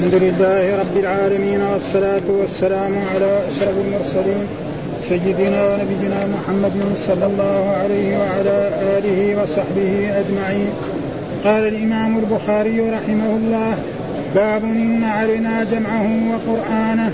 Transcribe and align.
الحمد 0.00 0.22
لله 0.22 0.78
رب 0.78 0.96
العالمين 0.96 1.60
والصلاة 1.60 2.26
والسلام 2.28 2.92
على 3.14 3.40
أشرف 3.48 3.74
المرسلين 3.86 4.46
سيدنا 5.08 5.60
ونبينا 5.68 6.26
محمد 6.26 6.72
صلى 7.06 7.26
الله 7.26 7.76
عليه 7.80 8.18
وعلى 8.18 8.70
آله 8.98 9.42
وصحبه 9.42 9.92
أجمعين. 10.20 10.70
قال 11.44 11.68
الإمام 11.68 12.18
البخاري 12.18 12.80
رحمه 12.80 13.30
الله 13.36 13.74
باب 14.34 14.64
إن 14.64 15.04
علينا 15.04 15.64
جمعه 15.72 16.08
وقرآنه. 16.32 17.12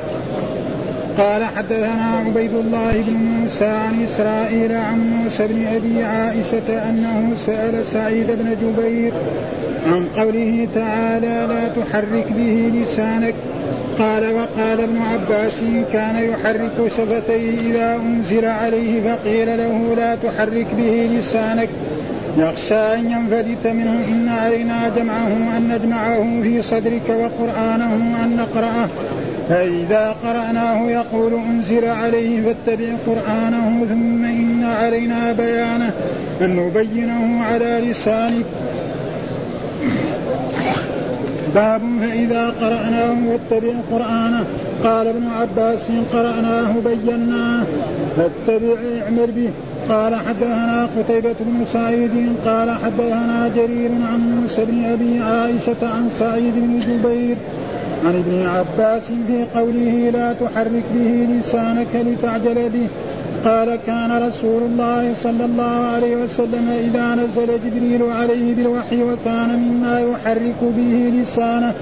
قال 1.19 1.45
حدثنا 1.45 2.23
عبيد 2.27 2.55
الله 2.55 2.93
بن 3.07 3.13
موسى 3.13 3.67
عن 3.67 4.03
إسرائيل 4.03 4.73
عن 4.73 5.11
موسى 5.11 5.47
بن 5.47 5.67
أبي 5.67 6.03
عائشة 6.03 6.89
أنه 6.89 7.33
سأل 7.47 7.85
سعيد 7.85 8.27
بن 8.27 8.57
جبير 8.63 9.13
عن 9.87 10.07
قوله 10.17 10.69
تعالى 10.75 11.47
لا 11.49 11.69
تحرك 11.69 12.33
به 12.33 12.73
لسانك. 12.75 13.35
قال 13.99 14.35
وقال 14.35 14.81
ابن 14.81 14.99
عباس 15.03 15.61
كان 15.93 16.25
يحرك 16.25 16.93
شفتيه 16.97 17.61
إذا 17.71 17.97
أنزل 17.97 18.45
عليه 18.45 19.03
فقيل 19.03 19.59
له 19.59 19.95
لا 19.97 20.15
تحرك 20.15 20.67
به 20.77 21.11
لسانك. 21.19 21.69
يخشى 22.39 22.75
أن 22.75 23.11
ينفلت 23.11 23.67
منه 23.67 24.05
إن 24.09 24.29
علينا 24.29 24.93
جمعه 24.97 25.57
أن 25.57 25.69
نجمعه 25.69 26.43
في 26.43 26.63
صدرك 26.63 27.09
وقرآنه 27.09 27.95
أن 28.25 28.37
نقرأه. 28.37 28.89
فإذا 29.49 30.17
قرأناه 30.23 30.91
يقول 30.91 31.35
أنزل 31.35 31.85
عليه 31.85 32.43
فاتبع 32.43 32.97
قرآنه 33.07 33.87
ثم 33.89 34.25
إن 34.25 34.65
علينا 34.65 35.33
بيانه 35.33 35.93
أن 36.41 36.57
نبينه 36.57 37.43
على 37.43 37.83
لسانك 37.91 38.45
باب 41.55 41.83
فإذا 42.01 42.47
قرأناه 42.61 43.17
واتبع 43.29 43.73
قرآنه. 43.93 44.45
قال 44.85 45.07
ابن 45.07 45.27
عباس 45.27 45.89
قرأناه 46.13 46.73
بيناه 46.85 47.65
فاتبع 48.17 48.75
اعمل 49.03 49.31
به. 49.31 49.51
قال 49.89 50.15
حدثنا 50.15 50.89
قتيبة 50.99 51.35
بن 51.41 51.65
سعيد. 51.73 52.11
قال 52.47 52.71
حدثنا 52.71 53.51
جرير 53.57 53.91
عن 54.13 54.41
موسى 54.41 54.65
بن 54.65 54.85
أبي 54.85 55.21
عائشة 55.21 55.83
عن 55.83 56.11
سعيد 56.11 56.55
بن 56.55 56.81
جبير. 56.81 57.37
عن 58.05 58.15
ابن 58.15 58.47
عباس 58.47 59.07
في 59.07 59.45
قوله 59.55 60.11
لا 60.11 60.33
تحرك 60.33 60.85
به 60.95 61.27
لسانك 61.39 61.89
لتعجل 61.95 62.71
به 62.71 62.89
قال 63.45 63.79
كان 63.87 64.29
رسول 64.29 64.63
الله 64.63 65.15
صلى 65.15 65.45
الله 65.45 65.87
عليه 65.95 66.17
وسلم 66.17 66.69
إذا 66.71 67.15
نزل 67.15 67.47
جبريل 67.47 68.03
عليه 68.03 68.55
بالوحي 68.55 69.03
وكان 69.03 69.59
مما 69.59 70.01
يحرك 70.01 70.61
به 70.77 71.13
لسانه 71.23 71.75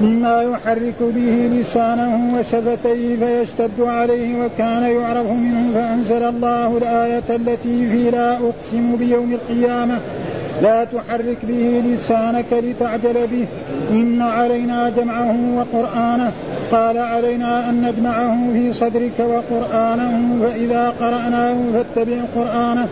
مما 0.00 0.42
يحرك 0.42 0.94
به 1.00 1.50
لسانه 1.60 2.38
وشفتيه 2.38 3.16
فيشتد 3.16 3.80
عليه 3.80 4.44
وكان 4.44 4.82
يعرف 4.82 5.30
منه 5.30 5.74
فأنزل 5.74 6.22
الله 6.22 6.76
الآية 6.78 7.36
التي 7.36 7.88
في 7.90 8.10
لا 8.10 8.36
أقسم 8.36 8.96
بيوم 8.96 9.32
القيامة 9.32 9.98
لا 10.62 10.84
تحرك 10.84 11.36
به 11.42 11.82
لسانك 11.86 12.52
لتعجل 12.52 13.26
به. 13.26 13.46
إن 13.90 14.22
علينا 14.22 14.90
جمعه 14.90 15.36
وقرآنه. 15.56 16.32
قال 16.72 16.98
علينا 16.98 17.70
أن 17.70 17.82
نجمعه 17.82 18.52
في 18.52 18.72
صدرك 18.72 19.18
وقرآنه 19.18 20.38
فإذا 20.42 20.94
قرأناه 21.00 21.56
فاتبع 21.72 22.16
قرآنه. 22.36 22.88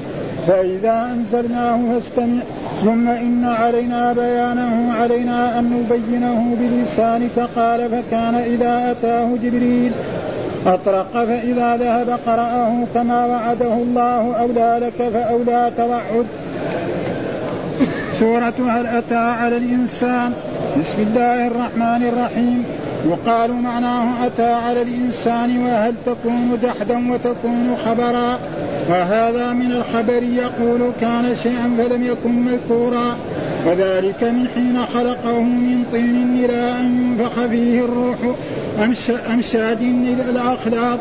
فإذا 0.47 1.11
أنزلناه 1.15 1.79
فاستمع. 1.93 2.43
ثم 2.85 3.09
إن 3.09 3.45
علينا 3.45 4.13
بيانه 4.13 4.93
علينا 4.93 5.59
أن 5.59 5.65
نبينه 5.65 6.57
بلسانك 6.61 7.49
قال 7.57 7.89
فكان 7.89 8.35
إذا 8.35 8.91
أتاه 8.91 9.29
جبريل. 9.43 9.93
أطرق 10.67 11.13
فإذا 11.13 11.77
ذهب 11.77 12.19
قرأه 12.27 12.87
كما 12.95 13.27
وعده 13.27 13.75
الله 13.75 14.37
أولى 14.41 14.81
لك 14.87 15.09
فأولى 15.09 15.71
توعد. 15.77 16.27
سورة 18.21 18.55
هل 18.69 18.87
أتى 18.87 19.15
على 19.15 19.57
الإنسان. 19.57 20.33
بسم 20.81 21.03
الله 21.03 21.47
الرحمن 21.47 22.09
الرحيم. 22.09 22.65
يقال 23.07 23.53
معناه 23.53 24.27
أتى 24.27 24.53
على 24.53 24.83
الإنسان 24.83 25.59
وهل 25.59 25.95
تكون 26.07 26.59
جحدا 26.63 27.13
وتكون 27.13 27.77
خبرا. 27.87 28.39
وهذا 28.91 29.53
من 29.53 29.73
الخبر 29.73 30.23
يقول 30.23 30.93
كان 31.01 31.35
شيئا 31.43 31.73
فلم 31.79 32.03
يكن 32.03 32.43
مذكورا. 32.43 33.17
وذلك 33.67 34.25
من 34.25 34.49
حين 34.55 34.87
خلقه 34.87 35.41
من 35.41 35.85
طين 35.93 36.45
إلى 36.45 36.81
أن 36.81 37.17
ينفخ 37.19 37.47
فيه 37.51 37.85
الروح. 37.85 38.17
أمشاج 39.35 39.79
الأخلاق 40.31 41.01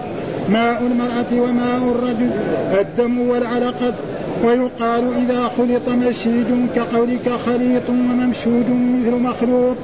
ماء 0.49 0.81
المرأة 0.81 1.41
وماء 1.41 1.95
الرجل. 1.95 2.31
الدم 2.81 3.19
والعلقة. 3.19 3.93
ويقال 4.45 5.03
إذا 5.23 5.51
خلط 5.57 5.89
مشيج 5.89 6.45
كقولك 6.75 7.29
خليط 7.45 7.89
وممشوج 7.89 8.65
مثل 8.69 9.11
مخلوط. 9.11 9.75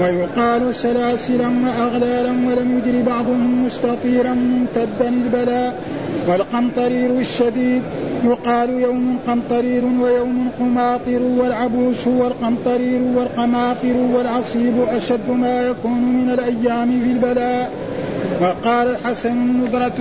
ويقال 0.00 0.74
سلاسلا 0.74 1.48
وأغلالا 1.48 2.30
ولم 2.30 2.78
يجر 2.78 3.02
بعضهم 3.02 3.66
مستطيرا 3.66 4.34
ممتدا 4.34 5.08
البلاء 5.08 5.82
والقمطرير 6.28 7.10
الشديد 7.10 7.82
يقال 8.24 8.70
يوم 8.70 9.18
قمطرير 9.26 9.84
ويوم 9.84 10.48
قماطر 10.60 11.22
والعبوس 11.22 12.06
والقمطرير 12.06 13.02
والقماطر 13.16 13.96
والعصيب 14.14 14.74
أشد 14.88 15.30
ما 15.30 15.66
يكون 15.68 16.02
من 16.02 16.30
الأيام 16.30 17.00
في 17.04 17.12
البلاء 17.12 17.70
وقال 18.42 18.90
الحسن 18.90 19.32
النضرة 19.32 19.92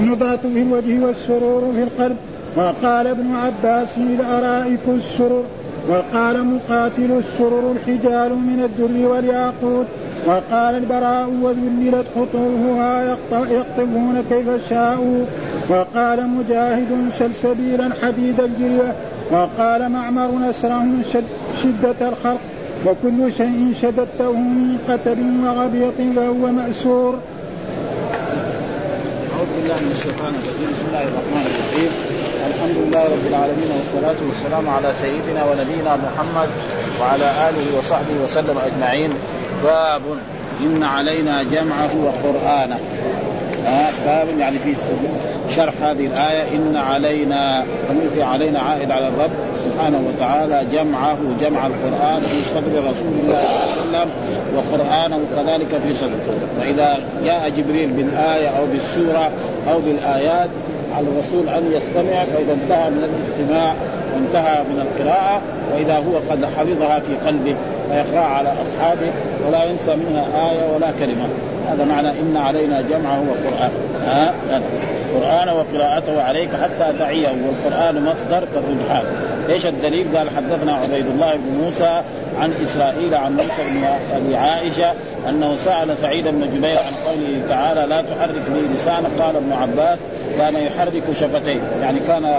النضرة 0.00 0.36
في 0.36 0.62
الوجه 0.62 1.06
والسرور 1.06 1.72
في 1.76 1.82
القلب. 1.82 2.16
وقال 2.56 3.06
ابن 3.06 3.34
عباس 3.34 3.98
الأرائك 3.98 4.80
السرر 4.88 5.44
وقال 5.88 6.44
مقاتل 6.44 7.12
السرر 7.18 7.72
الحجال 7.72 8.30
من 8.30 8.62
الدر 8.64 9.08
والياقوت 9.08 9.86
وقال 10.26 10.74
البراء 10.74 11.30
وذللت 11.42 12.06
خطوفها 12.16 13.16
يقطفون 13.32 14.24
كيف 14.30 14.68
شاءوا 14.70 15.24
وقال 15.68 16.28
مجاهد 16.28 17.10
سلسبيلا 17.10 17.90
حديد 18.02 18.40
الجرية 18.40 18.94
وقال 19.30 19.88
معمر 19.88 20.30
نسره 20.48 20.86
شد 21.12 21.24
شدة 21.62 22.08
الخلق 22.08 22.40
وكل 22.86 23.32
شيء 23.32 23.72
شددته 23.82 24.32
من 24.32 24.78
قتل 24.88 25.18
وغبيط 25.44 26.16
فهو 26.16 26.52
مأسور. 26.52 27.18
أعوذ 29.34 29.48
بالله 29.56 29.80
من 29.80 29.90
الشيطان 29.92 30.34
الرجيم 30.34 30.68
بسم 30.72 30.86
الله 30.88 31.02
الرحمن 31.02 31.44
الرحيم 31.46 32.15
الحمد 32.46 32.76
لله 32.76 33.04
رب 33.04 33.26
العالمين 33.28 33.70
والصلاة 33.76 34.16
والسلام 34.28 34.68
على 34.68 34.92
سيدنا 35.02 35.44
ونبينا 35.44 35.96
محمد 35.96 36.48
وعلى 37.00 37.30
آله 37.48 37.78
وصحبه 37.78 38.14
وسلم 38.24 38.58
أجمعين. 38.66 39.12
باب 39.62 40.02
إن 40.60 40.82
علينا 40.82 41.42
جمعه 41.42 41.90
وقرآنه. 42.04 42.78
باب 44.06 44.38
يعني 44.38 44.58
في 44.58 44.74
شرح 45.56 45.74
هذه 45.82 46.06
الآية 46.06 46.56
إن 46.56 46.76
علينا 46.76 47.64
في 48.14 48.22
علينا 48.22 48.58
عائد 48.60 48.90
على 48.90 49.08
الرب 49.08 49.30
سبحانه 49.64 50.00
وتعالى 50.08 50.66
جمعه 50.72 51.18
جمع 51.40 51.66
القرآن 51.66 52.22
في 52.22 52.44
صدر 52.44 52.90
رسول 52.90 53.12
الله 53.22 53.42
صلى 53.42 53.82
الله 53.84 53.98
عليه 53.98 54.06
وسلم 54.06 54.10
وقرآنه 54.56 55.20
كذلك 55.36 55.68
في 55.68 55.94
صدره. 55.94 56.38
فإذا 56.60 56.98
جاء 57.24 57.48
جبريل 57.56 57.90
بالآية 57.90 58.48
أو 58.48 58.66
بالسورة 58.66 59.30
أو 59.70 59.80
بالآيات 59.80 60.48
على 60.96 61.06
الرسول 61.08 61.48
أن 61.48 61.72
يستمع 61.72 62.24
فإذا 62.24 62.52
انتهى 62.52 62.90
من 62.90 63.04
الاستماع 63.04 63.74
وانتهى 64.14 64.62
من 64.62 64.80
القراءة 64.80 65.42
وإذا 65.72 65.96
هو 65.96 66.16
قد 66.30 66.44
حفظها 66.44 67.00
في 67.00 67.16
قلبه 67.26 67.56
فيقرأ 67.88 68.24
على 68.24 68.48
أصحابه 68.48 69.12
ولا 69.48 69.64
ينسى 69.64 69.96
منها 69.96 70.50
آية 70.50 70.74
ولا 70.74 70.90
كلمة. 71.00 71.28
هذا 71.68 71.84
معنى 71.84 72.10
إن 72.10 72.36
علينا 72.36 72.80
جمعه 72.80 73.20
وقران 73.20 73.70
ها؟ 74.06 74.34
القران 75.16 75.48
وقراءته 75.48 76.22
عليك 76.22 76.48
حتى 76.62 76.98
تعيه 76.98 77.28
والقرآن 77.28 78.04
مصدر 78.04 78.48
كالرجحان. 78.54 79.04
إيش 79.48 79.66
الدليل؟ 79.66 80.16
قال 80.16 80.30
حدثنا 80.30 80.74
عبيد 80.74 81.06
الله 81.06 81.36
بن 81.36 81.64
موسى 81.64 82.02
عن 82.40 82.52
إسرائيل 82.62 83.14
عن 83.14 83.32
موسى 83.32 83.64
بن 83.70 83.84
أبي 84.16 84.36
عائشة 84.36 84.92
أنه 85.28 85.56
سأل 85.56 85.98
سعيد 85.98 86.28
بن 86.28 86.40
جبير 86.54 86.78
عن 86.78 86.94
قوله 87.06 87.42
تعالى 87.48 87.86
لا 87.86 88.02
تحرك 88.02 88.42
به 88.48 88.74
لسانك 88.74 89.10
قال 89.20 89.36
ابن 89.36 89.52
عباس 89.52 89.98
كان 90.38 90.54
يحرك 90.54 91.02
شفتيه 91.12 91.60
يعني 91.80 92.00
كان 92.00 92.38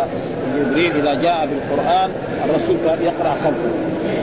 جبريل 0.55 0.91
إذا 0.95 1.13
جاء 1.13 1.47
بالقرآن 1.47 2.09
الرسول 2.45 2.77
كان 2.85 2.97
يقرأ 3.05 3.29
خلفه. 3.29 3.71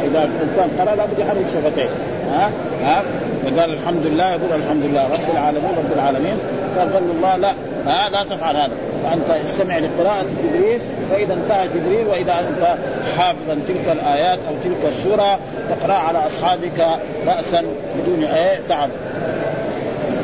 إذا 0.04 0.24
الإنسان 0.24 0.68
قرأ 0.78 0.94
لابد 0.94 1.18
يحرك 1.18 1.46
شفتيه 1.54 1.88
ها؟ 2.34 2.50
ها؟ 2.84 3.02
فقال 3.44 3.72
الحمد 3.72 4.06
لله 4.06 4.30
يقول 4.30 4.62
الحمد 4.62 4.84
لله 4.84 5.04
رب 5.04 5.30
العالمين 5.32 5.70
رب 5.78 5.92
العالمين. 5.96 6.36
فقال 6.76 7.02
الله. 7.16 7.36
لا 7.36 7.52
ها؟ 7.86 8.10
لا 8.10 8.24
تفعل 8.24 8.56
هذا. 8.56 8.72
فأنت 9.04 9.30
استمع 9.44 9.78
لقراءة 9.78 10.24
جبريل 10.44 10.80
فإذا 11.10 11.34
انتهى 11.34 11.68
جبريل 11.68 12.06
وإذا 12.06 12.32
أنت 12.32 12.76
حافظا 13.18 13.58
تلك 13.68 13.88
الآيات 13.92 14.38
أو 14.48 14.54
تلك 14.64 14.88
السورة 14.88 15.38
تقرا 15.70 15.94
على 15.94 16.26
أصحابك 16.26 16.86
راسا 17.26 17.64
بدون 17.98 18.24
إيه؟ 18.24 18.60
تعب. 18.68 18.90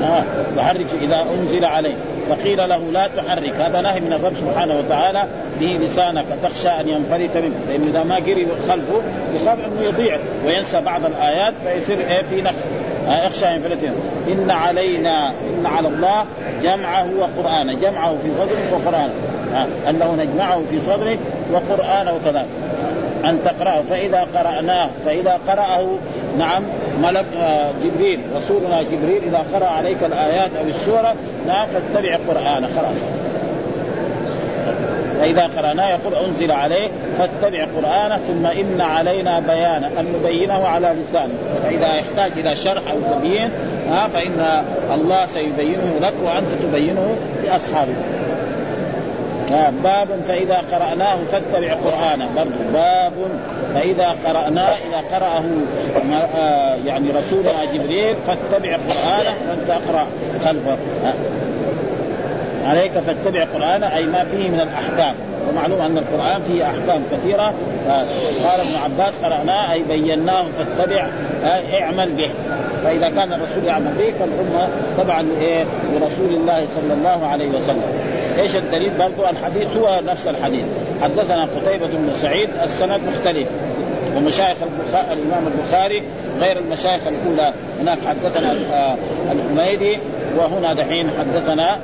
آه 0.03 0.25
يحرك 0.57 0.87
إذا 1.03 1.27
أنزل 1.41 1.65
عليه. 1.65 1.95
فقيل 2.31 2.69
له 2.69 2.79
لا 2.93 3.09
تحرك. 3.17 3.55
هذا 3.61 3.81
نهي 3.81 4.01
من 4.01 4.13
الرب 4.13 4.37
سبحانه 4.37 4.79
وتعالى. 4.79 5.27
به 5.61 5.79
لسانك. 5.83 6.25
تخشى 6.43 6.69
أن 6.69 6.89
ينفلت 6.89 7.37
منك. 7.37 7.55
لأنه 7.69 7.87
إذا 7.87 8.05
ما 8.05 8.15
قري 8.15 8.47
خلفه 8.69 9.03
يخاف 9.35 9.59
أنه 9.65 9.83
يضيع 9.83 10.19
وينسى 10.47 10.81
بعض 10.81 11.05
الآيات 11.05 11.55
فيصير 11.65 11.99
إيه؟ 11.99 12.23
في 12.23 12.43
نقص. 12.43 12.65
آه 13.09 13.27
يخشى 13.27 13.47
أن 13.47 13.53
ينفلت 13.53 13.85
منك. 13.85 14.39
إن 14.39 14.51
علينا 14.51 15.29
إن 15.29 15.67
على 15.67 15.89
الله 15.89 16.25
جمعه 16.63 17.09
وقرآنه. 17.19 17.73
جمعه 17.73 18.17
في 18.23 18.31
صدرك 18.39 18.73
وقرآنه. 18.73 19.15
آه 19.55 19.91
أنه 19.91 20.15
نجمعه 20.15 20.63
في 20.71 20.81
صدرك 20.81 21.19
وقرآنه 21.53 22.19
كذلك 22.25 22.47
أن 23.25 23.39
تقرأه. 23.45 23.83
فإذا 23.91 24.27
قرأناه 24.35 24.89
فإذا 25.05 25.39
قرأه 25.49 25.99
نعم 26.39 26.63
ملك 26.99 27.27
آه 27.41 27.71
جبريل 27.85 28.21
رسولنا 28.37 28.83
جبريل 28.83 29.23
إذا 29.25 29.45
قرأ 29.55 29.67
عليك 29.67 30.03
الآيات 30.03 30.51
أو 30.61 30.65
السورة 30.69 31.15
نعم 31.47 31.67
فاتبع 31.67 32.17
قرآنه 32.29 32.67
خلاص. 32.67 32.99
فإذا 35.21 35.43
قرأناه 35.43 35.91
يقول 35.91 36.15
أنزل 36.15 36.53
عليه 36.53 36.89
فاتبع 37.19 37.65
قرآنه 37.65 38.17
ثم 38.17 38.47
إن 38.47 38.81
علينا 38.81 39.41
بيانه 39.41 40.01
أن 40.01 40.13
نبينه 40.21 40.67
على 40.67 40.95
لسانه. 41.03 41.35
فإذا 41.65 41.95
يحتاج 41.95 42.33
إلى 42.37 42.57
شرح 42.57 42.83
أو 42.91 43.15
تبيين 43.15 43.51
ها 43.91 44.09
فإن 44.09 44.65
الله 44.95 45.27
سيبينه 45.27 45.99
لك 46.01 46.15
وأنت 46.25 46.49
تبينه 46.63 47.17
لأصحابك 47.45 47.97
باب 49.85 50.09
فإذا 50.29 50.63
قرأناه 50.73 51.17
فاتبع 51.33 51.75
قرآنه. 51.75 52.29
برضو 52.37 52.73
باب 52.73 53.13
فإذا 53.75 54.17
قرأناه 54.27 54.69
إذا 54.69 55.17
قرأه 55.17 55.45
يعني 56.87 57.11
رسولنا 57.11 57.65
جبريل 57.75 58.17
فاتبع 58.27 58.77
قرآنه 58.77 59.35
فأنت 59.49 59.71
أقرأ 59.71 60.07
خلفه. 60.45 60.77
عليك 62.67 62.93
فاتبع 62.93 63.45
قرآنه 63.55 63.97
أي 63.97 64.05
ما 64.05 64.25
فيه 64.25 64.51
من 64.51 64.61
الأحكام. 64.61 65.15
ومعلوم 65.49 65.81
أن 65.81 65.99
القرآن 65.99 66.43
فيه 66.43 66.65
أحكام 66.65 67.03
كثيرة. 67.13 67.55
قال 68.45 68.61
ابن 68.61 68.77
عباس 68.85 69.15
قرأناه 69.23 69.73
أي 69.73 69.83
بيناه 69.83 70.45
فاتبع 70.59 71.07
اعمل 71.81 72.13
به. 72.13 72.31
فإذا 72.85 73.09
كان 73.09 73.33
الرسول 73.33 73.65
يعمل 73.65 73.93
به 73.99 74.13
فالأمة 74.19 74.69
طبعا 74.99 75.23
لرسول 75.93 76.29
الله 76.29 76.67
صلى 76.77 76.95
الله 76.95 77.27
عليه 77.27 77.49
وسلم. 77.49 78.20
إيش 78.39 78.57
الدليل؟ 78.57 78.91
برضو 78.99 79.25
الحديث 79.29 79.77
هو 79.77 80.01
نفس 80.07 80.27
الحديث. 80.27 80.65
حدثنا 81.03 81.45
قتيبة 81.45 81.87
بن 81.87 82.11
سعيد 82.17 82.51
السند 82.63 83.01
مختلف. 83.01 83.49
ومشايخ 84.17 84.57
البخاري 84.63 85.13
الإمام 85.13 85.47
البخاري 85.47 86.03
غير 86.41 86.59
المشايخ 86.59 87.03
الأولى. 87.07 87.53
هناك 87.81 87.99
حدثنا 88.09 88.57
الحميدي 89.33 89.99
وهنا 90.39 90.75
دحين 90.75 91.11
حدثنا 91.19 91.79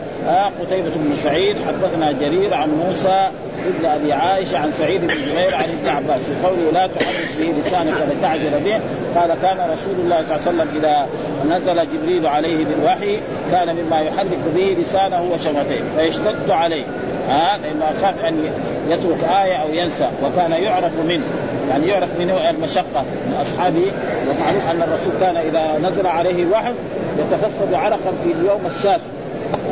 قتيبة 0.60 0.90
بن 0.96 1.16
سعيد 1.16 1.56
حدثنا 1.68 2.12
جرير 2.12 2.54
عن 2.54 2.68
موسى 2.70 3.28
ابن 3.66 3.84
أبي 3.86 4.12
عائشة 4.12 4.58
عن 4.58 4.72
سعيد 4.72 5.00
بن 5.00 5.06
جبير 5.06 5.54
عن 5.54 5.64
ابن 5.64 5.88
عباس. 5.88 6.20
في 6.20 6.46
قوله 6.46 6.70
لا 6.72 6.86
تحرك 6.86 7.30
به 7.38 7.54
لسانك 7.60 7.94
لتعجل 8.10 8.60
به. 8.64 8.80
قال 9.20 9.34
كان 9.42 9.70
رسول 9.70 9.94
الله 10.04 10.22
صلى 10.22 10.36
الله 10.36 10.46
عليه 10.46 10.50
وسلم 10.50 10.68
إذا 10.76 11.08
نزل 11.56 11.88
جبريل 11.92 12.26
عليه 12.26 12.64
بالوحي 12.64 13.20
كان 13.50 13.76
مما 13.76 14.00
يحرك 14.00 14.38
به 14.54 14.76
لسانه 14.80 15.22
وشفتيه 15.22 15.82
فيشتد 15.96 16.50
عليه. 16.50 16.84
ها؟ 17.28 17.58
لأنه 17.58 17.84
أخاف 17.84 18.24
أن 18.24 18.44
يترك 18.88 19.24
آية 19.44 19.56
أو 19.62 19.68
ينسى 19.68 20.08
وكان 20.24 20.52
يعرف 20.52 20.98
منه. 20.98 21.24
يعني 21.70 21.86
يعرف 21.86 22.08
منه 22.18 22.50
المشقة 22.50 23.02
من 23.26 23.38
أصحابه. 23.40 23.92
ومعروف 24.28 24.70
أن 24.70 24.82
الرسول 24.82 25.12
كان 25.20 25.36
إذا 25.36 25.88
نزل 25.88 26.06
عليه 26.06 26.42
الوحي 26.42 26.72
يتفسد 27.18 27.74
عرقا 27.74 28.12
في 28.24 28.32
اليوم 28.32 28.60
الشاتي 28.66 29.02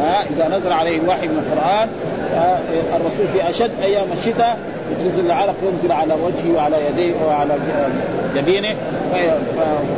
ها 0.00 0.24
إذا 0.36 0.48
نزل 0.56 0.72
عليه 0.72 0.98
الوحي 0.98 1.28
من 1.28 1.38
القرآن 1.38 1.88
الرسول 2.96 3.28
في 3.32 3.50
أشد 3.50 3.70
أيام 3.82 4.06
الشتاء 4.12 4.58
تنزل 5.04 5.26
العرق 5.26 5.54
ينزل 5.62 5.92
على 5.92 6.14
وجهه 6.14 6.56
وعلى 6.56 6.76
يديه 6.90 7.14
وعلى 7.26 7.54
جبينه 8.36 8.76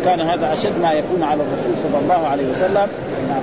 فكان 0.03 0.21
هذا 0.21 0.53
أشد 0.53 0.79
ما 0.83 0.93
يكون 0.93 1.23
على 1.23 1.43
الرسول 1.43 1.83
صلى 1.83 1.99
الله 1.99 2.27
عليه 2.27 2.51
وسلم. 2.51 2.89
نعم. 3.29 3.43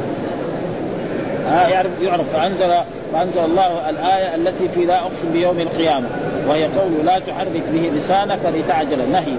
يعرف 1.69 1.91
يعرف 2.01 2.33
فانزل 2.33 2.73
فأنزل 3.13 3.45
الله 3.45 3.89
الآية 3.89 4.35
التي 4.35 4.69
في 4.69 4.85
لا 4.85 4.99
أقسم 4.99 5.31
بيوم 5.33 5.59
القيامة 5.59 6.07
وهي 6.47 6.63
قول 6.63 7.05
لا 7.05 7.19
تحرك 7.19 7.63
به 7.73 7.91
لسانك 7.95 8.39
لتعجل. 8.45 9.11
نهي. 9.11 9.33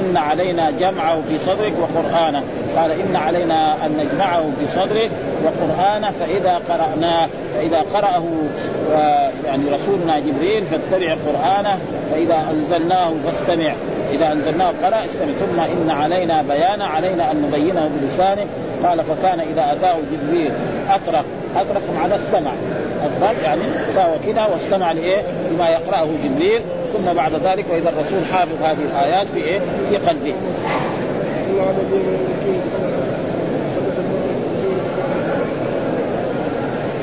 إن 0.00 0.16
علينا 0.16 0.70
جمعه 0.70 1.22
في 1.28 1.38
صدرك 1.38 1.72
وقرآنه. 1.80 2.42
قال 2.76 2.90
إن 2.90 3.16
علينا 3.16 3.86
أن 3.86 3.96
نجمعه 3.96 4.42
في 4.58 4.68
صدرك 4.68 5.10
وقرآنه 5.44 6.10
فإذا 6.10 6.60
قرأناه 6.68 7.28
فإذا 7.54 7.84
قرأه 7.94 8.24
يعني 9.46 9.64
رسولنا 9.72 10.18
جبريل 10.18 10.64
فاتبع 10.64 11.16
قرآنه 11.26 11.78
فإذا 12.12 12.46
أنزلناه 12.50 13.12
فاستمع. 13.24 13.74
إذا 14.12 14.32
أنزلناه 14.32 14.72
قرأ 14.82 15.04
استمع. 15.04 15.32
ثم 15.32 15.60
إن 15.60 15.90
علينا 15.90 16.42
بيانا 16.42 16.84
علينا 16.84 17.30
أن 17.30 17.42
نبينه 17.42 17.90
بلسانه. 18.00 18.46
قال 18.84 19.04
فكان 19.04 19.40
إذا 19.40 19.72
أتاه 19.72 19.96
جبريل 20.12 20.52
أطرق. 20.90 21.24
أطرق 21.56 21.82
معنى 21.96 22.16
استمع 22.16 22.50
أطرق 23.04 23.34
يعني 23.44 23.62
ساوى 23.94 24.18
كده 24.26 24.46
واستمع 24.48 24.92
لإيه؟ 24.92 25.22
لما 25.50 25.68
يقرأه 25.68 26.08
جبريل. 26.24 26.60
ثم 26.92 27.12
بعد 27.16 27.32
ذلك 27.34 27.64
وإذا 27.72 27.88
الرسول 27.88 28.24
حافظ 28.32 28.62
هذه 28.62 28.78
الآيات 28.92 29.26
في 29.28 29.38
إيه؟ 29.38 29.60
في 29.90 29.96
قلبه. 29.96 30.34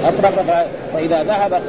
أطرق 0.06 0.66
فإذا 0.94 1.24
ذهب 1.24 1.62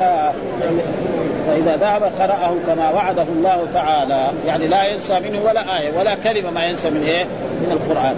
فإذا 1.46 1.76
ذهب 1.76 2.02
قرأه 2.02 2.55
كما 2.67 2.90
وعده 2.90 3.23
الله 3.23 3.67
تعالى. 3.75 4.26
يعني 4.46 4.67
لا 4.67 4.85
ينسى 4.87 5.20
منه 5.20 5.38
ولا 5.44 5.78
آية 5.81 5.99
ولا 5.99 6.14
كلمة 6.14 6.50
ما 6.50 6.67
ينسى 6.67 6.90
من 6.90 7.02
إيه؟ 7.02 7.25
من 7.67 7.73
القرآن. 7.73 8.17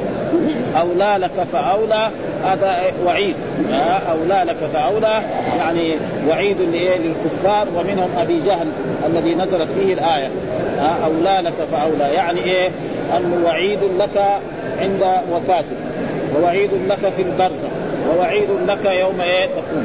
أولى 0.81 1.17
لك 1.19 1.47
فأولى 1.53 2.11
هذا 2.45 2.77
وعيد. 3.07 3.35
أولى 4.11 4.45
لك 4.53 4.57
فأولى 4.57 5.23
يعني 5.59 5.95
وعيد 6.29 6.57
للكفار 6.61 7.67
ومنهم 7.77 8.11
أبي 8.19 8.41
جهل 8.41 8.67
الذي 9.07 9.35
نزلت 9.35 9.71
فيه 9.71 9.95
الآية. 9.95 10.29
أولى 11.05 11.49
لك 11.49 11.67
فأولى. 11.73 12.15
يعني 12.15 12.41
إيه؟ 12.45 12.71
أنه 13.17 13.47
وعيد 13.47 13.79
لك 13.99 14.23
عند 14.81 15.03
وفاتك 15.33 15.77
ووعيد 16.37 16.71
لك 16.89 17.13
في 17.17 17.23
البرزخ. 17.23 17.69
ووعيد 18.11 18.49
لك 18.67 18.85
يوم 18.85 19.21
إيه؟ 19.21 19.47
تقوم. 19.47 19.85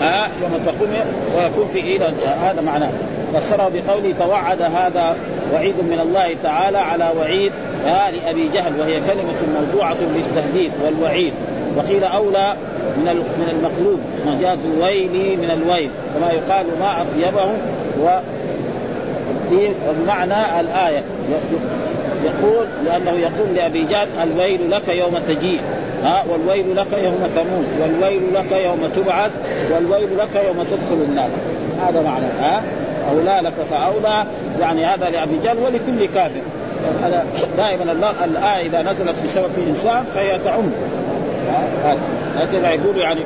ها 0.00 0.28
يوم 0.42 0.60
تقوم 0.66 0.90
ويكون 1.36 1.68
في 1.72 1.78
إيه 1.78 2.00
هذا 2.42 2.60
معناه. 2.60 2.90
فسره 3.34 3.70
بقوله 3.74 4.14
توعد 4.18 4.62
هذا 4.62 5.16
وعيد 5.54 5.74
من 5.80 6.00
الله 6.02 6.36
تعالى 6.42 6.78
على 6.78 7.10
وعيد 7.18 7.52
آه 7.86 8.10
لأبي 8.10 8.48
جهل 8.48 8.80
وهي 8.80 9.00
كلمة 9.00 9.60
موضوعة 9.60 9.96
للتهديد 10.00 10.72
والوعيد. 10.84 11.32
وقيل 11.76 12.04
أولى 12.04 12.54
من 12.96 13.04
من 13.38 13.48
المقلوب 13.48 14.00
مجاز 14.26 14.58
الويل 14.74 15.38
من 15.38 15.50
الويل 15.50 15.90
كما 16.14 16.32
يقال 16.32 16.66
ما 16.80 17.02
أطيبه 17.02 17.52
و 18.00 18.20
بمعنى 19.50 20.60
الآية. 20.60 21.02
يقول 22.24 22.66
لأنه 22.84 23.10
يقول 23.10 23.54
لأبي 23.54 23.84
جهل 23.84 24.08
الويل 24.22 24.70
لك 24.70 24.88
يوم 24.88 25.18
تجيء. 25.28 25.60
ها 26.04 26.24
والويل 26.28 26.76
لك 26.76 26.92
يوم 26.92 27.30
تموت 27.36 27.66
والويل 27.80 28.22
لك 28.34 28.52
يوم 28.52 28.90
تبعث 28.96 29.30
والويل 29.74 30.18
لك 30.18 30.44
يوم 30.46 30.62
تدخل 30.62 31.04
النار. 31.08 31.28
هذا 31.88 32.02
معنى 32.02 32.26
ها؟ 32.40 32.62
أولى 33.10 33.48
لك 33.48 33.54
فأولى. 33.70 34.24
يعني 34.60 34.84
هذا 34.84 35.10
لأبي 35.10 35.38
جهل 35.44 35.58
ولكل 35.58 36.14
كافر. 36.14 36.40
دائما 37.56 37.92
الله 37.92 38.24
الآية 38.24 38.66
إذا 38.66 38.82
نزلت 38.82 39.14
بسبب 39.24 39.50
إنسان 39.68 40.04
فهي 40.14 40.38
تعم. 40.38 40.70
هكذا 42.36 42.70
يقول 42.70 42.98
يعني 42.98 43.20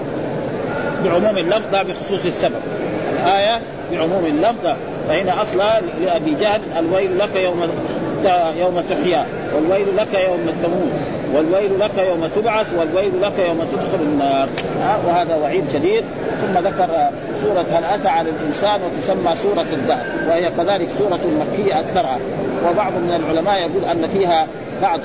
بعموم 1.04 1.38
اللفظ 1.38 1.72
لا 1.72 1.82
بخصوص 1.82 2.26
السبب. 2.26 2.60
الآية 3.12 3.60
بعموم 3.92 4.26
اللفظ 4.26 4.76
فهنا 5.08 5.42
أصلا 5.42 5.80
لأبي 6.00 6.34
جهل 6.34 6.60
الويل 6.78 7.18
لك 7.18 7.36
يوم 7.36 7.62
يوم 8.56 8.82
تحيا 8.90 9.26
والويل 9.54 9.96
لك 9.96 10.14
يوم 10.14 10.46
تموت. 10.62 11.13
والويل 11.34 11.80
لك 11.80 11.98
يوم 11.98 12.26
تبعث 12.26 12.66
والويل 12.78 13.22
لك 13.22 13.38
يوم 13.38 13.60
تدخل 13.72 14.02
النار. 14.02 14.48
وهذا 15.06 15.36
وعيد 15.36 15.64
شديد. 15.72 16.04
ثم 16.40 16.58
ذكر 16.58 16.88
سورة 17.42 17.66
هل 17.70 17.84
أتى 17.84 18.08
على 18.08 18.30
الإنسان 18.30 18.80
وتسمى 18.82 19.34
سورة 19.34 19.66
الدهر 19.72 20.04
وهي 20.28 20.50
كذلك 20.50 20.90
سورة 20.90 21.20
مكية 21.40 21.80
أكثرها. 21.80 22.18
وبعض 22.70 22.92
من 22.92 23.14
العلماء 23.14 23.58
يقول 23.60 23.84
أن 23.84 24.08
فيها 24.08 24.46
بعض 24.82 25.00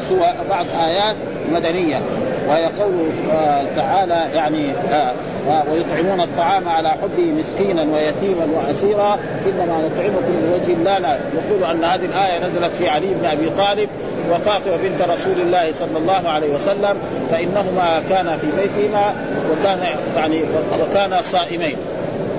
بعض 0.49 0.65
آيات 0.85 1.15
مدنية. 1.51 2.01
وهي 2.47 2.65
قوله 2.65 3.11
آه، 3.33 3.65
تعالى 3.75 4.25
يعني 4.35 4.71
آه، 4.91 5.13
آه، 5.49 5.63
ويطعمون 5.71 6.21
الطعام 6.21 6.69
على 6.69 6.89
حبه 6.89 7.31
مسكينا 7.39 7.81
ويتيما 7.81 8.47
واسيرا 8.55 9.19
إنما 9.45 9.77
نطعمكم 9.77 10.33
لوجه 10.43 10.79
الله. 10.79 10.97
لا 10.97 11.17
يقول 11.33 11.63
أن 11.71 11.83
هذه 11.83 12.05
الآية 12.05 12.47
نزلت 12.47 12.75
في 12.75 12.89
علي 12.89 13.07
بن 13.21 13.25
أبي 13.25 13.49
طالب. 13.49 13.89
وفاطمة 14.31 14.77
بنت 14.83 15.01
رسول 15.01 15.41
الله 15.41 15.73
صلى 15.73 15.97
الله 15.97 16.29
عليه 16.29 16.55
وسلم 16.55 16.97
فإنهما 17.31 18.03
كانا 18.09 18.37
في 18.37 18.47
بيتهما 18.51 19.13
وكان 19.51 19.79
يعني 20.17 20.41
وكانا 20.81 21.21
صائمين. 21.21 21.75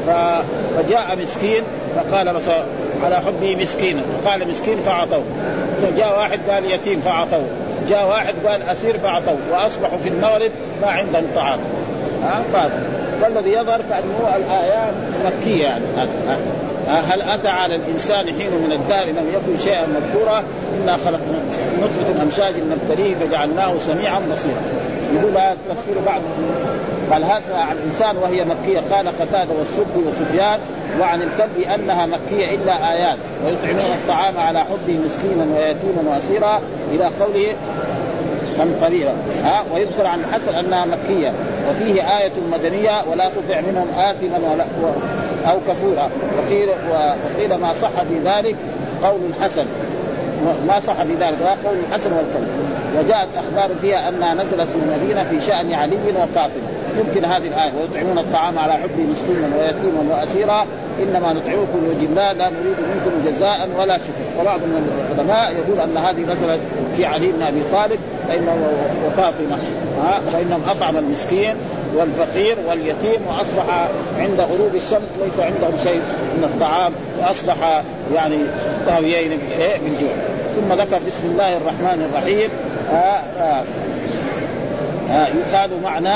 فجاء 0.07 1.17
مسكين 1.23 1.63
فقال 1.97 2.29
على 3.05 3.17
حبه 3.17 3.57
مسكينا 3.57 4.03
فقال 4.25 4.49
مسكين 4.49 4.79
فأعطوه. 4.79 5.25
جاء 5.97 6.19
واحد 6.19 6.41
قال 6.51 6.71
يتيم 6.71 7.01
فأعطوه. 7.01 7.47
جاء 7.89 8.09
واحد 8.09 8.35
قال 8.47 8.63
أسير 8.63 8.99
فأعطوه. 8.99 9.39
وأصبحوا 9.53 9.99
في 9.99 10.09
المغرب 10.09 10.51
ما 10.83 10.89
عندهم 10.89 11.27
طعام. 11.37 11.59
ها؟ 12.23 12.43
فهذا. 12.53 12.83
والذي 13.23 13.53
يظهر 13.53 13.81
كأنه 13.91 14.37
الايات 14.37 14.95
مكية 15.25 15.63
يعني. 15.63 15.85
هل 16.91 17.23
أتى 17.23 17.49
على 17.49 17.75
الإنسان 17.75 18.27
حين 18.27 18.51
من 18.65 18.73
الدهر 18.73 19.07
لم 19.07 19.27
يكن 19.35 19.59
شيئا 19.59 19.87
مذكورا؟ 19.87 20.43
إنا 20.83 20.97
خلقنا 20.97 21.39
نطفة 21.83 22.23
امشاج 22.23 22.55
نبتليه 22.71 23.15
فجعلناه 23.15 23.79
سميعا 23.79 24.19
بصيرا. 24.19 24.61
يقول 25.13 25.37
هذا 25.37 25.57
تفسير 25.71 25.95
بعض. 26.07 26.21
قال 27.13 27.25
هذا 27.25 27.55
عن 27.55 27.77
الانسان 27.77 28.17
وهي 28.17 28.45
مكية. 28.45 28.81
قال 28.91 29.09
قتادة 29.09 29.55
والسد 29.59 29.97
وسفيان 30.07 30.59
وعن 31.01 31.23
الكلب 31.23 31.59
أنها 31.75 32.07
مكية 32.07 32.55
إلا 32.55 32.93
آيات. 32.93 33.19
ويطعمون 33.45 33.93
الطعام 33.95 34.39
على 34.39 34.61
حبه 34.61 34.99
مسكينا 35.05 35.47
ويتيما 35.57 36.15
واسيرا 36.15 36.61
إلى 36.95 37.11
قوله 37.21 37.57
كم 38.59 38.85
قليلا. 38.85 39.13
ها؟ 39.45 39.65
ويذكر 39.75 40.07
عن 40.07 40.21
الحسن 40.21 40.55
أنها 40.55 40.85
مكية. 40.85 41.33
وفيه 41.71 42.19
آية 42.19 42.33
مدنية 42.53 43.03
ولا 43.11 43.29
تطع 43.29 43.61
منهم 43.61 43.89
آثما 43.99 44.39
ولا 44.53 44.65
أو 45.49 45.59
كفورا. 45.69 46.11
وقيل 46.39 46.69
وقيل 46.69 47.55
ما 47.55 47.75
صح 47.75 47.91
في 48.09 48.19
ذلك 48.25 48.57
قول 49.03 49.21
الحسن 49.31 49.67
ما 50.69 50.81
صح 50.81 51.03
في 51.03 51.15
ذلك 51.15 51.37
قول 51.65 51.77
الحسن 51.89 52.13
والقول 52.13 52.47
وجاءت 52.99 53.29
أخبار 53.37 53.71
فيها 53.81 54.09
أنها 54.09 54.35
نزلت 54.35 54.69
في 54.69 54.79
المدينة 54.83 55.23
في 55.23 55.47
شأن 55.47 55.73
علي 55.73 55.97
وفاطمه 56.09 56.81
يمكن 56.99 57.25
هذه 57.25 57.47
الآية 57.47 57.73
ويطعمون 57.81 58.19
الطعام 58.19 58.59
على 58.59 58.73
حبه 58.73 59.03
مسكينا 59.11 59.49
ويتيما 59.57 60.15
وأسيرا. 60.15 60.67
إنما 61.03 61.33
نطعمكم 61.33 61.79
الله 62.03 62.33
لا 62.33 62.49
نريد 62.49 62.77
منكم 62.81 63.31
جزاء 63.31 63.69
ولا 63.79 63.99
شكر. 63.99 64.41
وبعض 64.41 64.61
من 64.61 65.11
العلماء 65.13 65.53
يقول 65.53 65.81
أن 65.81 65.97
هذه 65.97 66.21
نزلت 66.21 66.61
في 66.97 67.07
علي 67.07 67.33
بن 67.33 67.43
أبي 67.43 67.63
طالب 67.73 67.99
فإنه 68.29 68.57
وفاطمة. 69.07 69.59
فإنهم 70.33 70.63
أطعم 70.69 70.97
المسكين. 70.97 71.55
والفقير 71.97 72.57
واليتيم 72.69 73.21
وأصبح 73.29 73.89
عند 74.19 74.41
غروب 74.41 74.75
الشمس 74.75 75.09
ليس 75.25 75.41
عندهم 75.41 75.73
شيء 75.83 76.01
من 76.37 76.45
الطعام 76.45 76.93
وأصبح 77.21 77.83
يعني 78.15 78.37
طاويين 78.87 79.39
بالجوع 79.83 80.13
ثم 80.57 80.73
ذكر 80.73 81.01
بسم 81.07 81.27
الله 81.27 81.57
الرحمن 81.57 82.11
الرحيم. 82.11 82.51
آآ 82.93 83.21
آآ 83.41 83.63
آآ 85.11 85.27
يقال 85.29 85.71
معنى 85.83 86.15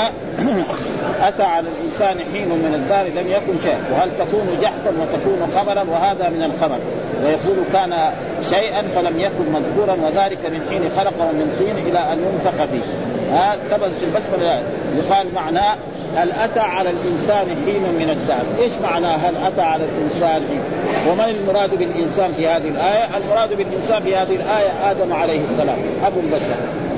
أتى 1.27 1.43
على 1.43 1.67
الإنسان 1.69 2.19
حين 2.33 2.49
من 2.49 2.73
الدار 2.73 3.05
لم 3.05 3.31
يكن 3.31 3.59
شيء. 3.63 3.77
وهل 3.91 4.09
تكون 4.19 4.47
جحفا 4.61 4.89
وتكون 5.01 5.47
خبرا؟ 5.55 5.83
وهذا 5.83 6.29
من 6.29 6.43
الخبر. 6.43 6.77
ويقول 7.23 7.57
كان 7.73 8.11
شيئا 8.49 8.81
فلم 8.81 9.19
يكن 9.19 9.51
مذكورا 9.53 9.93
وذلك 9.93 10.45
من 10.45 10.61
حين 10.69 10.81
خلقه 10.97 11.31
من 11.31 11.55
طين 11.59 11.77
إلى 11.77 11.99
أن 11.99 12.17
ينفخ 12.19 12.65
فيه. 12.65 13.14
ها 13.31 13.57
ثبت 13.69 13.91
في 13.99 14.05
البسمله 14.05 14.63
يقال 14.95 15.33
معناه 15.35 15.75
هل 16.15 16.31
أتى 16.31 16.59
على 16.59 16.89
الإنسان 16.89 17.47
حين 17.65 17.81
من 17.81 18.09
الدهر، 18.09 18.45
إيش 18.59 18.71
معنى 18.83 19.07
هل 19.07 19.33
أتى 19.45 19.61
على 19.61 19.83
الإنسان 19.83 20.41
حين؟ 20.49 20.61
ومن 21.09 21.23
المراد 21.23 21.69
بالإنسان 21.69 22.33
في 22.37 22.47
هذه 22.47 22.67
الآية؟ 22.67 23.17
المراد 23.17 23.53
بالإنسان 23.53 24.03
في 24.03 24.15
هذه 24.15 24.35
الآية 24.35 24.91
آدم 24.91 25.13
عليه 25.13 25.39
السلام 25.51 25.77
أبو 26.05 26.19
البشر. 26.19 26.55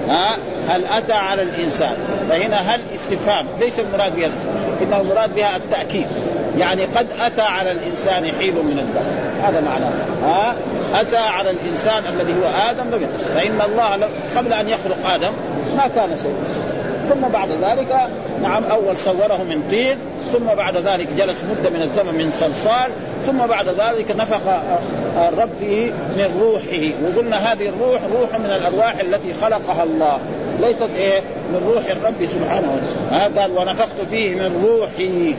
ها 0.09 0.29
هل 0.69 0.85
أتى 0.85 1.13
على 1.13 1.41
الإنسان؟ 1.41 1.95
فهنا 2.29 2.57
هل 2.57 2.81
استفهام 2.95 3.45
ليس 3.59 3.79
المراد 3.79 4.15
بها 4.15 4.29
انه 4.81 5.01
المراد 5.01 5.35
بها 5.35 5.57
التأكيد. 5.57 6.07
يعني 6.57 6.85
قد 6.85 7.07
أتى 7.21 7.41
على 7.41 7.71
الإنسان 7.71 8.31
حين 8.39 8.55
من 8.55 8.79
الدهر، 8.79 9.49
هذا 9.49 9.61
معناه. 9.61 9.91
ها 10.23 10.55
أتى 11.01 11.17
على 11.17 11.49
الإنسان 11.51 12.03
الذي 12.05 12.33
هو 12.33 12.69
آدم 12.69 13.07
فإن 13.35 13.61
الله 13.61 14.09
قبل 14.37 14.53
أن 14.53 14.69
يخلق 14.69 15.09
آدم 15.13 15.31
ما 15.77 15.87
كان 15.95 16.17
شيء. 16.17 16.35
ثم 17.09 17.27
بعد 17.27 17.49
ذلك 17.49 18.07
نعم 18.41 18.63
أول 18.63 18.97
صوره 18.97 19.43
من 19.49 19.63
طين 19.69 19.97
ثم 20.33 20.45
بعد 20.45 20.77
ذلك 20.77 21.07
جلس 21.17 21.43
مده 21.43 21.69
من 21.69 21.81
الزمن 21.81 22.13
من 22.13 22.31
صلصال 22.31 22.91
ثم 23.25 23.37
بعد 23.47 23.67
ذلك 23.67 24.11
نفخ 24.11 24.41
الرب 25.29 25.49
فيه 25.59 25.91
من 25.91 26.39
روحه. 26.41 26.91
وقلنا 27.03 27.37
هذه 27.37 27.69
الروح 27.69 28.01
روح 28.19 28.39
من 28.39 28.45
الأرواح 28.45 28.99
التي 28.99 29.33
خلقها 29.33 29.83
الله. 29.83 30.19
ليست 30.61 30.89
إيه؟ 30.97 31.21
من 31.49 31.71
روح 31.73 31.85
الرب 31.85 32.25
سبحانه 32.25 32.67
وتعالى. 32.75 33.39
قال 33.39 33.51
ونفخت 33.51 34.01
فيه 34.09 34.35
من 34.35 34.65
روحي. 34.67 35.35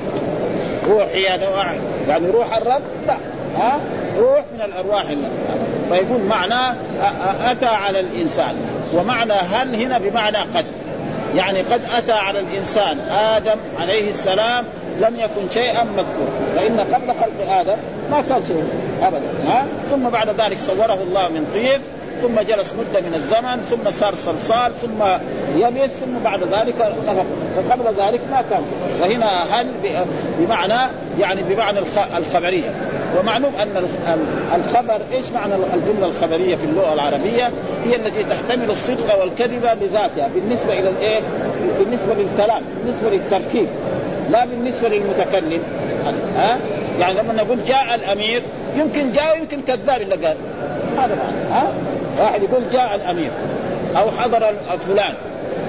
روحي 0.89 1.29
هذا 1.29 1.49
واحد. 1.49 1.79
يعني 2.09 2.31
روح 2.31 2.57
الرب؟ 2.57 2.83
لا. 3.07 3.17
ها؟ 3.59 3.79
روح 4.19 4.45
من 4.55 4.63
الأرواح 4.65 5.05
فيقول 5.91 6.21
معناه 6.21 6.75
أتى 7.51 7.67
على 7.67 8.01
الإنسان. 8.01 8.55
ومعنى 8.95 9.33
هل 9.33 9.75
هنا 9.75 9.99
بمعنى 9.99 10.37
قد. 10.37 10.67
يعني 11.37 11.61
قد 11.61 11.81
أتى 11.97 12.13
على 12.13 12.41
الإنسان 12.41 12.99
آدم 13.11 13.57
عليه 13.81 14.11
السلام 14.11 14.65
لم 15.01 15.17
يكن 15.21 15.51
شيئا 15.51 15.85
مذكورا. 15.85 16.31
فإن 16.57 16.81
قبل 16.81 17.07
خلق 17.07 17.53
آدم 17.53 17.77
ما 18.11 18.21
كان 18.29 18.43
شيء 18.47 18.65
ابدا 19.03 19.51
ها؟ 19.53 19.67
ثم 19.91 20.09
بعد 20.09 20.41
ذلك 20.41 20.59
صوره 20.61 20.99
الله 21.03 21.29
من 21.29 21.47
طين 21.55 21.81
ثم 22.23 22.41
جلس 22.41 22.75
مدة 22.75 23.01
من 23.01 23.15
الزمن 23.15 23.61
ثم 23.61 23.91
صار 23.91 24.15
صلصال 24.15 24.73
ثم 24.83 25.03
يبس 25.57 25.91
ثم 25.91 26.25
بعد 26.25 26.41
ذلك 26.43 26.95
نفق 27.07 27.27
فقبل 27.57 27.85
ذلك 28.03 28.21
ما 28.31 28.45
كان 28.51 28.63
وهنا 29.01 29.43
هل 29.51 29.67
بمعنى 30.39 30.81
يعني 31.21 31.43
بمعنى 31.43 31.79
الخبرية 32.17 32.71
ومعلوم 33.19 33.53
أن 33.63 33.87
الخبر 34.55 35.01
إيش 35.13 35.31
معنى 35.35 35.55
الجملة 35.55 36.07
الخبرية 36.07 36.57
في 36.57 36.65
اللغة 36.65 36.93
العربية؟ 36.93 37.51
هي 37.85 37.97
التي 37.97 38.25
تحتمل 38.25 38.71
الصدق 38.71 39.21
والكذب 39.21 39.65
لذاتها 39.83 40.29
بالنسبة 40.35 40.79
إلى 40.79 40.89
الإيه؟ 40.89 41.21
بالنسبة 41.79 42.15
للكلام، 42.15 42.63
بالنسبة 42.85 43.11
للتركيب 43.11 43.69
لا 44.31 44.45
بالنسبة 44.45 44.89
للمتكلم 44.89 45.63
ها؟ 46.37 46.59
يعني 46.99 47.21
لما 47.21 47.33
نقول 47.33 47.65
جاء 47.65 47.95
الأمير 47.95 48.43
يمكن 48.77 49.13
جاء 49.13 49.39
يمكن 49.39 49.63
كذاب 49.63 50.01
اللي 50.01 50.15
قال 50.27 50.37
هذا 50.99 51.15
معنى 51.15 51.53
ها؟ 51.53 51.73
واحد 52.21 52.43
يقول 52.43 52.63
جاء 52.73 52.95
الأمير 52.95 53.31
أو 53.97 54.11
حضر 54.11 54.53
فلان. 54.81 55.15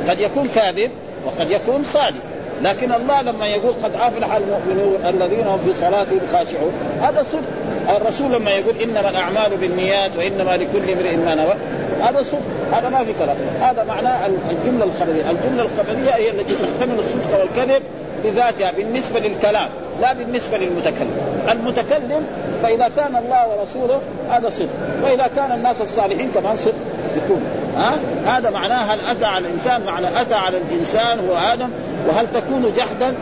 قد 0.10 0.20
يكون 0.20 0.48
كاذب 0.48 0.92
وقد 1.26 1.52
يكون 1.52 1.84
صادق. 1.84 2.22
لكن 2.62 2.92
الله 2.92 3.22
لما 3.22 3.48
يقول 3.48 3.74
قد 3.84 3.92
أفلح 3.96 4.36
المؤمنون 4.36 5.06
الذين 5.10 5.48
هم 5.48 5.60
في 5.66 5.74
صلاتهم 5.74 6.20
خاشعون 6.34 6.72
هذا 7.02 7.24
صدق. 7.24 7.98
الرسول 7.98 8.32
لما 8.32 8.52
يقول 8.52 8.76
إنما 8.78 9.10
الأعمال 9.10 9.58
بالنيات 9.58 10.18
وإنما 10.18 10.58
لكل 10.58 10.92
امرئ 10.92 11.16
ما 11.16 11.36
نوى 11.36 11.54
هذا 12.02 12.24
صدق. 12.24 12.42
هذا 12.74 12.90
ما 12.90 13.04
في 13.04 13.14
كلام. 13.20 13.38
هذا 13.62 13.84
معناه 13.84 14.28
الجملة 14.28 14.86
الخبرية. 14.86 15.32
الجملة 15.32 15.64
الخبرية 15.64 16.16
هي 16.16 16.30
التي 16.30 16.56
تحتمل 16.56 17.00
الصدق 17.00 17.40
والكذب 17.40 17.84
بذاتها 18.24 18.72
بالنسبة 18.72 19.20
للكلام 19.20 19.70
لا 20.02 20.14
بالنسبة 20.14 20.58
للمتكلم. 20.58 21.12
المتكلم 21.52 22.26
فإذا 22.64 22.92
كان 22.98 23.16
الله 23.16 23.48
ورسوله 23.48 24.02
هذا 24.30 24.50
صدق 24.50 24.70
وإذا 25.04 25.30
كان 25.36 25.52
الناس 25.52 25.82
الصالحين 25.82 26.32
كمان 26.32 26.58
صدق. 26.58 26.74
يكون. 27.18 27.42
ها؟ 27.78 27.94
هذا 28.26 28.50
معناه 28.50 28.94
هل 28.94 29.00
أتى 29.00 29.26
على 29.26 29.48
الإنسان؟ 29.48 29.82
معنى 29.86 30.22
أتى 30.22 30.34
على 30.34 30.58
الإنسان 30.58 31.20
هو 31.20 31.36
آدم 31.54 31.70
وهل 32.08 32.28
تكون 32.34 32.74
جحدا؟ 32.78 33.16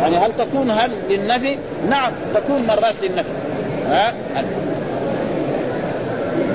يعني 0.00 0.16
هل 0.16 0.32
تكون 0.38 0.70
هل 0.70 0.90
للنفي؟ 1.10 1.58
نعم 1.90 2.12
تكون 2.34 2.66
مرات 2.66 2.94
للنفي. 3.02 3.32
ها؟ 3.88 4.14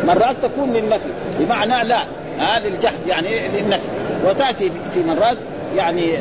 مرات 0.08 0.36
تكون 0.44 0.74
للنفي 0.74 1.10
بمعنى 1.40 1.88
لا. 1.88 2.00
ها 2.40 2.60
للجحد 2.60 3.08
يعني 3.08 3.28
للنفي. 3.58 3.88
وتأتي 4.26 4.72
في 4.94 5.04
مرات 5.04 5.38
يعني 5.76 6.18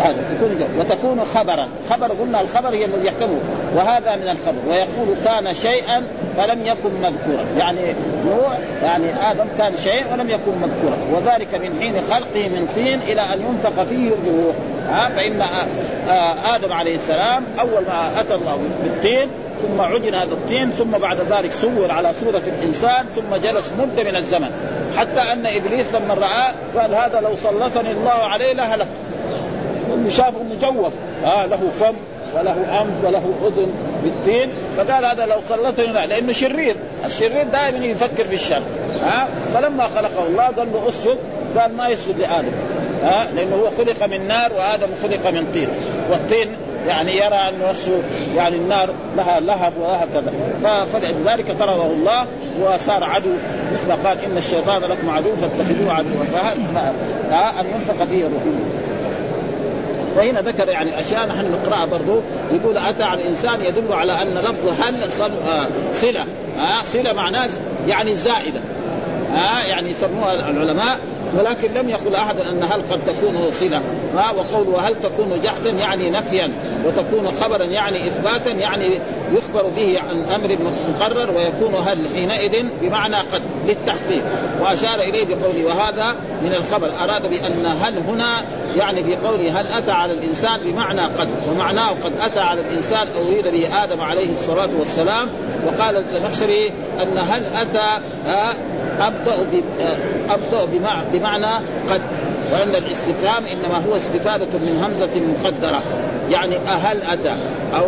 هذا 0.00 0.16
تكون 0.36 0.78
وتكون 0.78 1.20
خبرا. 1.34 1.68
خبر 1.90 2.06
قلنا 2.06 2.40
الخبر 2.40 2.68
هي 2.68 2.84
الذي 2.84 3.06
يحتمل 3.06 3.38
وهذا 3.76 4.16
من 4.16 4.28
الخبر. 4.28 4.58
ويقول 4.68 5.16
كان 5.24 5.54
شيئا 5.54 6.02
فلم 6.36 6.66
يكن 6.66 6.90
مذكورا. 7.02 7.44
يعني 7.58 7.80
نوح 8.26 8.58
يعني 8.82 9.06
آدم 9.30 9.44
كان 9.58 9.76
شيء 9.76 10.04
ولم 10.12 10.30
يكن 10.30 10.52
مذكورا. 10.62 10.96
وذلك 11.12 11.54
من 11.54 11.80
حين 11.80 11.94
خلقه 12.10 12.48
من 12.48 12.68
طين 12.74 13.00
إلى 13.00 13.20
أن 13.20 13.40
ينفخ 13.40 13.82
فيه 13.82 14.08
الروح. 14.08 14.54
ها؟ 14.88 15.08
فإن 15.08 15.42
آدم 16.54 16.72
عليه 16.72 16.94
السلام 16.94 17.44
أول 17.60 17.82
ما 17.88 18.20
أتى 18.20 18.34
الله 18.34 18.58
بالطين 18.82 19.28
ثم 19.62 19.80
عجن 19.80 20.14
هذا 20.14 20.32
الطين 20.32 20.70
ثم 20.70 20.90
بعد 20.90 21.20
ذلك 21.20 21.52
صور 21.52 21.90
على 21.90 22.12
صورة 22.20 22.42
الإنسان 22.46 23.06
ثم 23.14 23.36
جلس 23.36 23.72
مدة 23.78 24.10
من 24.10 24.16
الزمن. 24.16 24.50
حتى 24.98 25.32
أن 25.32 25.46
إبليس 25.46 25.94
لما 25.94 26.14
رآه 26.14 26.52
قال 26.80 26.94
هذا 26.94 27.20
لو 27.20 27.36
سلطني 27.36 27.90
الله 27.90 28.10
عليه 28.10 28.52
لهلك. 28.52 28.86
شافه 30.10 30.42
مجوف. 30.42 30.92
آه 31.24 31.46
له 31.46 31.70
فم 31.80 31.94
وله 32.36 32.82
أنف 32.82 33.04
وله 33.04 33.22
أذن 33.46 33.72
بالدين. 34.04 34.50
فقال 34.76 35.04
هذا 35.04 35.26
لو 35.26 35.36
سلطني 35.48 36.06
لأنه 36.06 36.32
شرير. 36.32 36.76
الشرير 37.04 37.46
دائما 37.52 37.86
يفكر 37.86 38.24
في 38.24 38.34
الشر 38.34 38.62
ها 39.02 39.28
فلما 39.54 39.84
خلقه 39.86 40.26
الله 40.26 40.44
قال 40.44 40.72
له 40.72 40.88
أسجد. 40.88 41.18
قال 41.58 41.76
ما 41.76 41.88
يسجد 41.88 42.20
لآدم. 42.20 42.52
ها 43.04 43.28
لأنه 43.34 43.56
هو 43.56 43.70
خلق 43.70 44.04
من 44.06 44.28
نار 44.28 44.52
وآدم 44.52 44.88
خلق 45.02 45.30
من 45.30 45.52
طين. 45.54 45.68
والطين 46.10 46.48
يعني 46.88 47.16
يرى 47.16 47.34
أن 47.34 47.54
نفسه 47.68 48.02
يعني 48.36 48.56
النار 48.56 48.90
لها 49.16 49.40
لهب 49.40 49.72
ولها 49.80 50.06
كذا. 50.14 50.32
فلذلك 50.86 51.56
طرده 51.58 51.86
الله 51.86 52.26
وصار 52.60 53.04
عدو. 53.04 53.32
مثل 53.72 53.92
قال 53.92 54.18
إن 54.24 54.36
الشيطان 54.36 54.82
لكم 54.82 55.10
عدو 55.10 55.30
فاتخذوه 55.36 55.92
عدوا. 55.92 56.24
فهذا 56.32 57.60
ان 57.60 57.66
ينفق 57.66 58.04
فيه 58.04 58.26
الروح 58.26 58.42
وهنا 60.16 60.40
ذكر 60.40 60.68
يعني 60.68 61.00
أشياء 61.00 61.26
نحن 61.26 61.50
نقرأها 61.52 61.84
برضو 61.84 62.20
يقول 62.52 62.76
أتى 62.76 63.02
على 63.02 63.22
الانسان 63.22 63.60
يدل 63.60 63.92
على 63.92 64.22
أن 64.22 64.38
لفظ 64.38 64.82
هل 64.82 65.02
آه، 65.02 65.66
صلة 65.92 66.24
آه 66.58 66.82
صلة 66.84 67.12
معناه 67.12 67.48
يعني 67.88 68.14
زائدة. 68.14 68.60
آه 69.34 69.62
يعني 69.68 69.90
يسموها 69.90 70.34
العلماء 70.34 70.98
ولكن 71.38 71.74
لم 71.74 71.88
يقل 71.88 72.14
أحد 72.14 72.40
أن 72.40 72.62
هل 72.62 72.82
قد 72.90 73.00
تكون 73.06 73.52
صله 73.52 73.82
ها 74.16 74.30
وقول 74.30 74.68
وهل 74.68 74.94
تكون 75.02 75.40
جحدا 75.44 75.70
يعني 75.70 76.10
نفيا 76.10 76.52
وتكون 76.86 77.32
خبرا 77.40 77.64
يعني 77.64 78.06
إثباتا 78.06 78.50
يعني 78.50 79.00
يخبر 79.32 79.68
به 79.68 80.00
عن 80.00 80.24
أمر 80.34 80.58
مقرر 80.88 81.30
ويكون 81.36 81.74
هل 81.86 82.08
حينئذ 82.14 82.66
بمعنى 82.80 83.16
قد 83.16 83.42
للتحقيق. 83.68 84.24
وأشار 84.60 85.00
إليه 85.00 85.24
بقوله 85.26 85.64
وهذا 85.64 86.16
من 86.42 86.54
الخبر. 86.54 86.92
أراد 87.04 87.30
بأن 87.30 87.66
هل 87.66 87.98
هنا 87.98 88.34
يعني 88.76 89.04
في 89.04 89.16
قوله 89.16 89.60
هل 89.60 89.66
أتى 89.66 89.90
على 89.90 90.12
الإنسان 90.12 90.60
بمعنى 90.64 91.00
قد 91.00 91.28
ومعناه 91.50 91.90
قد 91.90 92.12
أتى 92.20 92.40
على 92.40 92.60
الإنسان 92.60 93.08
اريد 93.26 93.46
به 93.46 93.84
آدم 93.84 94.00
عليه 94.00 94.32
الصلاة 94.32 94.70
والسلام. 94.78 95.28
وقال 95.66 95.96
الزمخشري 95.96 96.72
أن 97.02 97.18
هل 97.18 97.46
أتى 97.56 98.02
أبدأ 99.00 99.62
أبدأ 100.28 100.80
بمعنى 101.12 101.64
قد. 101.90 102.00
وإن 102.52 102.74
الاستفهام 102.74 103.44
إنما 103.46 103.76
هو 103.88 103.96
استفادة 103.96 104.58
من 104.58 104.84
همزة 104.84 105.20
مقدرة. 105.20 105.82
يعني 106.30 106.56
أهل 106.56 107.02
أتى 107.02 107.34
أو 107.74 107.84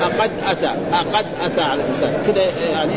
أقد 0.00 0.30
أتى. 0.50 0.70
أقد 0.92 1.26
أتى 1.44 1.60
على 1.60 1.82
الإنسان. 1.82 2.12
كذا 2.26 2.42
يعني 2.72 2.92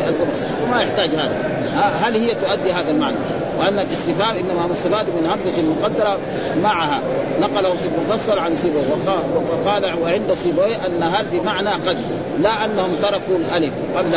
وما 0.64 0.82
يحتاج 0.82 1.10
هذا. 1.10 1.60
هل 2.04 2.16
هي 2.16 2.36
تؤدي 2.36 2.72
هذا 2.72 2.92
المعنى؟ 2.92 3.16
وأن 3.60 3.80
الاستفهام 3.80 4.36
إنما 4.36 4.68
مستفاد 4.68 5.06
من 5.06 5.30
همزة 5.30 5.62
مقدرة 5.64 6.18
معها. 6.64 7.00
نقله 7.40 7.70
في 7.70 7.88
المفصل 7.98 8.40
عن 8.40 8.56
سيبوي 8.56 8.84
وقال 9.52 10.02
وعند 10.04 10.34
سيبوي 10.44 10.76
أن 10.76 11.04
هل 11.04 11.26
بمعنى 11.32 11.70
قد. 11.70 11.98
لا 12.42 12.66
أنهم 12.66 12.96
تركوا 13.02 13.36
الألف. 13.36 13.74
قبل 13.98 14.16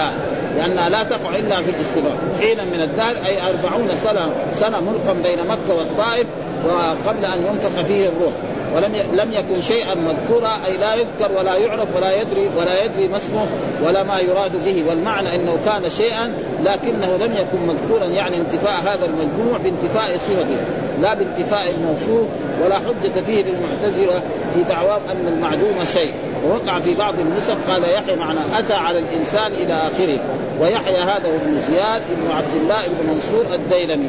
لأنها 0.57 0.89
لا 0.89 1.03
تقع 1.03 1.37
إلا 1.37 1.57
في 1.57 1.71
الاستواء 1.71 2.17
حين 2.41 2.69
من 2.69 2.83
الدهر 2.83 3.17
أي 3.17 3.51
أربعون 3.51 3.89
سنة 4.05 4.33
سنة 4.55 4.81
ملقا 4.81 5.13
بين 5.13 5.39
مكة 5.47 5.75
والطائف 5.75 6.27
وقبل 6.65 7.25
أن 7.25 7.47
ينفخ 7.47 7.83
فيه 7.83 8.09
الروح. 8.09 8.33
ولم 8.77 8.97
لم 9.13 9.33
يكن 9.33 9.61
شيئا 9.61 9.95
مذكورا 9.95 10.51
أي 10.67 10.77
لا 10.77 10.95
يذكر 10.95 11.33
ولا 11.39 11.57
يعرف 11.57 11.97
ولا 11.97 12.21
يدري 12.21 12.51
ولا 12.57 12.85
يدري 12.85 13.09
ما 13.09 13.17
اسمه 13.17 13.47
ولا 13.83 14.03
ما 14.03 14.19
يراد 14.19 14.65
به. 14.65 14.85
والمعنى 14.89 15.35
إنه 15.35 15.59
كان 15.65 15.91
شيئا 15.91 16.33
لكنه 16.63 17.17
لم 17.17 17.33
يكن 17.33 17.67
مذكورا 17.67 18.05
يعني 18.05 18.37
انتفاء 18.37 18.81
هذا 18.81 19.07
المجموع 19.07 19.59
بانتفاء 19.65 20.19
صفته 20.19 20.61
لا 21.03 21.15
بانتفاء 21.15 21.71
الموصوف 21.71 22.27
ولا 22.65 22.75
حجة 22.75 23.21
فيه 23.27 23.43
للمعتزلة 23.43 24.21
في 24.55 24.63
دعواهم 24.63 25.01
أن 25.11 25.29
المعدوم 25.29 25.85
شيء. 25.93 26.15
ووقع 26.47 26.81
في 26.81 26.95
بعض 26.95 27.15
النسخ 27.19 27.55
قال 27.69 27.85
يحيى 27.85 28.17
معنى 28.17 28.41
أتى 28.59 28.75
على 28.75 28.99
الإنسان 28.99 29.53
إلى 29.53 29.75
آخره. 29.75 30.21
ويحيى 30.61 30.97
هذا 30.97 31.29
ابن 31.29 31.61
زياد 31.61 32.03
ابن 32.03 32.31
عبد 32.37 32.55
الله 32.63 32.85
ابن 32.85 33.11
منصور 33.13 33.55
الديلمي. 33.55 34.09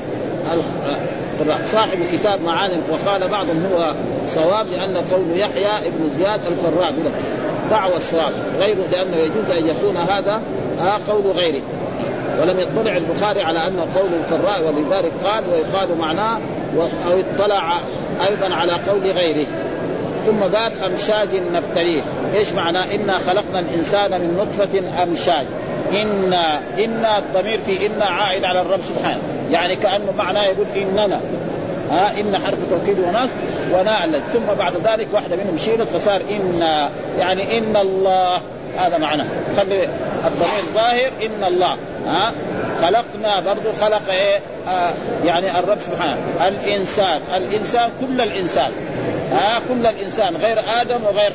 صاحب 1.63 1.97
كتاب 2.11 2.41
معاني 2.41 2.73
وقال 2.91 3.27
بعضهم 3.27 3.65
هو 3.73 3.93
صواب 4.27 4.67
لأن 4.71 4.97
قول 4.97 5.39
يحيى 5.39 5.87
ابن 5.87 6.09
زياد 6.09 6.41
الفراء 6.47 6.93
دعوى 7.69 7.95
الصواب. 7.95 8.33
غيره 8.59 8.87
لأنه 8.87 9.17
يجوز 9.17 9.49
أن 9.49 9.67
يكون 9.67 9.97
هذا 9.97 10.41
قول 11.07 11.31
غيره. 11.31 11.61
ولم 12.41 12.59
يطلع 12.59 12.97
البخاري 12.97 13.41
على 13.41 13.67
انه 13.67 13.87
قول 13.95 14.09
الفراء 14.13 14.61
ولذلك 14.61 15.11
قال 15.23 15.43
ويقال 15.53 15.97
معناه 15.97 16.39
أو 16.77 17.19
اطلع 17.19 17.73
أيضا 18.27 18.55
على 18.55 18.73
قول 18.73 19.11
غيره. 19.11 19.47
ثم 20.25 20.43
قال 20.43 20.83
أمشاج 20.83 21.35
نبتليه. 21.53 22.01
إيش 22.33 22.51
معنى؟ 22.51 22.95
إنا 22.95 23.13
خلقنا 23.13 23.59
الإنسان 23.59 24.11
من 24.11 24.37
نطفة 24.37 25.03
أمشاج. 25.03 25.45
إنا 25.91 26.59
إنا 26.77 27.17
الضمير 27.17 27.57
في 27.57 27.85
إنا 27.85 28.05
عائد 28.05 28.43
على 28.43 28.61
الرب 28.61 28.81
سبحانه. 28.81 29.21
يعني 29.51 29.75
كأنه 29.75 30.13
معناه 30.17 30.43
يقول 30.43 30.65
إننا 30.75 31.19
ها 31.91 32.19
إن 32.19 32.37
حرف 32.37 32.59
توكيد 32.69 32.99
ونصب 32.99 33.37
ونعلج 33.73 34.21
ثم 34.33 34.53
بعد 34.59 34.73
ذلك 34.85 35.07
واحدة 35.13 35.35
منهم 35.35 35.57
شيلت 35.57 35.89
فصار 35.89 36.21
إن 36.29 36.63
يعني 37.19 37.57
إن 37.57 37.77
الله. 37.77 38.41
هذا 38.77 38.97
معناه. 38.97 39.25
خلي 39.57 39.89
الضمير 40.25 40.63
ظاهر 40.73 41.11
إن 41.21 41.43
الله. 41.43 41.77
ها؟ 42.07 42.31
خلقنا 42.81 43.39
برضو 43.39 43.71
خلق 43.81 44.01
إيه؟ 44.11 44.39
آه 44.67 44.93
يعني 45.25 45.59
الرب 45.59 45.79
سبحانه. 45.79 46.17
الإنسان. 46.47 47.21
الإنسان 47.37 47.89
كل 48.01 48.21
الإنسان. 48.21 48.71
ها؟ 49.31 49.61
كل 49.69 49.85
الإنسان. 49.85 50.35
غير 50.37 50.59
آدم 50.81 51.03
وغير 51.03 51.33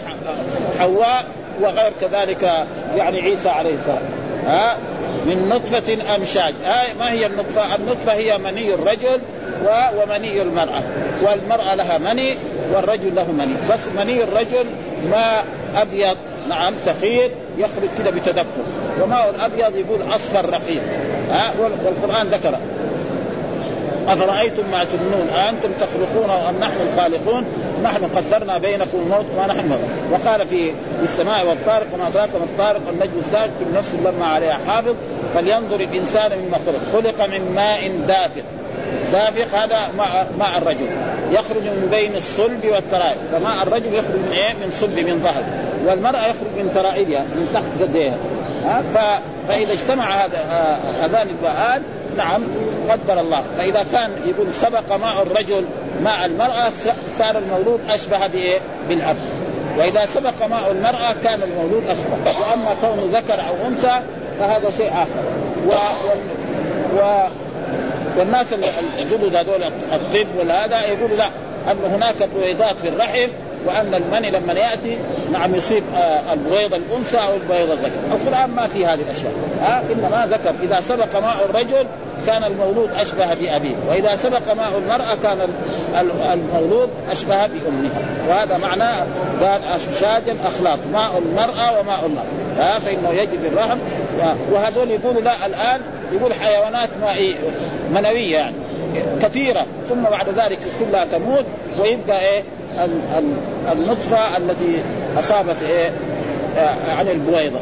حواء 0.79 1.25
وغير 1.61 1.93
كذلك 2.01 2.67
يعني 2.97 3.21
عيسى 3.21 3.49
عليه 3.49 3.75
السلام. 3.75 4.03
ها؟ 4.47 4.77
من 5.27 5.49
نطفة 5.49 6.17
أمشاج 6.17 6.55
ها 6.65 6.83
ما 6.99 7.13
هي 7.13 7.27
النطفة؟ 7.27 7.75
النطفة 7.75 8.13
هي 8.13 8.39
مني 8.39 8.75
الرجل 8.75 9.21
ومني 9.97 10.43
المرأة. 10.43 10.83
والمرأة 11.23 11.75
لها 11.75 11.99
مني 11.99 12.39
والرجل 12.75 13.15
له 13.15 13.33
مني. 13.33 13.55
بس 13.71 13.89
مني 13.89 14.25
الرجل 14.25 14.67
ماء 15.11 15.45
أبيض 15.77 16.17
نعم 16.49 16.75
سخير 16.85 17.31
يخرج 17.59 17.89
كده 17.99 18.11
بتدفق. 18.11 18.65
وماء 19.03 19.31
الأبيض؟ 19.31 19.77
يقول 19.77 20.01
أصفر 20.15 20.51
رقيق. 20.51 20.83
ها 21.31 21.53
والقرآن 21.59 22.27
ذكر 22.27 22.59
أفرأيتم 24.09 24.63
ما 24.71 24.85
تمنون؟ 24.85 25.29
أأنتم 25.29 25.69
تخلقونه 25.81 26.49
أم 26.49 26.59
نحن 26.59 26.81
الخالقون؟ 26.81 27.45
نحن 27.83 28.05
قدرنا 28.05 28.59
بينكم 28.59 28.99
الموت 28.99 29.25
وما 29.37 29.47
نحن 29.47 29.69
موت. 29.69 29.79
وقال 30.11 30.49
في 30.49 30.73
السماء 31.03 31.47
والطارق 31.47 31.87
وما 31.95 32.09
أدراك 32.09 32.29
ما 32.29 32.45
الطارق 32.45 32.81
النجم 32.89 33.19
الثالث 33.19 33.53
كل 33.61 33.79
نفس 33.79 33.95
لما 33.95 34.27
عليها 34.27 34.59
حافظ. 34.69 34.95
فلينظر 35.35 35.81
الإنسان 35.81 36.31
مما 36.39 36.59
خلق. 36.67 36.81
خلق 36.93 37.27
من 37.27 37.55
ماء 37.55 37.93
دافق 38.09 38.43
دافق 39.13 39.59
هذا 39.59 39.79
ماء, 39.97 40.27
ماء 40.39 40.59
الرجل. 40.59 40.87
يخرج 41.31 41.63
من 41.63 41.89
بين 41.91 42.17
الصلب 42.17 42.65
والترائب. 42.65 43.17
فماء 43.33 43.63
الرجل 43.63 43.95
يخرج 43.95 44.17
من 44.17 44.33
إيه؟ 44.33 44.55
من 44.55 44.71
صلب 44.71 44.99
من 44.99 45.23
ظهر. 45.23 45.45
والمرأة 45.87 46.27
يخرج 46.27 46.53
من 46.57 46.73
ترائبها 46.75 47.21
من 47.21 47.49
تحت 47.55 47.89
ثديها 47.89 48.15
ها؟ 48.65 48.83
فإذا 49.49 49.73
اجتمع 49.73 50.11
هذا 50.11 50.39
هذان 51.03 51.29
الماءان 51.29 51.83
نعم 52.19 52.43
قدر 52.89 53.21
الله. 53.21 53.45
فإذا 53.59 53.87
كان 53.93 54.11
يقول 54.27 54.55
سبق 54.55 54.93
ماء 54.97 55.23
الرجل 55.23 55.65
ماء 56.03 56.27
المرأة 56.27 56.73
صار 57.19 57.39
المولود 57.39 57.81
أشبه 57.91 58.27
بإيه؟ 58.27 58.59
بالأب. 58.89 59.17
وإذا 59.79 60.07
سبق 60.07 60.47
ماء 60.51 60.71
المرأة 60.71 61.13
كان 61.25 61.43
المولود 61.43 61.83
أشبه. 61.89 62.41
وأما 62.41 62.77
كون 62.81 63.11
ذكر 63.11 63.35
أو 63.35 63.67
أنثى 63.67 64.01
فهذا 64.39 64.71
شيء 64.77 64.89
آخر. 64.89 65.23
و... 65.69 65.73
و... 67.01 67.29
والناس 68.19 68.53
الجدد 68.99 69.35
هذول 69.35 69.63
الطب 69.93 70.29
وهذا 70.39 70.81
يقولوا 70.87 71.17
لا 71.17 71.27
أن 71.71 71.93
هناك 71.93 72.29
بويضات 72.35 72.81
في 72.81 72.89
الرحم 72.89 73.29
وأن 73.67 73.95
المني 73.95 74.31
لما 74.31 74.53
يأتي 74.53 74.99
نعم 75.33 75.55
يصيب 75.55 75.83
آه، 75.97 76.33
البويض 76.33 76.75
الأنثى 76.75 77.19
أو 77.19 77.35
البويض 77.35 77.71
الذكر، 77.71 77.97
القرآن 78.13 78.51
ما 78.51 78.67
في 78.67 78.87
هذه 78.87 79.01
الأشياء، 79.01 79.33
ها؟ 79.61 79.83
إنما 79.93 80.29
ذكر. 80.31 80.55
إذا 80.63 80.81
سبق 80.81 81.17
ماء 81.21 81.37
الرجل 81.51 81.87
كان 82.29 82.45
المولود 82.45 82.91
أشبه 82.93 83.35
بأبيه، 83.35 83.75
وإذا 83.89 84.17
سبق 84.17 84.55
ماء 84.55 84.79
المرأة 84.79 85.15
كان 85.23 85.49
المولود 86.33 86.91
أشبه 87.11 87.47
بامها، 87.47 87.91
وهذا 88.29 88.59
معناه 88.59 89.07
قال 89.41 89.63
اشجاجا 89.63 90.37
اخلاط، 90.47 90.79
ماء 90.93 91.19
المرأة 91.19 91.81
وماء 91.81 92.07
المرأة، 92.07 92.79
فإنه 92.79 93.11
يجد 93.11 93.45
الرحم. 93.45 93.79
وهذول 94.53 94.91
يقولوا 94.91 95.21
لا 95.23 95.47
الآن 95.47 95.81
يقول 96.13 96.35
حيوانات 96.35 96.89
مائية 97.01 97.35
منوية 97.95 98.37
يعني 98.37 98.57
كثيرة. 99.23 99.67
ثم 99.89 100.03
بعد 100.03 100.29
ذلك 100.29 100.59
كلها 100.79 101.05
تموت 101.05 101.45
ويبقى 101.81 102.21
إيه؟ 102.21 102.43
النطفة 103.73 104.37
التي 104.37 104.83
أصابت 105.19 105.57
إيه؟ 105.69 105.93
عن 106.99 107.09
البويضة. 107.09 107.59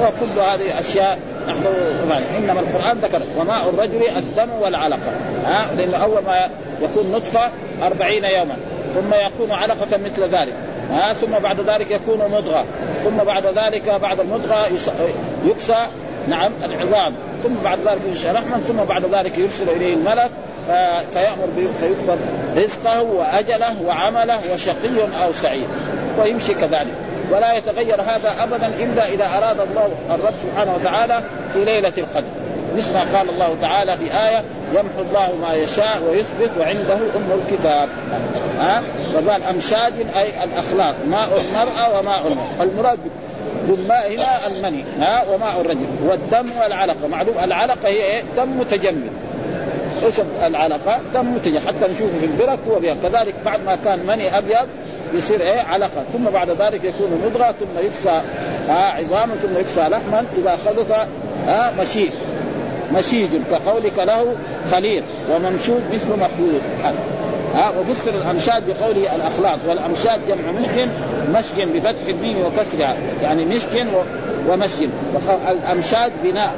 وكل 0.00 0.40
هذه 0.40 0.80
أشياء 0.80 1.18
إنما 2.38 2.60
القرآن 2.60 2.98
ذكر 2.98 3.22
وماء 3.38 3.68
الرجل 3.68 4.08
الدم 4.16 4.50
والعلقة. 4.60 5.12
ها 5.46 5.74
لأنه 5.76 5.96
أول 5.96 6.22
ما 6.22 6.48
يكون 6.80 7.10
نطفة 7.10 7.50
أربعين 7.82 8.24
يوما 8.24 8.56
ثم 8.94 9.14
يكون 9.14 9.52
علقة 9.52 9.96
مثل 9.96 10.22
ذلك. 10.22 10.54
ها 10.90 11.12
ثم 11.12 11.30
بعد 11.30 11.60
ذلك 11.60 11.90
يكون 11.90 12.18
مضغة. 12.18 12.64
ثم 13.04 13.16
بعد 13.16 13.46
ذلك 13.46 13.90
بعد 14.02 14.20
المضغة 14.20 14.66
يكسى. 15.46 15.86
نعم 16.28 16.52
العظام. 16.64 17.14
ثم 17.42 17.54
بعد 17.64 17.78
ذلك 17.78 18.00
ينشأ 18.08 18.28
لحما 18.28 18.58
ثم 18.58 18.76
بعد 18.76 19.14
ذلك 19.14 19.38
يرسل 19.38 19.68
إليه 19.68 19.94
الملك 19.94 20.30
فيأمر 21.12 21.48
فيكتب 21.80 22.18
رزقه 22.56 23.02
وأجله 23.02 23.82
وعمله 23.86 24.40
وشقي 24.54 25.24
أو 25.24 25.32
سعيد. 25.32 25.66
ويمشي 26.18 26.54
كذلك. 26.54 26.94
ولا 27.30 27.52
يتغير 27.52 28.00
هذا 28.00 28.34
ابدا 28.42 28.66
إلا 28.66 29.08
إذا 29.08 29.24
أراد 29.24 29.60
الله 29.60 29.88
الرب 30.10 30.34
سبحانه 30.42 30.74
وتعالى 30.74 31.22
في 31.52 31.64
ليلة 31.64 31.92
القدر. 31.98 32.28
مثل 32.76 32.92
ما 32.92 33.18
قال 33.18 33.28
الله 33.28 33.56
تعالى 33.60 33.96
في 33.96 34.04
آية 34.04 34.44
يمحو 34.72 35.02
الله 35.08 35.28
ما 35.42 35.54
يشاء 35.54 36.02
ويثبت 36.08 36.50
وعنده 36.60 36.94
أم 36.94 37.40
الكتاب. 37.42 37.88
ها؟ 38.60 38.82
وقال 39.14 39.42
أمشاج 39.42 39.92
أي 40.16 40.44
الأخلاق 40.44 40.94
ماء 41.08 41.28
المرأة 41.28 41.98
وماء 41.98 42.26
المرأة 42.26 42.62
المراد 42.62 42.98
بالماء 43.68 44.14
هنا 44.14 44.46
المني 44.46 44.84
ها؟ 45.00 45.24
وماء 45.32 45.60
الرجل. 45.60 45.86
والدم 46.06 46.50
والعلقة. 46.62 47.08
معلوم 47.08 47.34
العلقة 47.42 47.88
هي 47.88 48.02
إيه؟ 48.02 48.22
دم 48.36 48.58
متجمد. 48.58 49.12
إيش 50.04 50.14
العلقة؟ 50.46 51.00
دم 51.14 51.34
متجمد. 51.34 51.66
حتى 51.66 51.92
نشوفه 51.92 52.18
في 52.20 52.26
البرك 52.26 52.58
هو 52.68 52.80
كذلك 53.02 53.34
بعد 53.44 53.64
ما 53.64 53.76
كان 53.84 54.06
مني 54.06 54.38
أبيض 54.38 54.68
يصير 55.14 55.40
إيه؟ 55.40 55.60
علقة. 55.60 56.02
ثم 56.12 56.24
بعد 56.24 56.50
ذلك 56.50 56.84
يكون 56.84 57.20
مضغه 57.26 57.52
ثم 57.52 57.86
يكسى 57.86 58.22
آه 58.68 58.72
عظاما 58.72 59.34
ثم 59.34 59.58
يكسى 59.58 59.80
لحما 59.80 60.26
إذا 60.38 60.58
خلط 60.64 60.86
آه 61.48 61.70
مشيج. 61.80 62.10
مشيج 62.92 63.30
كقولك 63.50 63.98
له 63.98 64.36
خليل 64.70 65.04
وممشوج 65.32 65.80
مثل 65.92 66.08
مخلوط 66.08 66.60
ها 67.54 67.72
وفسر 67.80 68.14
الأمشاج 68.14 68.62
بقوله 68.66 69.16
الأخلاق. 69.16 69.58
والأمشاج 69.68 70.20
جمع 70.28 70.52
مشك 70.60 70.88
مشك 71.34 71.68
بفتح 71.68 72.06
الميم 72.08 72.36
وكسرها. 72.38 72.96
يعني 73.22 73.44
مشك 73.44 73.86
ومشك 74.48 74.88
الأمشاج 75.48 76.12
بناء. 76.22 76.54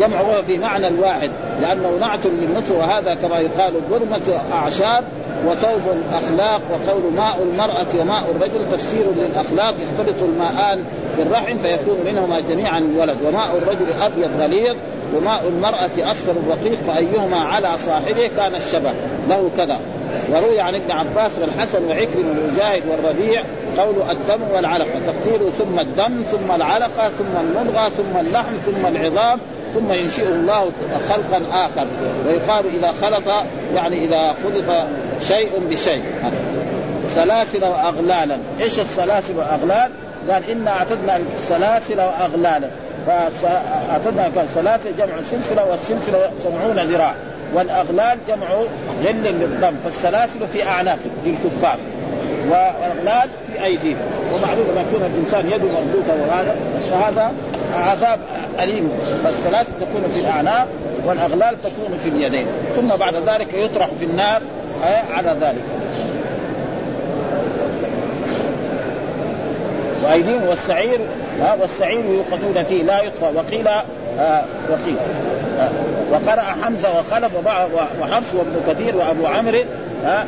جمع 0.00 0.42
في 0.46 0.58
معنى 0.58 0.88
الواحد 0.88 1.30
لأنه 1.62 1.96
نعت 2.00 2.26
للنطق 2.26 2.78
وهذا 2.78 3.14
كما 3.14 3.38
يقال 3.38 3.72
برمة 3.90 4.40
اعشاب 4.52 5.04
وثوب 5.46 5.82
الأخلاق 5.92 6.60
وقول 6.72 7.12
ماء 7.12 7.42
المرأة 7.42 8.00
وماء 8.00 8.30
الرجل 8.30 8.72
تفسير 8.72 9.04
للأخلاق 9.16 9.74
يختلط 9.74 10.22
الماءان 10.22 10.84
في 11.16 11.22
الرحم 11.22 11.58
فيكون 11.58 11.96
منهما 12.06 12.40
جميعا 12.40 12.78
الولد 12.78 13.16
وماء 13.24 13.58
الرجل 13.62 13.92
أبيض 14.02 14.30
غليظ 14.40 14.76
وماء 15.16 15.48
المرأة 15.48 16.10
أصفر 16.12 16.34
رقيق 16.50 16.78
فأيهما 16.86 17.36
على 17.36 17.78
صاحبه 17.86 18.30
كان 18.36 18.54
الشبه. 18.54 18.92
له 19.28 19.50
كذا. 19.56 19.80
وروي 20.32 20.60
عن 20.60 20.74
ابن 20.74 20.90
عباس 20.90 21.32
والحسن 21.38 21.84
وعكرم 21.84 22.28
والمجاهد 22.28 22.82
والربيع 22.90 23.42
قول 23.78 23.94
الدم 24.10 24.42
والعلقة. 24.54 25.00
تقول 25.06 25.52
ثم 25.58 25.80
الدم 25.80 26.22
ثم 26.22 26.54
العلقة 26.54 27.08
ثم 27.18 27.40
المضغة 27.40 27.88
ثم 27.88 28.20
اللحم 28.20 28.52
ثم 28.66 28.86
العظام 28.86 29.38
ثم 29.74 29.92
ينشئه 29.92 30.28
الله 30.28 30.72
خلقا 31.08 31.66
آخر 31.66 31.86
ويقال 32.26 32.66
إذا 32.66 32.92
خلط 33.02 33.44
يعني 33.74 34.04
إذا 34.04 34.34
خلط 34.44 34.86
شيء 35.20 35.50
بشيء. 35.70 36.04
سلاسل 37.08 37.64
وأغلالا. 37.64 38.38
إيش 38.60 38.78
السلاسل 38.78 39.36
وأغلال؟ 39.36 39.90
قال 40.30 40.50
إنا 40.50 40.70
أعتدنا 40.70 41.20
سلاسل 41.40 42.00
وأغلالا. 42.00 42.68
فأعتدنا 43.06 44.46
سلاسل 44.54 44.96
جمع 44.96 45.22
سلسلة 45.30 45.64
والسلسلة 45.70 46.30
سبعون 46.38 46.92
ذراع. 46.92 47.14
والأغلال 47.54 48.18
جمع 48.28 48.46
غل 49.04 49.22
للضم. 49.24 49.76
فالسلاسل 49.84 50.46
في 50.52 50.66
اعناقهم 50.66 51.10
للكفار 51.24 51.78
والاغلال 52.50 53.28
في 53.46 53.64
أيديهم. 53.64 53.98
ومعلوم 54.32 54.66
لما 54.72 54.80
يكون 54.80 55.10
الإنسان 55.14 55.46
يده 55.46 55.72
مربوطه 55.72 56.14
وهذا 56.28 56.56
فهذا 56.90 57.32
عذاب 57.74 58.18
أليم. 58.62 58.90
فالسلاسل 59.24 59.72
تكون 59.80 60.10
في 60.14 60.20
الأعناق 60.20 60.68
والأغلال 61.06 61.62
تكون 61.62 61.98
في 62.02 62.08
اليدين. 62.08 62.46
ثم 62.76 62.96
بعد 62.96 63.14
ذلك 63.14 63.54
يطرح 63.54 63.88
في 63.98 64.04
النار 64.04 64.42
على 65.10 65.36
ذلك. 65.40 65.64
وأيديهم 70.04 70.48
والسعير 70.48 71.00
والسعير 71.60 72.04
يوقدون 72.04 72.64
فيه. 72.64 72.82
لا 72.82 73.02
يطفى. 73.02 73.32
وقيل 73.34 73.68
آه 74.18 74.44
وقيل 74.70 74.96
آه 75.58 75.70
وقرأ 76.12 76.40
حمزة 76.40 76.98
وخلف 76.98 77.32
وحفص 78.00 78.34
وابن 78.34 78.60
كثير 78.68 78.96
وأبو 78.96 79.26
عمرو 79.26 79.64
آه 80.06 80.24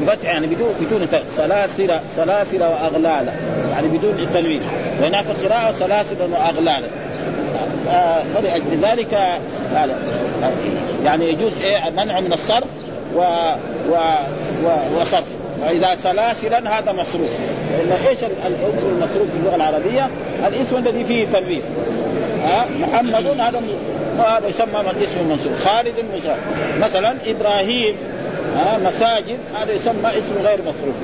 بفتح 0.00 0.24
يعني 0.24 0.46
بدون 0.46 0.74
بدون 0.80 1.08
سلاسل 1.36 1.90
سلاسل 2.16 2.62
واغلالا 2.62 3.32
يعني 3.70 3.88
بدون 3.88 4.14
التنوين 4.18 4.60
وهناك 5.00 5.24
قراءة 5.44 5.72
سلاسل 5.72 6.16
واغلالا 6.32 6.88
فلأجل 8.34 8.80
ذلك 8.82 9.38
يعني 11.04 11.28
يجوز 11.28 11.52
إيه 11.62 11.90
منع 11.90 12.20
من 12.20 12.32
الصرف 12.32 12.68
و 13.14 13.20
و 13.90 13.94
و 14.64 15.00
وصرف. 15.00 15.24
واذا 15.62 15.96
سلاسلا 15.96 16.78
هذا 16.78 16.92
مصروف. 16.92 17.30
لأن 17.70 18.06
إيش 18.08 18.18
الاسم 18.46 18.88
المصروف 18.88 19.30
في 19.30 19.38
اللغة 19.40 19.54
العربية؟ 19.56 20.10
الاسم 20.46 20.76
الذي 20.76 21.04
فيه 21.04 21.26
تنوين 21.32 21.62
ها؟ 22.44 22.66
محمد 22.80 23.40
هذا 23.40 23.62
وهذا 24.18 24.48
يسمى 24.48 24.84
اسم 25.02 25.28
منصوب 25.28 25.52
خالد 25.64 25.94
مصروف 26.14 26.36
مثلا 26.80 27.14
إبراهيم 27.26 27.94
ها 28.56 28.78
مساجد 28.78 29.38
هذا 29.60 29.72
يسمى 29.72 30.08
اسم 30.10 30.46
غير 30.46 30.58
مصروف. 30.60 30.94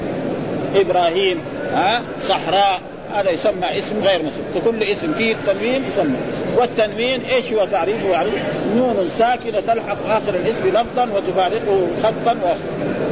إبراهيم 0.76 1.38
ها 1.74 2.00
صحراء 2.20 2.80
هذا 3.16 3.30
يسمى 3.30 3.78
اسم 3.78 4.00
غير 4.02 4.20
مصروف 4.22 4.64
فكل 4.64 4.82
اسم 4.82 5.14
فيه 5.14 5.32
التنوين 5.32 5.84
يسمى. 5.84 6.16
والتنوين 6.56 7.20
إيش 7.20 7.52
هو 7.52 7.66
تعريفه 7.66 8.08
يعني 8.08 8.30
نون 8.76 9.08
ساكنة 9.18 9.60
تلحق 9.66 10.06
آخر 10.08 10.34
الاسم 10.34 10.68
لفظا 10.68 11.08
وتفارقه 11.14 11.86
خطا 12.02 12.32
وخطا 12.32 12.56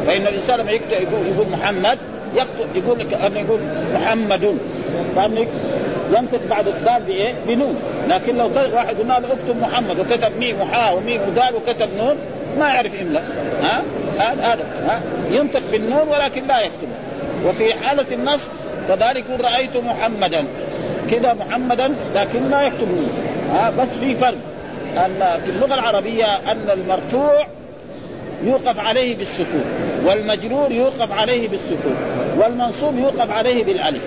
فإن 0.06 0.22
الإنسان 0.26 0.58
لما 0.58 0.70
يكتب 0.70 0.92
يقول, 0.92 1.26
يقول 1.34 1.48
محمد 1.48 1.98
يكتب 2.34 2.84
يقول 2.84 2.98
لك 2.98 3.14
أن 3.14 3.36
يقول 3.36 3.60
محمد. 3.94 4.58
فانك 5.16 5.48
ينطق 6.16 6.40
بعد 6.50 6.68
الدال 6.68 7.02
بإيه؟ 7.06 7.34
بنون، 7.46 7.76
لكن 8.08 8.36
لو 8.36 8.50
واحد 8.74 8.96
قلنا 8.96 9.12
له 9.12 9.32
اكتب 9.32 9.56
محمد 9.60 9.98
وكتب 9.98 10.38
ميم 10.38 10.60
وحاء 10.60 10.96
وميم 10.96 11.20
ودال 11.28 11.56
وكتب 11.56 11.88
نون 11.98 12.16
ما 12.58 12.68
يعرف 12.68 13.00
إملا. 13.00 13.22
ها؟ 13.62 13.82
هذا 14.18 14.64
ها؟ 14.86 15.00
ينطق 15.30 15.62
بالنون 15.72 16.08
ولكن 16.08 16.46
لا 16.46 16.60
يكتب. 16.60 16.88
وفي 17.46 17.74
حالة 17.74 18.06
النص 18.12 18.40
كذلك 18.88 19.24
يقول 19.28 19.44
رأيت 19.44 19.76
محمدا. 19.76 20.44
كذا 21.10 21.34
محمدا 21.34 21.94
لكن 22.14 22.50
ما 22.50 22.62
يكتب 22.62 22.88
نون 22.88 23.10
ها 23.52 23.70
بس 23.70 23.88
في 23.88 24.16
فرق. 24.16 24.38
أن 24.96 25.40
في 25.44 25.50
اللغة 25.50 25.74
العربية 25.74 26.24
أن 26.24 26.70
المرفوع 26.70 27.46
يوقف 28.44 28.86
عليه 28.86 29.16
بالسكون 29.16 29.64
والمجرور 30.04 30.72
يوقف 30.72 31.12
عليه 31.12 31.48
بالسكون 31.48 31.96
والمنصوب 32.38 32.98
يوقف 32.98 33.30
عليه 33.30 33.64
بالألف. 33.64 34.02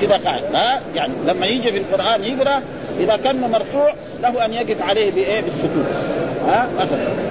كذا 0.00 0.20
قاعد. 0.24 0.42
ها 0.54 0.80
يعني 0.94 1.12
لما 1.26 1.46
يجي 1.46 1.72
في 1.72 1.78
القرآن 1.78 2.24
يقرأ 2.24 2.62
إذا 3.00 3.16
كان 3.16 3.40
مرفوع 3.40 3.94
له 4.22 4.44
أن 4.44 4.52
يقف 4.52 4.82
عليه 4.82 5.10
بإيه؟ 5.10 5.40
بالسكون. 5.40 5.86
ها 6.48 6.68
مثلا. 6.80 7.29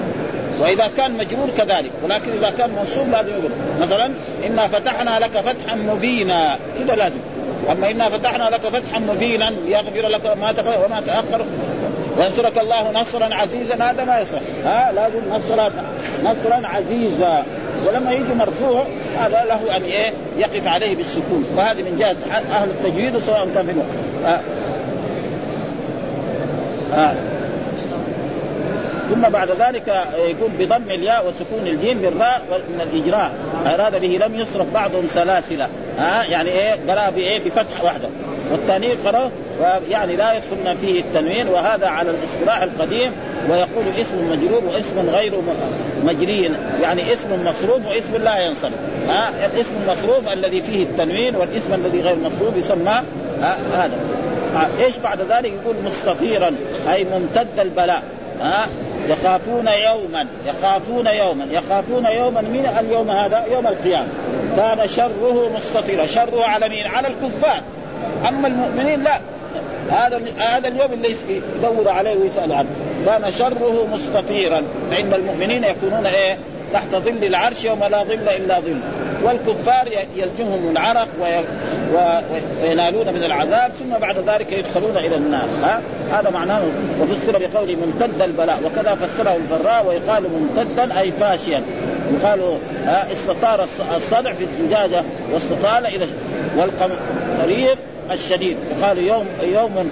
وإذا 0.60 0.88
كان 0.98 1.12
مجرور 1.12 1.50
كذلك 1.58 1.92
ولكن 2.04 2.32
إذا 2.32 2.50
كان 2.58 2.70
منصوب 2.80 3.10
لازم 3.10 3.30
يقول. 3.30 3.52
مثلا 3.82 4.12
إنا 4.46 4.68
فتحنا 4.68 5.20
لك 5.20 5.32
فتحا 5.32 5.76
مبينا. 5.76 6.58
كذا 6.80 6.96
لازم. 6.96 7.20
أما 7.72 7.92
إنا 7.92 8.10
فتحنا 8.10 8.44
لك 8.44 8.62
فتحا 8.62 9.00
مبينا 9.00 9.50
ليغفر 9.66 10.08
لك 10.08 10.38
ما 10.42 10.52
تقدم 10.52 10.84
وما 10.86 11.02
تأخر. 11.02 11.46
وينصرك 12.18 12.58
الله 12.58 12.92
نصرا 12.92 13.36
عزيزا. 13.36 13.76
هذا 13.76 14.04
ما 14.04 14.20
يصح 14.20 14.40
ها؟ 14.66 14.92
لازم 14.92 15.20
نصرا 15.32 15.72
نصرا 16.24 16.68
عزيزا. 16.68 17.44
ولما 17.88 18.12
يجي 18.12 18.34
مرفوع 18.34 18.86
هذا 19.20 19.46
له 19.48 19.78
أن 19.78 19.84
إيه؟ 19.84 20.14
يقف 20.38 20.68
عليه 20.68 20.96
بالسكون. 20.96 21.46
وهذه 21.58 21.82
من 21.82 21.98
جهة 22.00 22.16
أهل 22.52 22.70
التجويد 22.70 23.20
سواء 23.20 23.48
كان 23.56 23.66
في 23.66 23.74
آه. 24.28 24.42
آه. 26.96 27.39
ثم 29.10 29.30
بعد 29.30 29.52
ذلك 29.52 29.88
يقول 30.18 30.52
بضم 30.60 30.92
الياء 30.92 31.28
وسكون 31.28 31.68
الجيم 31.68 32.00
بالراء 32.00 32.42
من 32.52 32.82
الإجراء. 32.82 33.32
أراد 33.66 34.02
به 34.02 34.20
لم 34.26 34.36
يصرف 34.36 34.74
بعضهم 34.74 35.08
سلاسل 35.08 35.62
ها؟ 35.98 36.24
يعني 36.24 36.50
إيه؟ 36.50 36.72
قرأ 36.88 37.10
بإيه؟ 37.10 37.44
بفتح 37.44 37.84
واحدة. 37.84 38.10
والثاني 38.52 38.94
قرا 38.94 39.32
يعني 39.90 40.16
لا 40.16 40.34
يدخلنا 40.34 40.76
فيه 40.76 41.02
التنوين 41.02 41.48
وهذا 41.48 41.88
على 41.88 42.12
الاصطلاح 42.12 42.62
القديم 42.62 43.12
ويقول 43.50 43.86
اسم 44.02 44.32
مجرور 44.32 44.64
واسم 44.66 45.10
غير 45.10 45.34
مجري 46.06 46.52
يعني 46.82 47.14
اسم 47.14 47.46
مصروف 47.46 47.88
واسم 47.88 48.16
لا 48.24 48.40
ينصرف. 48.40 48.74
ها؟ 49.10 49.46
الاسم 49.46 49.72
المصروف 49.84 50.34
الذي 50.34 50.62
فيه 50.62 50.84
التنوين 50.84 51.36
والاسم 51.36 51.74
الذي 51.74 52.02
غير 52.02 52.16
مصروف 52.16 52.58
يسمى 52.58 53.04
هذا. 53.74 54.00
إيش 54.80 54.98
بعد 54.98 55.22
ذلك؟ 55.22 55.54
يقول 55.64 55.76
مستطيرا 55.86 56.56
أي 56.94 57.04
ممتد 57.04 57.60
البلاء. 57.60 58.04
ها؟ 58.42 58.68
يخافون 59.08 59.68
يوما 59.68 60.28
يخافون 60.46 61.08
يوما 61.08 61.46
يخافون 61.52 62.06
يوما 62.06 62.42
من 62.42 62.66
اليوم 62.80 63.12
هذا 63.12 63.46
يوم 63.52 63.68
القيامة. 63.68 64.08
كان 64.56 64.88
شره 64.88 65.52
مستطيرا 65.56 66.06
شره 66.06 66.44
على 66.44 66.70
مين؟ 66.70 66.88
على 66.88 67.08
الكفار. 67.08 67.62
أما 68.28 68.48
المؤمنين 68.48 69.04
لا. 69.04 69.22
هذا 69.92 70.22
هذا 70.38 70.68
اليوم 70.68 70.94
اللي 70.94 71.16
يدور 71.30 71.90
عليه 71.90 72.16
ويسأل 72.16 72.54
عنه. 72.54 72.70
كان 73.06 73.32
شره 73.32 73.88
مستطيرا. 73.92 74.64
فإن 74.92 75.14
المؤمنين 75.14 75.64
يكونون 75.64 76.06
إيه؟ 76.06 76.38
تحت 76.74 76.96
ظل 76.96 77.24
العرش 77.24 77.64
يوم 77.64 77.84
لا 77.84 78.04
ظل 78.04 78.30
إلا 78.30 78.60
ظل. 78.60 78.80
والكفار 79.24 79.88
يلجمهم 80.16 80.72
العرق 80.72 81.08
وينالون 82.64 83.14
من 83.14 83.24
العذاب 83.24 83.72
ثم 83.72 83.98
بعد 84.02 84.18
ذلك 84.18 84.52
يدخلون 84.52 84.98
إلى 84.98 85.16
النار. 85.16 85.50
ها؟ 85.64 85.82
هذا 86.12 86.30
معناه. 86.30 86.62
وفسر 87.02 87.38
بقوله 87.38 87.76
ممتد 87.76 88.22
البلاء 88.22 88.60
وكذا 88.66 88.96
فسره 88.96 89.36
البراء 89.36 89.86
ويقال 89.88 90.24
ممتدا 90.24 91.00
أي 91.00 91.12
فاشيا. 91.12 91.64
يقال 92.14 92.58
استطار 93.12 93.68
الصدع 93.98 94.34
في 94.34 94.44
الزجاجة 94.44 95.04
واستطال 95.34 95.86
إلى 95.86 96.08
والقمطرير 96.58 97.78
الشديد. 98.12 98.58
يقال 98.72 98.98
يوم 98.98 99.26
يوم 99.44 99.92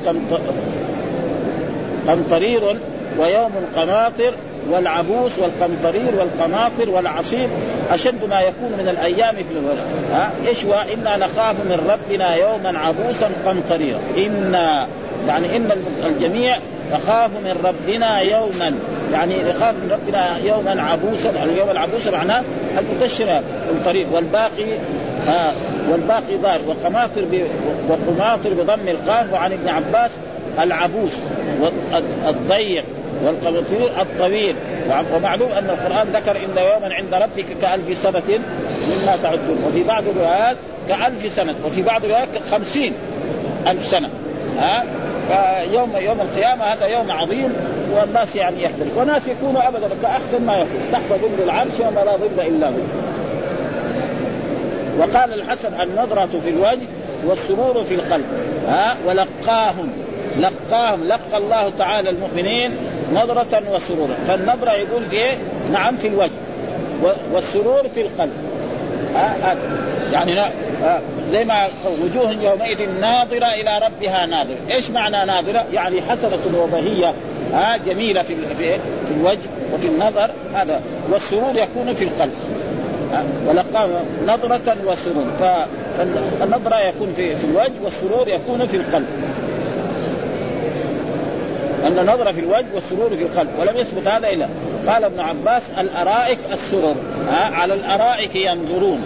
قمطرير 2.07 2.77
ويوم 3.19 3.51
قماطر 3.75 4.33
والعبوس 4.71 5.31
والقمطرير 5.39 6.15
والقناطر 6.19 6.89
والعصيب 6.89 7.49
أشد 7.91 8.25
ما 8.29 8.41
يكون 8.41 8.71
من 8.77 8.89
الأيام 8.89 9.35
في 9.35 9.59
الوجه. 9.59 10.13
ها؟ 10.13 10.31
إيش 10.47 10.65
إنا 10.93 11.17
نخاف 11.17 11.55
من 11.65 11.89
ربنا 11.89 12.35
يوما 12.35 12.79
عبوسا 12.79 13.29
قمطريرا 13.45 13.99
إنا 14.17 14.87
يعني 15.27 15.57
إن 15.57 15.71
الجميع 16.05 16.57
يخاف 16.91 17.31
من 17.31 17.57
ربنا 17.63 18.19
يوما 18.19 18.73
يعني 19.11 19.33
يخاف 19.33 19.75
من 19.75 19.91
ربنا 19.91 20.37
يوما 20.43 20.81
عبوسا 20.81 21.29
اليوم 21.43 21.69
العبوس 21.69 22.07
معناه 22.07 22.43
المكشر 22.77 23.41
الطريق 23.69 24.07
والباقي 24.13 24.73
آه 25.27 25.51
والباقي 25.91 26.37
ضار. 26.43 26.59
وقماطر 26.67 27.25
وقماطر 27.89 28.53
بضم 28.53 28.87
القاف 28.87 29.33
وعن 29.33 29.51
ابن 29.51 29.69
عباس 29.69 30.11
العبوس 30.59 31.13
والضيق. 32.25 32.83
والقبطير 33.23 34.01
الطويل. 34.01 34.55
ومعلوم 35.13 35.51
أن 35.51 35.69
القرآن 35.69 36.07
ذكر 36.13 36.31
إن 36.31 36.57
يوما 36.57 36.93
عند 36.93 37.13
ربك 37.13 37.45
كألف 37.61 37.97
سنة 37.97 38.39
مما 38.89 39.17
تعدون. 39.23 39.63
وفي 39.67 39.83
بعض 39.83 40.03
الروايات 40.07 40.57
كألف 40.89 41.33
سنة. 41.35 41.55
وفي 41.65 41.81
بعض 41.81 42.05
الروايات 42.05 42.29
خمسين 42.51 42.93
ألف 43.67 43.85
سنة. 43.85 44.09
ها؟ 44.59 44.83
فيوم 45.27 45.93
يوم 45.99 46.21
القيامة 46.21 46.63
هذا 46.63 46.85
يوم 46.85 47.11
عظيم 47.11 47.53
والناس 47.95 48.35
يعني 48.35 48.63
يحضر 48.63 48.85
وناس 48.97 49.27
يكونوا 49.27 49.67
ابدا 49.67 49.89
كأحسن 50.01 50.45
ما 50.45 50.55
يكون. 50.57 50.81
تحت 50.91 51.03
ظل 51.09 51.43
العرش 51.43 51.71
يوم 51.79 51.95
لا 51.95 52.17
ظل 52.17 52.47
إلا 52.47 52.67
هو. 52.67 52.73
وقال 54.99 55.33
الحسن 55.33 55.81
النظرة 55.81 56.39
في 56.43 56.49
الوجه 56.49 56.87
والسرور 57.25 57.83
في 57.83 57.95
القلب. 57.95 58.25
ها؟ 58.67 58.95
ولقاهم. 59.05 59.89
لقاهم. 60.39 61.03
لقى 61.03 61.37
الله 61.37 61.71
تعالى 61.77 62.09
المؤمنين 62.09 62.71
نظرة 63.13 63.63
وسرورا. 63.73 64.15
فالنظرة 64.27 64.71
يقول 64.71 65.05
في 65.05 65.15
إيه؟ 65.15 65.37
نعم 65.71 65.97
في 65.97 66.07
الوجه. 66.07 66.31
والسرور 67.33 67.89
في 67.95 68.01
القلب. 68.01 68.31
ها 69.15 69.51
آه. 69.51 69.57
يعني 70.13 70.33
لا 70.33 70.47
آه. 70.83 70.99
زي 71.31 71.43
ما 71.43 71.67
وجوه 72.03 72.31
يومئذ 72.31 72.89
ناظرة 73.01 73.45
إلى 73.45 73.79
ربها 73.85 74.25
ناظرة. 74.25 74.57
إيش 74.71 74.89
معنى 74.89 75.25
ناظرة؟ 75.25 75.65
يعني 75.73 76.01
حسنة 76.01 76.39
وبهية 76.57 77.13
آه 77.53 77.77
جميلة 77.77 78.21
في 78.21 78.35
في, 78.35 78.77
في 79.07 79.13
الوجه 79.19 79.49
وفي 79.73 79.87
النظر. 79.87 80.31
هذا. 80.55 80.81
والسرور 81.11 81.57
يكون 81.57 81.93
في 81.93 82.03
القلب. 82.03 82.33
ولقاه 83.45 83.89
نظرة 84.27 84.75
وسرور. 84.85 85.25
فالنظرة 85.39 86.79
يكون 86.79 87.13
في, 87.15 87.35
في 87.35 87.45
الوجه 87.45 87.73
والسرور 87.83 88.27
يكون 88.27 88.67
في 88.67 88.77
القلب. 88.77 89.07
أن 91.87 92.05
نظرة 92.05 92.31
في 92.31 92.39
الوجه 92.39 92.65
والسرور 92.73 93.09
في 93.09 93.23
القلب 93.23 93.49
ولم 93.59 93.77
يثبت 93.77 94.07
هذا 94.07 94.29
إلا. 94.29 94.47
قال 94.87 95.03
ابن 95.03 95.19
عباس 95.19 95.63
الأرائك 95.79 96.39
السرور 96.53 96.95
ها 97.29 97.55
على 97.55 97.73
الأرائك 97.73 98.35
ينظرون. 98.35 99.03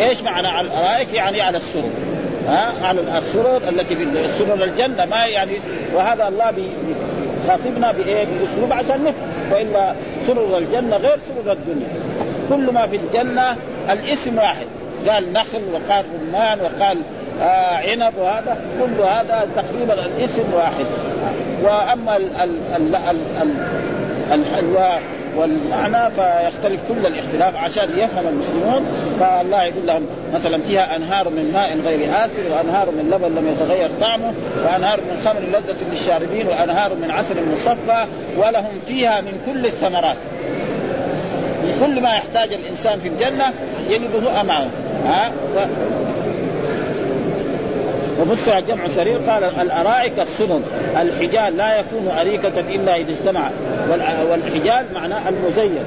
إيش 0.00 0.22
معنى 0.22 0.48
على 0.48 0.68
الأرائك؟ 0.68 1.14
يعني 1.14 1.40
على 1.40 1.56
السرور 1.56 1.90
ها 2.48 2.72
على 2.82 3.00
السرور 3.18 3.68
التي 3.68 3.96
في 3.96 4.06
سرور 4.38 4.64
الجنة. 4.64 5.04
ما 5.04 5.26
يعني 5.26 5.52
وهذا 5.94 6.28
الله 6.28 6.50
بيخاطبنا 6.50 7.92
بإيه؟ 7.92 8.24
بأسلوب 8.24 8.72
عشان 8.72 9.04
نفهم. 9.04 9.28
وإلا 9.52 9.94
سرور 10.26 10.58
الجنة 10.58 10.96
غير 10.96 11.18
سرور 11.28 11.52
الدنيا. 11.52 11.88
كل 12.48 12.72
ما 12.72 12.86
في 12.86 12.96
الجنة 12.96 13.56
الاسم 13.90 14.38
واحد. 14.38 14.66
قال 15.08 15.32
نخل 15.32 15.62
وقال 15.72 16.04
رمان 16.28 16.58
وقال 16.60 16.98
آه 17.42 17.76
عنب 17.76 18.12
وهذا 18.18 18.58
كل 18.80 19.02
هذا 19.02 19.48
تقريبا 19.56 20.06
الاسم 20.06 20.54
واحد. 20.54 20.84
وأما 21.62 22.16
ال 22.16 22.36
ال 22.36 22.50
ال 22.76 22.94
ال 22.94 23.18
ال 23.42 23.50
الحلوى 24.32 24.98
والمعنى 25.36 26.10
فيختلف 26.10 26.80
كل 26.88 27.06
الاختلاف 27.06 27.56
عشان 27.56 27.88
يفهم 27.96 28.28
المسلمون 28.28 28.84
فالله 29.20 29.62
يقول 29.62 29.86
لهم 29.86 30.06
مثلا 30.34 30.62
فيها 30.62 30.96
أنهار 30.96 31.28
من 31.28 31.50
ماء 31.52 31.78
غير 31.86 32.10
آسر 32.24 32.42
وأنهار 32.50 32.90
من 32.90 33.10
لبن 33.10 33.34
لم 33.34 33.48
يتغير 33.48 33.90
طعمه 34.00 34.32
وأنهار 34.64 35.00
من 35.00 35.22
خمر 35.24 35.40
لذة 35.40 35.76
للشاربين 35.90 36.46
وأنهار 36.46 36.94
من 36.94 37.10
عسل 37.10 37.36
مصفى 37.52 38.06
ولهم 38.36 38.80
فيها 38.86 39.20
من 39.20 39.32
كل 39.46 39.66
الثمرات. 39.66 40.16
كل 41.80 42.00
ما 42.00 42.08
يحتاج 42.08 42.52
الإنسان 42.52 42.98
في 42.98 43.08
الجنة 43.08 43.44
يجده 43.90 44.40
أمامه. 44.40 44.70
ها؟ 45.06 45.32
وفسر 48.24 48.60
جمع 48.60 48.88
سرير 48.96 49.18
قال 49.18 49.44
الأرائك 49.44 50.12
السنن 50.18 50.62
الحجال 50.96 51.56
لا 51.56 51.78
يكون 51.78 52.08
أريكة 52.20 52.60
إلا 52.60 52.96
إذا 52.96 53.12
اجتمع. 53.12 53.50
والحجال 54.30 54.84
معناه 54.94 55.28
المزين. 55.28 55.84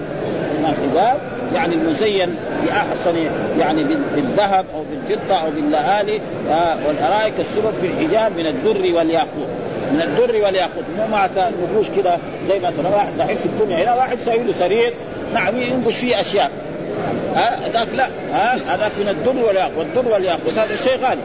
الحجال 0.60 1.18
يعني 1.54 1.76
المزين 1.76 2.36
بأحسن 2.66 3.16
يعني 3.60 3.84
بالذهب 4.16 4.66
أو 4.76 4.84
بالفضة 4.84 5.36
أو 5.36 5.52
باللآلي 5.52 6.22
آه، 6.50 6.78
والأرائك 6.88 7.34
السنن 7.40 7.72
في 7.82 7.88
الحجال 7.88 8.34
من 8.34 8.46
الدر 8.46 8.96
والياقوت. 8.96 9.48
من 9.92 10.02
الدر 10.02 10.36
والياقوت. 10.36 10.84
مو 10.98 11.08
مع 11.08 11.30
نقوش 11.36 11.88
كذا 11.90 12.20
زي 12.48 12.60
مثلا 12.60 12.90
واحد 12.96 13.18
دحين 13.18 13.38
في 13.38 13.46
الدنيا 13.46 13.84
هنا 13.84 13.96
واحد 13.96 14.18
سوي 14.26 14.44
له 14.44 14.54
سرير. 14.54 14.94
نعم 15.34 15.58
ينقش 15.58 15.96
فيه 15.96 16.22
أشياء. 16.22 16.52
هذاك 17.36 17.88
لا. 17.96 18.08
ها 18.34 18.56
هذاك 18.68 18.92
من 19.00 19.10
الدر 19.10 19.46
والياقوت. 19.46 19.78
والدر 19.78 20.12
والياقوت 20.12 20.54
هذا 20.58 20.76
شيء 20.76 20.98
غالي. 20.98 21.22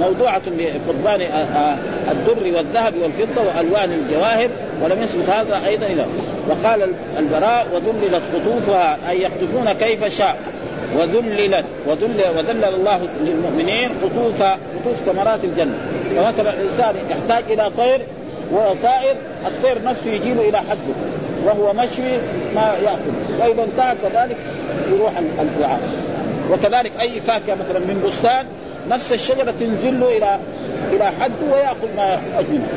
موضوعة 0.00 0.42
آه، 0.60 1.76
الدر 2.10 2.56
والذهب 2.56 2.94
والفضة 3.02 3.42
وألوان 3.42 3.92
الجواهر 3.92 4.48
ولم 4.82 5.02
يثبت 5.02 5.30
هذا 5.30 5.66
أيضا 5.66 5.86
إلى 5.86 6.06
وقال 6.48 6.92
البراء 7.18 7.66
وذللت 7.74 8.22
قطوفها 8.34 8.98
أي 9.10 9.20
يقطفون 9.20 9.72
كيف 9.72 10.18
شاء. 10.18 10.38
وذللت 10.96 11.64
وذل 11.86 12.22
وذلل 12.36 12.64
الله 12.64 13.00
للمؤمنين 13.24 13.90
قطوف 14.02 14.42
قطوف 14.42 14.96
ثمرات 15.06 15.44
الجنة. 15.44 15.78
فمثلا 16.16 16.54
الإنسان 16.54 16.94
يحتاج 17.10 17.52
إلى 17.52 17.70
طير 17.78 18.00
وهو 18.52 18.74
طائر 18.82 19.16
الطير 19.46 19.82
نفسه 19.84 20.10
يجيله 20.10 20.48
إلى 20.48 20.58
حده 20.58 20.94
وهو 21.44 21.72
مشوي 21.72 22.18
ما 22.54 22.74
يأكل. 22.84 23.40
وإذا 23.40 23.62
انتهى 23.62 23.94
كذلك 24.02 24.36
يروح 24.92 25.12
الوعاء 25.40 25.80
وكذلك 26.52 26.92
أي 27.00 27.20
فاكهة 27.20 27.54
مثلا 27.54 27.78
من 27.78 28.02
بستان 28.06 28.46
نفس 28.90 29.12
الشجرة 29.12 29.54
تنزل 29.60 30.00
له 30.00 30.16
إلى 30.16 30.38
إلى 30.92 31.12
حد 31.20 31.32
وياخذ 31.52 31.88
ما 31.96 32.04
يحتاج 32.14 32.44
منه 32.50 32.68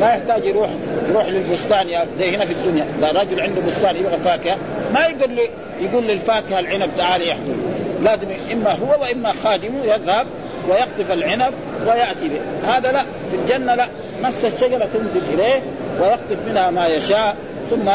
ما 0.00 0.06
يحتاج 0.06 0.44
يروح 0.44 0.70
يروح 1.10 1.26
للبستان 1.26 1.86
زي 2.18 2.36
هنا 2.36 2.44
في 2.44 2.52
الدنيا. 2.52 2.86
اذا 2.98 3.20
رجل 3.20 3.40
عنده 3.40 3.60
بستان 3.60 3.96
يبغى 3.96 4.16
فاكهة 4.16 4.56
ما 4.94 5.00
يقدر 5.00 5.26
لي 5.26 5.48
يقول 5.80 6.04
للفاكهة 6.04 6.60
العنب 6.60 6.90
تعالي 6.98 7.28
يحضر. 7.28 7.54
لازم 8.02 8.26
إما 8.52 8.70
هو 8.72 9.02
وإما 9.02 9.32
خادمه 9.32 9.84
يذهب 9.84 10.26
ويقطف 10.68 11.12
العنب 11.12 11.54
ويأتي 11.86 12.28
به. 12.28 12.70
هذا 12.72 12.92
لا 12.92 13.02
في 13.30 13.36
الجنة 13.36 13.74
لا. 13.74 13.88
نفس 14.22 14.44
الشجرة 14.44 14.88
تنزل 14.94 15.22
إليه 15.32 15.62
ويقطف 16.00 16.36
منها 16.48 16.70
ما 16.70 16.86
يشاء 16.86 17.36
ثم 17.70 17.90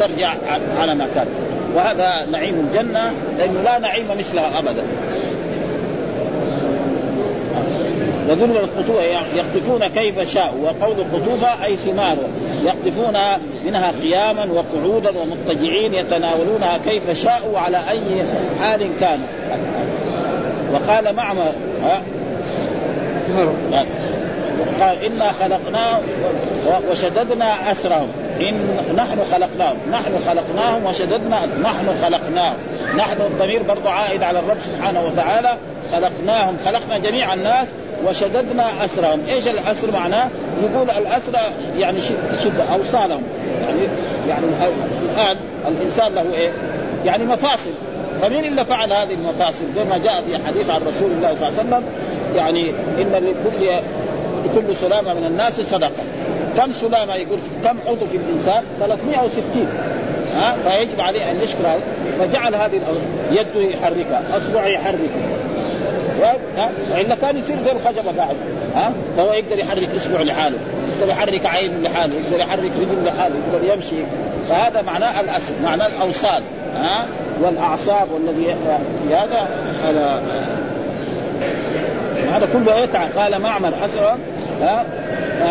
ترجع 0.00 0.34
على 0.80 0.94
ما 0.94 1.08
كان. 1.14 1.26
وهذا 1.74 2.26
نعيم 2.32 2.54
الجنة 2.54 3.12
لأنه 3.38 3.62
لا 3.64 3.78
نعيم 3.78 4.06
مثلها 4.18 4.58
ابدا. 4.58 4.82
وذل 8.28 8.56
القطوفة 8.56 9.02
يقطفون 9.36 9.88
كيف 9.88 10.32
شاء 10.34 10.54
وقول 10.62 10.96
القطوفة 11.00 11.64
أي 11.64 11.76
ثمار 11.76 12.16
يقطفون 12.62 13.16
منها 13.66 13.92
قياما 14.02 14.46
وقعودا 14.52 15.10
ومضطجعين 15.18 15.94
يتناولونها 15.94 16.78
كيف 16.78 17.22
شاءوا 17.22 17.58
على 17.58 17.76
أي 17.90 18.24
حال 18.60 18.88
كان. 19.00 19.20
وقال 20.72 21.16
معمر 21.16 21.52
قال 24.80 25.04
إنا 25.04 25.32
خلقناه 25.32 26.00
وشددنا 26.90 27.72
أسرهم 27.72 28.08
إن 28.40 28.76
نحن 28.96 29.18
خلقناهم. 29.32 29.76
نحن 29.90 30.12
خلقناهم 30.28 30.86
وشددنا 30.86 31.46
نحن 31.46 31.86
خلقناهم. 32.02 32.56
نحن 32.96 33.20
الضمير 33.20 33.62
برضه 33.62 33.90
عائد 33.90 34.22
على 34.22 34.38
الرب 34.38 34.56
سبحانه 34.60 35.02
وتعالى. 35.04 35.56
خلقناهم. 35.92 36.56
خلقنا 36.64 36.98
جميع 36.98 37.34
الناس. 37.34 37.68
وشددنا 38.06 38.84
أسرهم. 38.84 39.20
إيش 39.28 39.48
الأسر 39.48 39.90
معناه؟ 39.92 40.28
يقول 40.62 40.90
الأسر 40.90 41.38
يعني 41.76 42.00
شد 42.44 42.60
أوصالهم. 42.72 43.22
يعني 43.62 43.80
يعني 44.28 44.46
الآن 45.14 45.36
الإنسان 45.68 46.14
له 46.14 46.34
إيه؟ 46.34 46.50
يعني 47.04 47.24
مفاصل. 47.24 47.70
فمين 48.22 48.44
اللي 48.44 48.64
فعل 48.64 48.92
هذه 48.92 49.14
المفاصل؟ 49.14 49.64
زي 49.76 49.84
ما 49.84 49.98
جاء 49.98 50.22
في 50.22 50.46
حديث 50.46 50.70
عن 50.70 50.80
رسول 50.86 51.10
الله 51.10 51.34
صلى 51.34 51.48
الله 51.48 51.58
عليه 51.58 51.68
وسلم 51.68 51.82
يعني 52.36 52.70
إن 52.98 53.12
لكل 53.12 53.80
لكل 54.44 54.76
سلامة 54.76 55.14
من 55.14 55.26
الناس 55.26 55.60
صدقة. 55.60 56.02
كم 56.56 56.72
سلامة 56.72 57.14
يقول 57.14 57.38
كم 57.64 57.76
عضو 57.88 58.06
في 58.06 58.16
الإنسان؟ 58.16 58.62
360 58.80 59.66
ها؟ 60.34 60.56
فيجب 60.64 61.00
عليه 61.00 61.30
أن 61.30 61.40
يشكر 61.40 61.78
فجعل 62.18 62.54
هذه 62.54 62.80
يده 63.30 63.60
يحركها 63.60 64.22
أصبعه 64.36 64.66
يحركها. 64.66 65.00
ها 65.36 65.39
والا 66.20 67.14
كان 67.14 67.36
يصير 67.36 67.56
زي 67.64 67.72
الخشبة 67.72 68.22
قاعد 68.22 68.36
ها؟ 68.74 68.92
فهو 69.16 69.32
يقدر 69.32 69.58
يحرك 69.58 69.88
اصبعه 69.96 70.22
لحاله 70.22 70.58
يقدر 70.88 71.12
يحرك 71.12 71.46
عينه 71.46 71.78
لحاله 71.82 72.14
يقدر 72.14 72.40
يحرك 72.40 72.70
رجله 72.80 73.04
لحاله 73.04 73.34
يقدر 73.36 73.74
يمشي. 73.74 73.96
فهذا 74.48 74.82
معناه 74.82 75.20
الأسد 75.20 75.54
معناه 75.62 75.86
الأوصال 75.86 76.42
ها؟ 76.76 77.04
والأعصاب 77.42 78.08
والذي 78.12 78.52
هذا 79.10 79.48
هذا 79.84 80.22
هذا 82.32 82.48
كله 82.52 82.78
يتعب. 82.78 83.10
قال 83.16 83.42
معمر 83.42 83.72
اسرى 83.84 84.16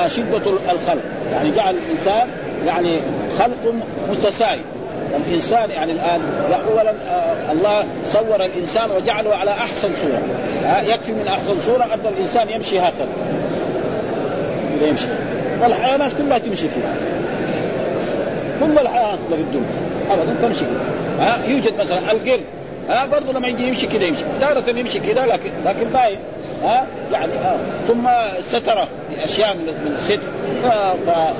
شدة 0.08 0.72
الخلق. 0.72 1.04
يعني 1.32 1.52
جعل 1.52 1.76
الإنسان 1.76 2.28
يعني 2.66 3.02
خلق 3.40 3.74
متساوي 4.10 4.60
الإنسان 5.18 5.70
يعني 5.70 5.92
الآن 5.92 6.22
اولا 6.70 6.90
آه 6.90 7.52
الله 7.52 7.86
صور 8.08 8.46
الإنسان 8.46 8.92
وجعله 8.92 9.36
على 9.36 9.52
أحسن 9.52 9.90
صورة. 9.96 10.22
يكفي 10.84 11.12
من 11.12 11.28
أحسن 11.28 11.60
صورة 11.60 11.84
أن 11.84 12.00
الإنسان 12.18 12.50
يمشي 12.50 12.80
هكذا. 12.80 13.08
يمشي. 14.82 15.06
والحيوانات 15.62 16.12
كلها 16.14 16.38
تمشي 16.38 16.68
كذا 16.68 16.96
كل 18.60 18.80
الحيوانات 18.80 19.20
في 19.30 19.36
الدنيا. 19.36 19.72
ابدا 20.12 20.36
تمشي 20.42 20.66
كذا 20.66 21.26
آه 21.28 21.50
يوجد 21.50 21.74
مثلا 21.80 22.12
القرد. 22.12 22.42
ها 22.90 23.06
برضه 23.06 23.34
لما 23.34 23.48
يجي 23.48 23.68
يمشي 23.68 23.88
كذا 23.88 24.04
يمشي. 24.04 24.24
تارة 24.42 24.70
يمشي 24.70 25.00
كذا 25.00 25.26
لكن 25.26 25.52
لكن 25.66 25.90
باين 25.90 26.20
ها 26.64 26.88
يعني 27.12 27.34
آه. 27.34 27.58
ثم 27.88 28.10
ستره. 28.42 28.88
باشياء 29.10 29.56
من 29.56 29.94
الستر 30.00 30.20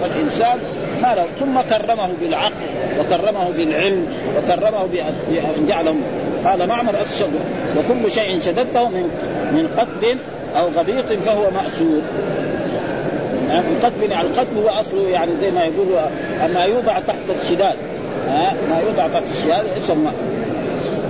فالإنسان 0.02 0.60
ما 1.02 1.16
له 1.16 1.26
ثم 1.40 1.62
كرمه 1.62 2.10
بالعقل 2.22 2.66
وكرمه 3.00 3.50
بالعلم 3.58 4.08
وكرمه 4.38 4.86
بان 4.86 5.66
جعلهم 5.68 6.02
قال 6.46 6.68
معمر 6.68 6.94
الشد 7.02 7.34
وكل 7.78 8.12
شيء 8.12 8.40
شددته 8.40 8.90
من 8.90 9.04
من 9.52 9.68
قتل 9.78 10.18
أو 10.60 10.68
غبيط 10.78 11.06
فهو 11.06 11.52
مأسور. 11.52 12.02
يعني 13.50 13.64
القتل 13.68 14.12
يعني 14.12 14.28
القتل 14.28 14.58
هو 14.58 14.70
أصله 14.70 15.10
يعني 15.10 15.32
زي 15.42 15.52
ما 15.52 15.62
يقول 15.62 15.88
ما 16.54 16.64
يوضع 16.64 17.00
تحت 17.00 17.18
الشداد. 17.44 17.76
ما 18.70 18.82
يوضع 18.88 19.08
تحت 19.08 19.24
الشداد 19.32 19.66
يسمى 19.84 20.12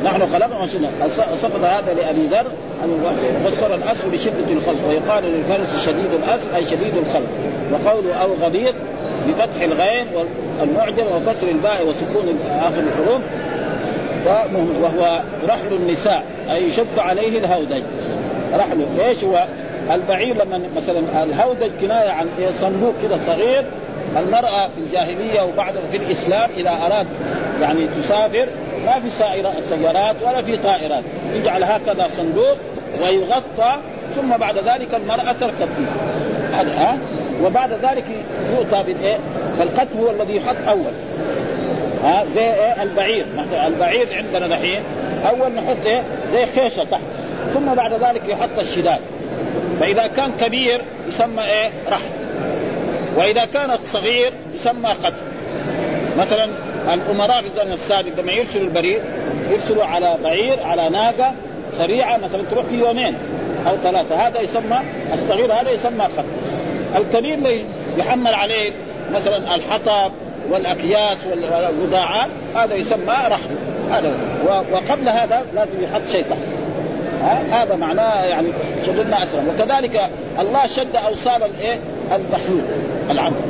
نحن 0.05 0.29
خلقنا 0.29 0.63
وسنة 0.63 0.91
سقط 1.37 1.63
هذا 1.63 1.93
لأبي 1.93 2.27
ذر 2.27 2.45
فسر 3.45 3.75
الأسر 3.75 4.09
بشدة 4.13 4.53
الخلق 4.53 4.87
ويقال 4.87 5.23
للفرس 5.23 5.85
شديد 5.85 6.13
الأسر 6.13 6.55
أي 6.55 6.65
شديد 6.65 6.97
الخلق. 6.97 7.29
وقوله 7.71 8.13
أو 8.13 8.29
غبيط 8.41 8.73
بفتح 9.27 9.61
الغين 9.61 10.07
والمعجم 10.59 11.05
وكسر 11.15 11.47
الباء 11.49 11.87
وسكون 11.87 12.39
آخر 12.59 12.79
الحروف. 12.79 13.21
وهو 14.81 15.21
رحل 15.47 15.73
النساء 15.73 16.23
أي 16.51 16.63
يشد 16.67 16.99
عليه 16.99 17.39
الهودج. 17.39 17.83
رحله 18.53 18.87
إيش 19.07 19.23
هو؟ 19.23 19.45
البعير 19.91 20.35
لما 20.35 20.61
مثلا 20.77 21.23
الهودج 21.23 21.71
كناية 21.81 22.09
عن 22.09 22.27
صندوق 22.61 22.93
كده 23.03 23.17
صغير. 23.17 23.65
المرأة 24.17 24.67
في 24.67 24.77
الجاهلية 24.77 25.41
وبعد 25.41 25.73
في 25.91 25.97
الإسلام 25.97 26.49
إذا 26.57 26.69
أراد 26.85 27.07
يعني 27.61 27.87
تسافر 27.87 28.47
ما 28.85 28.99
في 28.99 29.09
سيارات 29.69 30.15
ولا 30.27 30.41
في 30.41 30.57
طائرات. 30.57 31.03
يجعل 31.33 31.63
هكذا 31.63 32.07
صندوق 32.17 32.57
ويغطى 33.03 33.75
ثم 34.15 34.37
بعد 34.37 34.57
ذلك 34.57 34.93
المرأة 34.93 35.31
تركب 35.31 35.67
فيه. 35.77 35.87
هذا 36.57 36.71
ها؟ 36.77 36.97
وبعد 37.43 37.73
ذلك 37.73 38.05
يؤتى 38.57 38.83
بالإيه؟ 38.83 39.17
فالقتل 39.59 39.97
هو 39.99 40.09
الذي 40.09 40.35
يحط 40.35 40.55
أول. 40.67 40.91
ها 42.03 42.25
زي 42.35 42.41
إيه؟ 42.41 42.83
البعير. 42.83 43.25
البعير 43.67 44.07
عندنا 44.17 44.47
دحين. 44.47 44.83
أول 45.29 45.51
نحط 45.51 45.85
إيه؟ 45.85 46.03
زي 46.33 46.45
خيشة 46.45 46.83
تحت. 46.83 47.01
ثم 47.53 47.73
بعد 47.75 47.93
ذلك 47.93 48.21
يحط 48.27 48.59
الشداد. 48.59 48.99
فإذا 49.79 50.07
كان 50.07 50.31
كبير 50.41 50.81
يسمى 51.07 51.43
إيه؟ 51.43 51.69
رحل 51.87 52.09
وإذا 53.17 53.45
كان 53.45 53.77
صغير 53.85 54.33
يسمى 54.55 54.89
قتل. 54.89 55.23
مثلا 56.19 56.49
الأمراء 56.93 57.41
في 57.41 57.47
الزمن 57.47 57.73
السابق 57.73 58.11
لما 58.17 58.31
يرسلوا 58.31 58.63
البريد 58.63 59.01
يرسلوا 59.51 59.85
على 59.85 60.17
بعير 60.23 60.63
على 60.63 60.89
ناقة 60.89 61.33
سريعة 61.71 62.17
مثلا 62.17 62.43
تروح 62.51 62.65
في 62.65 62.79
يومين 62.79 63.17
أو 63.67 63.77
ثلاثة. 63.83 64.27
هذا 64.27 64.41
يسمى 64.41 64.79
الصغير 65.13 65.53
هذا 65.53 65.69
يسمى 65.69 66.03
قتل. 66.03 66.23
الكبير 66.95 67.65
يحمل 67.97 68.33
عليه 68.33 68.71
مثلا 69.11 69.55
الحطب 69.55 70.11
والأكياس 70.51 71.17
والبضاعات 71.25 72.29
هذا 72.55 72.75
يسمى 72.75 73.13
رحل. 73.29 73.55
هذا 73.91 74.13
وقبل 74.71 75.09
هذا 75.09 75.45
لازم 75.55 75.83
يحط 75.83 76.01
شيء 76.11 76.25
تحت 76.29 76.39
هذا 77.51 77.75
معناه 77.75 78.25
يعني 78.25 78.47
شددنا 78.85 79.23
اسرا 79.23 79.43
وكذلك 79.49 80.01
الله 80.39 80.67
شد 80.67 80.95
اوصال 80.95 81.43
الايه 81.43 81.79
المخلوق 82.11 82.63
العبد. 83.11 83.41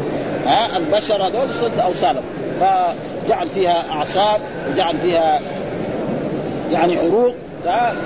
ها؟ 0.47 0.77
البشر 0.77 1.27
هذول 1.27 1.47
شد 1.61 1.79
اوصالهم 1.79 2.23
فجعل 2.59 3.47
فيها 3.47 3.83
أعصاب 3.91 4.41
وجعل 4.71 4.97
فيها 4.97 5.41
يعني 6.71 6.97
عروق 6.97 7.35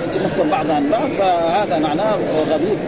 يتمكن 0.04 0.50
بعضها 0.50 0.80
من 0.80 0.90
بعض 0.90 1.10
فهذا 1.10 1.78
معناه 1.78 2.18
غبيب 2.50 2.78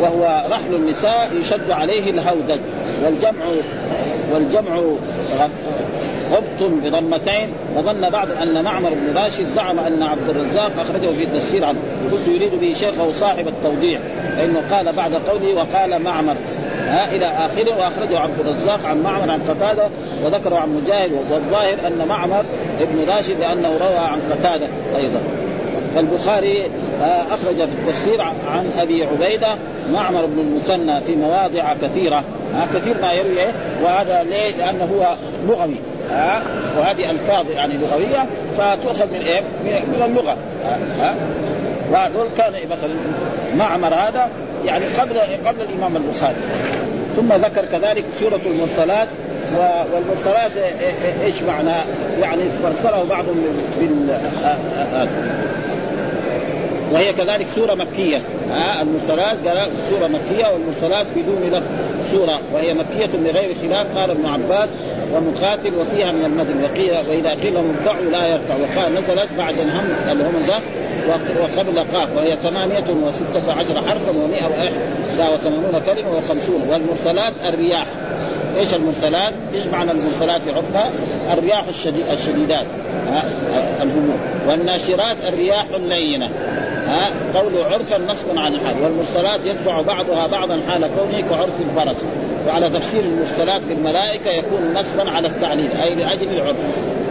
وهو 0.00 0.42
رحل 0.50 0.74
النساء 0.74 1.28
يشد 1.40 1.70
عليه 1.70 2.10
الهودج. 2.10 2.60
والجمع 3.04 3.44
والجمع 4.32 4.82
غبط 6.30 6.70
بضمتين. 6.82 7.48
وظن 7.76 8.10
بعض 8.10 8.28
أن 8.42 8.64
معمر 8.64 8.90
بن 8.90 9.18
راشد 9.18 9.48
زعم 9.48 9.78
أن 9.78 10.02
عبد 10.02 10.28
الرزاق 10.28 10.72
أخرجه 10.80 11.16
في 11.16 11.24
التفسير 11.24 11.64
عنه. 11.64 11.78
وقلت 12.06 12.28
يريد 12.28 12.54
به 12.54 12.74
شيخه 12.74 13.12
صاحب 13.12 13.48
التوضيح. 13.48 14.00
فإنه 14.36 14.64
قال 14.70 14.92
بعد 14.92 15.14
قوله 15.14 15.54
وقال 15.54 16.02
معمر. 16.02 16.36
ها 16.86 17.12
إلى 17.12 17.26
آخره. 17.26 17.78
وأخرجه 17.78 18.18
عبد 18.18 18.40
الرزاق 18.40 18.86
عن 18.86 19.02
معمر 19.02 19.30
عن 19.30 19.40
قتادة. 19.42 19.88
وذكره 20.24 20.56
عن 20.56 20.68
مجاهد 20.68 21.12
والظاهر 21.30 21.74
أن 21.86 22.08
معمر 22.08 22.44
ابن 22.80 23.10
راشد 23.10 23.40
لأنه 23.40 23.68
روى 23.68 23.98
عن 23.98 24.20
قتادة 24.30 24.68
أيضا. 24.96 25.20
فالبخاري 25.94 26.70
آه، 27.02 27.22
أخرج 27.22 27.56
في 27.56 27.64
التفسير 27.64 28.20
عن 28.20 28.70
أبي 28.78 29.04
عبيدة 29.04 29.56
معمر 29.92 30.26
بن 30.26 30.38
المثنى 30.38 31.00
في 31.00 31.16
مواضع 31.16 31.74
كثيرة 31.82 32.22
آه، 32.54 32.78
كثير 32.78 32.96
ما 33.02 33.12
يروي 33.12 33.52
وهذا 33.82 34.22
ليه؟ 34.22 34.56
لأنه 34.56 34.84
هو 34.84 35.16
لغوي 35.48 35.76
ها 36.10 36.42
وهذه 36.78 37.10
ألفاظ 37.10 37.50
يعني 37.50 37.76
لغوية 37.76 38.26
فتؤخذ 38.58 39.06
من 39.06 39.20
إيه؟ 39.20 39.40
من 39.64 40.02
اللغة 40.04 40.36
ها 40.98 41.14
وهذول 41.92 42.26
كان 42.36 42.52
مثلا 42.52 42.90
معمر 43.56 43.94
هذا 43.94 44.28
يعني 44.64 44.84
قبل 44.84 45.18
قبل 45.46 45.62
الإمام 45.62 45.96
البخاري 45.96 46.36
ثم 47.16 47.32
ذكر 47.32 47.64
كذلك 47.64 48.04
سورة 48.20 48.40
المرسلات 48.46 49.08
والمرسلات 49.92 50.50
إيش 51.24 51.42
معنى؟ 51.42 51.76
يعني 52.20 52.42
فسره 52.44 53.04
بعضهم 53.10 53.44
بال 53.80 54.18
وهي 56.92 57.12
كذلك 57.12 57.46
سورة 57.54 57.74
مكية. 57.74 58.22
ها 58.50 58.82
المرسلات 58.82 59.36
سورة 59.90 60.06
مكية 60.06 60.46
والمرسلات 60.52 61.06
بدون 61.16 61.50
لفظ 61.52 61.66
سورة 62.10 62.40
وهي 62.52 62.74
مكية 62.74 63.06
بغير 63.14 63.54
خلاف 63.62 63.98
قال 63.98 64.10
ابن 64.10 64.26
عباس 64.26 64.68
ومقاتل 65.14 65.74
وفيها 65.74 66.12
من 66.12 66.24
المدن. 66.24 66.64
وقيل 66.64 66.92
وإذا 67.08 67.30
قيل 67.30 67.54
لهم 67.54 67.76
اركعوا 67.78 68.10
لا 68.10 68.26
يركع. 68.26 68.54
وقال 68.54 68.94
نزلت 68.94 69.28
بعد 69.38 69.58
الهمز 69.58 69.90
الهمزه 70.10 70.60
وقبل 71.40 71.78
قاف. 71.78 72.16
وهي 72.16 72.36
ثمانية 72.36 72.84
وستة 73.06 73.52
عشر 73.52 73.88
حرفا 73.88 74.10
ومئة 74.10 74.46
وإحدى 74.46 75.34
وثمانون 75.34 75.80
كلمة 75.86 76.10
وخمسون. 76.10 76.68
والمرسلات 76.68 77.32
الرياح. 77.48 77.86
إيش 78.58 78.74
المرسلات؟ 78.74 79.34
إيش 79.54 79.66
معنى 79.66 79.90
المرسلات 79.90 80.42
في 80.42 80.52
عرفها؟ 80.52 80.90
الرياح 81.32 81.68
الشديد 81.68 82.04
الشديدات. 82.12 82.66
الهموم. 83.82 84.20
والناشرات 84.48 85.16
الرياح 85.28 85.66
اللينة. 85.76 86.30
ها؟ 86.90 87.10
قول 87.40 87.52
عرفا 87.72 87.98
نصب 87.98 88.38
عن 88.38 88.54
الحال 88.54 88.82
والمرسلات 88.82 89.40
يتبع 89.44 89.80
بعضها 89.80 90.26
بعضا 90.26 90.60
حال 90.68 90.90
كونه 90.98 91.20
كعرف 91.20 91.52
الفرس. 91.60 92.04
وعلى 92.48 92.70
تفسير 92.70 93.04
المرسلات 93.04 93.62
بالملائكة 93.68 94.30
يكون 94.30 94.74
نصبا 94.74 95.10
على 95.10 95.28
التعليل 95.28 95.70
أي 95.72 95.94
لأجل 95.94 96.28
العرف. 96.32 96.56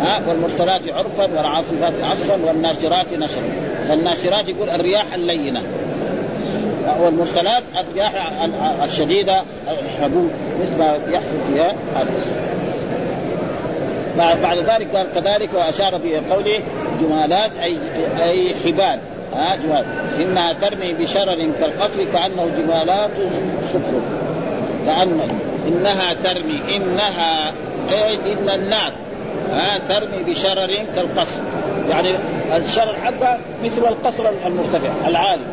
ها؟ 0.01 0.21
والمرسلات 0.27 0.81
عرفا 0.89 1.23
والعاصفات 1.23 1.93
عصفا 2.03 2.39
والناشرات 2.45 3.13
نشرا. 3.13 3.43
والناشرات 3.89 4.49
يقول 4.49 4.69
الرياح 4.69 5.13
اللينة. 5.15 5.61
والمرسلات 6.99 7.63
الرياح 7.79 8.43
الشديدة 8.83 9.41
الحبوب 9.67 10.31
مثل 10.59 10.77
ما 10.79 10.99
يحصل 11.07 11.37
فيها 11.53 11.75
بعد 14.17 14.57
ذلك 14.57 14.95
قال 14.95 15.07
كذلك 15.15 15.49
وأشار 15.53 16.01
بقوله 16.03 16.59
جمالات 17.01 17.51
اي 17.63 17.77
أي 18.19 18.55
حبال. 18.55 18.99
ها 19.35 19.57
إنها 20.19 20.53
ترمي 20.53 20.93
بشرر 20.93 21.51
كالقصر 21.59 22.03
كأنه 22.13 22.47
جمالات 22.57 23.11
صفر 23.63 24.01
كأن 24.85 25.19
إنها 25.67 26.13
ترمي 26.13 26.75
إنها 26.75 27.53
اي 27.89 28.33
إن 28.33 28.49
النار. 28.49 28.91
ها 29.53 29.79
ترمي 29.89 30.23
بشرر 30.23 30.85
كالقصر. 30.95 31.41
يعني 31.89 32.15
الشرر 32.55 32.95
حقها 32.95 33.39
مثل 33.63 33.81
القصر 33.87 34.29
المرتفع 34.45 34.89
العالي. 35.07 35.43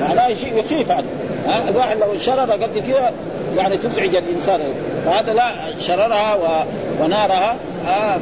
معناه 0.00 0.34
شيء 0.34 0.58
يخيف 0.58 0.90
هذا 0.90 1.04
ها؟ 1.46 1.68
الواحد 1.68 1.96
لو 1.98 2.18
شرر 2.18 2.50
قد 2.52 2.78
كذا 2.86 3.12
يعني 3.56 3.76
تزعج 3.76 4.14
الإنسان. 4.16 4.60
فهذا 5.04 5.32
لا 5.32 5.52
شررها 5.80 6.34
و... 6.34 6.64
ونارها 7.02 7.56
آه 7.86 8.18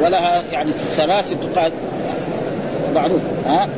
ولها 0.00 0.42
يعني 0.52 0.72
سلاسل 0.72 1.36
تقاد 1.54 1.72
معروف. 2.94 3.20
ها؟ 3.46 3.68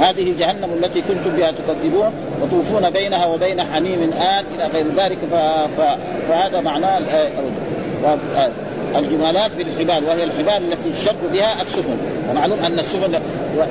هذه 0.00 0.34
جهنم 0.38 0.70
التي 0.72 1.02
كنتم 1.02 1.36
بها 1.36 1.50
تكذبون 1.50 2.10
وتوفون 2.42 2.90
بينها 2.90 3.26
وبين 3.26 3.62
حميم 3.62 4.12
آن 4.12 4.44
إلى 4.54 4.66
غير 4.66 4.86
ذلك. 4.96 5.18
فهذا 6.28 6.60
معناه 6.60 6.98
الجمالات 8.96 9.50
بالحبال 9.54 10.04
وهي 10.04 10.24
الحبال 10.24 10.72
التي 10.72 10.92
تشد 10.92 11.32
بها 11.32 11.62
السفن 11.62 11.96
ومعلوم 12.30 12.58
أن 12.58 12.78
السفن 12.78 13.20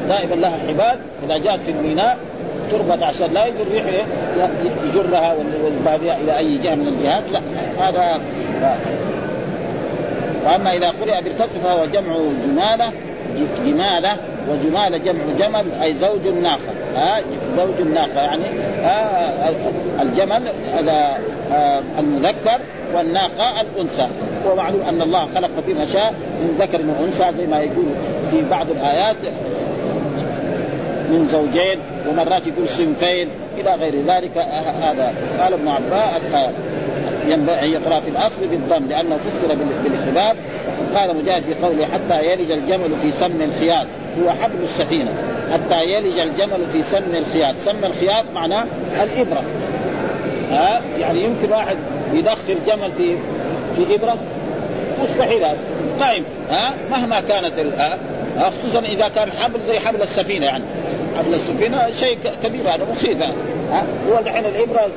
دائما 0.08 0.36
لها 0.36 0.58
حبال 0.68 1.00
إذا 1.26 1.38
جاءت 1.38 1.60
في 1.66 1.72
الميناء 1.72 2.18
تربط 2.72 3.04
عشان 3.04 3.34
لا 3.34 3.46
يجر 3.46 3.66
ريح 3.72 3.84
يجرها 4.86 5.36
والبادية 5.64 6.14
إلى 6.14 6.38
أي 6.38 6.58
جهة 6.58 6.76
من 6.76 6.88
الجهات 6.88 7.24
لا 7.32 7.42
هذا 7.80 8.22
وأما 10.46 10.74
إذا 10.74 10.88
قرئ 10.88 11.22
بالكسر 11.22 11.60
فهو 11.64 11.86
جمع 11.86 12.18
جمالة 12.46 12.92
جمالة 13.66 14.18
وجماله 14.50 14.98
جمع 14.98 15.22
جمل 15.40 15.66
أي 15.82 15.94
زوج 15.94 16.28
الناقه 16.28 16.72
ها؟ 16.96 17.22
زوج 17.58 17.76
الناقه 17.80 18.22
يعني 18.22 18.44
الجمل 20.02 20.42
هذا 20.74 21.18
المذكر 22.00 22.60
والناقة 22.96 23.62
الأنثى. 23.62 24.08
ومعلوم 24.52 24.82
أن 24.82 25.02
الله 25.02 25.28
خلق 25.36 25.50
فيما 25.66 25.86
شاء 25.86 26.14
من 26.42 26.58
ذكر 26.60 26.82
وانثى 27.00 27.38
زي 27.38 27.48
ما 27.48 27.60
يقول 27.60 27.86
في 28.32 28.42
بعض 28.50 28.70
الآيات 28.70 29.18
من 31.10 31.28
زوجين 31.32 31.80
ومرات 32.10 32.48
يقول 32.48 32.70
صنفين 32.70 33.28
إلى 33.58 33.76
غير 33.76 33.96
ذلك 34.08 34.38
هذا. 34.82 35.14
قال 35.40 35.54
ابن 35.54 35.68
عباس 35.68 36.22
ينبغي 37.28 37.60
أن 37.60 37.70
يقرا 37.70 38.00
في 38.00 38.10
الأصل 38.10 38.48
بالضم 38.48 38.86
لأنه 38.90 39.18
فسر 39.18 39.58
بالحباب 39.84 40.36
قال 40.96 41.18
مجاهد 41.18 41.44
في 41.44 41.54
قوله 41.66 41.86
حتى 41.86 42.26
يلج 42.26 42.52
الجمل 42.52 42.90
في 43.02 43.12
سم 43.12 43.42
الخياط. 43.42 43.88
هو 44.24 44.30
حبل 44.30 44.64
السفينة. 44.64 45.12
حتى 45.54 45.84
يلج 45.84 46.20
الجمل 46.20 46.66
في 46.72 46.84
سم 46.84 47.16
الخياط. 47.16 47.56
سم 47.58 47.86
الخياط 47.86 48.26
معناه 48.36 48.66
الإبرة. 49.04 49.44
ها؟ 50.52 50.82
يعني 51.00 51.24
يمكن 51.24 51.52
واحد 51.52 51.78
يدخل 52.14 52.56
جمل 52.68 52.92
في 52.92 53.16
في 53.76 53.96
إبرة؟ 53.96 54.18
مستحيل. 55.04 55.44
هذا 55.44 55.58
طيب 56.00 56.24
ها؟ 56.50 56.74
مهما 56.92 57.22
كانت 57.22 57.54
خصوصا 58.40 58.80
إذا 58.80 59.08
كان 59.08 59.32
حبل 59.32 59.60
زي 59.68 59.80
حبل 59.80 60.02
السفينة 60.02 60.46
يعني. 60.46 60.64
حبل 61.18 61.34
السفينة 61.34 61.92
شيء 61.94 62.18
كبير 62.44 62.76
هذا 62.76 62.88
مخيف 62.92 63.22
ها؟ 63.22 63.84
هو 64.10 64.20
الحين 64.20 64.46
الإبرة 64.46 64.90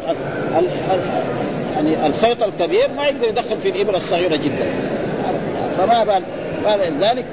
يعني 1.75 2.07
الخيط 2.07 2.43
الكبير 2.43 2.93
ما 2.97 3.07
يقدر 3.07 3.29
يدخل 3.29 3.59
في 3.59 3.69
الإبرة 3.69 3.97
الصغيرة 3.97 4.37
جدا. 4.37 4.67
فما 5.77 6.23
بال 6.65 6.93
ذلك 7.01 7.25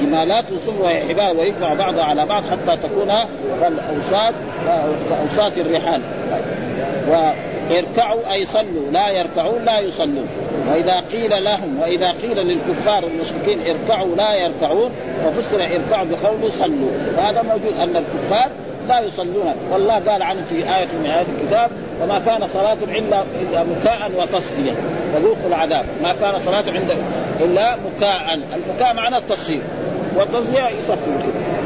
جمالات 0.00 0.44
وسم 0.52 0.80
وحبال 0.80 1.38
ويجمع 1.38 1.74
بعضها 1.74 2.04
على 2.04 2.26
بعض 2.26 2.42
حتى 2.42 2.76
تكون 2.82 3.12
كالاوساط 3.60 4.34
كاوساط 5.10 5.52
الرحال. 5.58 6.00
ويركعوا 7.08 8.32
أي 8.32 8.46
صلوا 8.46 8.90
لا 8.92 9.10
يركعون 9.10 9.64
لا 9.64 9.78
يصلون. 9.80 10.26
وإذا 10.70 11.02
قيل 11.12 11.44
لهم 11.44 11.78
وإذا 11.80 12.10
قيل 12.10 12.36
للكفار 12.36 13.04
المشركين 13.04 13.58
اركعوا 13.66 14.16
لا 14.16 14.34
يركعون 14.34 14.90
وفسر 15.26 15.60
اركعوا 15.62 16.04
بقوله 16.04 16.50
صلوا. 16.50 16.90
وهذا 17.16 17.42
موجود 17.42 17.78
أن 17.80 17.96
الكفار 17.96 18.50
لا 18.90 19.00
يصلون 19.00 19.54
والله 19.70 19.94
قال 19.94 20.22
عنه 20.22 20.44
في 20.48 20.54
آية 20.54 20.88
من 20.92 21.06
آيات 21.06 21.26
الكتاب 21.28 21.70
وما 22.02 22.18
كان 22.26 22.48
صلاة 22.48 22.78
إلا 22.82 23.24
إلا 23.42 23.64
مكاء 23.64 24.10
وتصدية 24.16 24.72
وذوقوا 25.14 25.48
العذاب. 25.48 25.84
ما 26.02 26.12
كان 26.12 26.38
صلاة 26.38 26.64
عند 26.66 26.96
إلا 27.40 27.76
مكاء. 27.76 28.38
المكاء 28.56 28.94
معناه 28.94 29.18
التصفير 29.18 29.60
والتصدية 30.16 30.68
يصفر 30.68 30.96
كده 31.22 31.60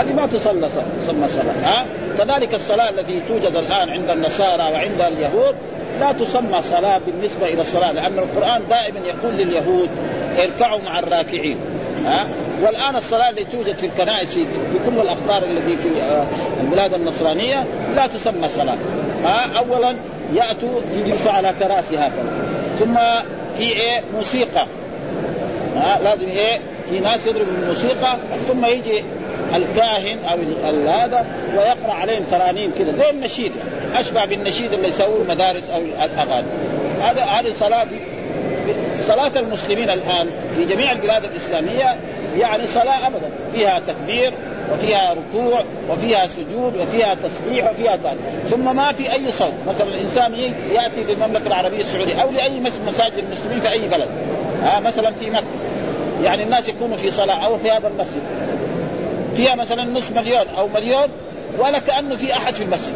هذه 0.00 0.12
ما 0.12 0.26
تصلى 0.26 0.68
تسمى 0.98 1.28
صلاة 1.28 1.54
ها؟ 1.64 1.86
كذلك 2.18 2.54
الصلاة 2.54 2.90
التي 2.90 3.20
توجد 3.28 3.56
الآن 3.56 3.90
عند 3.90 4.10
النصارى 4.10 4.62
وعند 4.62 5.00
اليهود 5.00 5.54
لا 6.00 6.12
تسمى 6.12 6.62
صلاة 6.62 6.98
بالنسبة 6.98 7.46
إلى 7.46 7.60
الصلاة 7.60 7.92
لأن 7.92 8.18
القرآن 8.18 8.62
دائما 8.70 8.98
يقول 9.06 9.34
لليهود 9.34 9.88
اركعوا 10.38 10.80
مع 10.80 10.98
الراكعين 10.98 11.56
ها؟ 12.06 12.26
والآن 12.62 12.96
الصلاة 12.96 13.30
اللي 13.30 13.44
توجد 13.44 13.78
في 13.78 13.86
الكنائس 13.86 14.34
في 14.34 14.78
كل 14.86 15.00
الأقطار 15.00 15.42
التي 15.42 15.76
في 15.76 16.02
آه، 16.02 16.26
البلاد 16.60 16.94
النصرانية 16.94 17.64
لا 17.94 18.06
تسمى 18.06 18.48
صلاة. 18.48 18.76
اولا 19.58 19.96
يأتوا 20.34 20.80
يجلسوا 20.96 21.32
على 21.32 21.52
كراسي 21.60 21.96
هكذا. 21.96 22.46
ثم 22.80 22.94
في 23.58 23.62
إيه؟ 23.62 24.00
موسيقى. 24.14 24.66
ها 25.76 25.98
لازم 26.02 26.28
إيه؟ 26.28 26.60
في 26.90 27.00
ناس 27.00 27.26
يضربوا 27.26 27.52
الموسيقى 27.62 28.16
ثم 28.48 28.64
يجي 28.64 29.04
الكاهن 29.54 30.18
أو 30.24 30.38
هذا 30.90 31.26
ويقرأ 31.56 31.92
عليهم 31.92 32.24
ترانيم 32.30 32.72
كذا 32.78 32.92
زي 32.98 33.10
النشيد. 33.10 33.52
أشبه 33.94 34.24
بالنشيد 34.24 34.72
اللي 34.72 34.88
يسووه 34.88 35.22
المدارس 35.22 35.70
أو 35.70 35.80
الاغاني 35.80 36.46
هذا 37.00 37.22
هذه 37.22 37.52
صلاة 37.60 37.86
صلاة 39.06 39.40
المسلمين 39.40 39.90
الآن 39.90 40.30
في 40.56 40.64
جميع 40.64 40.92
البلاد 40.92 41.24
الإسلامية 41.24 41.96
يعني 42.38 42.66
صلاة 42.66 43.06
أبدا. 43.06 43.30
فيها 43.52 43.80
تكبير 43.86 44.32
وفيها 44.72 45.14
ركوع 45.14 45.64
وفيها 45.90 46.26
سجود 46.26 46.76
وفيها 46.76 47.14
تسبيح 47.14 47.70
وفيها 47.70 47.96
ذلك 47.96 48.18
ثم 48.50 48.76
ما 48.76 48.92
في 48.92 49.12
أي 49.12 49.32
صوت. 49.32 49.52
مثلا 49.68 49.88
الإنسان 49.88 50.34
يأتي 50.72 51.04
للمملكة 51.08 51.46
العربية 51.46 51.80
السعودية 51.80 52.22
أو 52.22 52.30
لأي 52.30 52.60
مساجد 52.60 53.18
المسلمين 53.18 53.60
في 53.60 53.72
أي 53.72 53.88
بلد. 53.88 54.08
ها 54.62 54.80
مثلا 54.80 55.10
في 55.10 55.30
مكة. 55.30 55.44
يعني 56.22 56.42
الناس 56.42 56.68
يكونوا 56.68 56.96
في 56.96 57.10
صلاة 57.10 57.44
أو 57.46 57.58
في 57.58 57.70
هذا 57.70 57.88
المسجد. 57.88 58.22
فيها 59.36 59.54
مثلا 59.54 59.84
نصف 59.84 60.16
مليون 60.16 60.46
أو 60.58 60.68
مليون 60.68 61.08
ولا 61.58 61.78
كأنه 61.78 62.16
في 62.16 62.32
أحد 62.32 62.54
في 62.54 62.64
المسجد. 62.64 62.94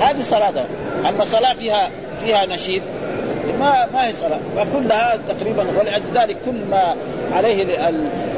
هذه 0.00 0.22
صلاة. 0.22 0.64
أما 1.08 1.24
صلاة 1.24 1.54
فيها 1.54 1.90
فيها 2.24 2.46
نشيد 2.46 2.82
ما 3.52 3.86
ما 3.92 4.06
هي 4.06 4.12
صلاه 4.12 4.40
فكلها 4.56 5.18
تقريبا 5.28 5.66
ولذلك 5.78 6.36
كل 6.46 6.70
ما 6.70 6.96
عليه 7.32 7.88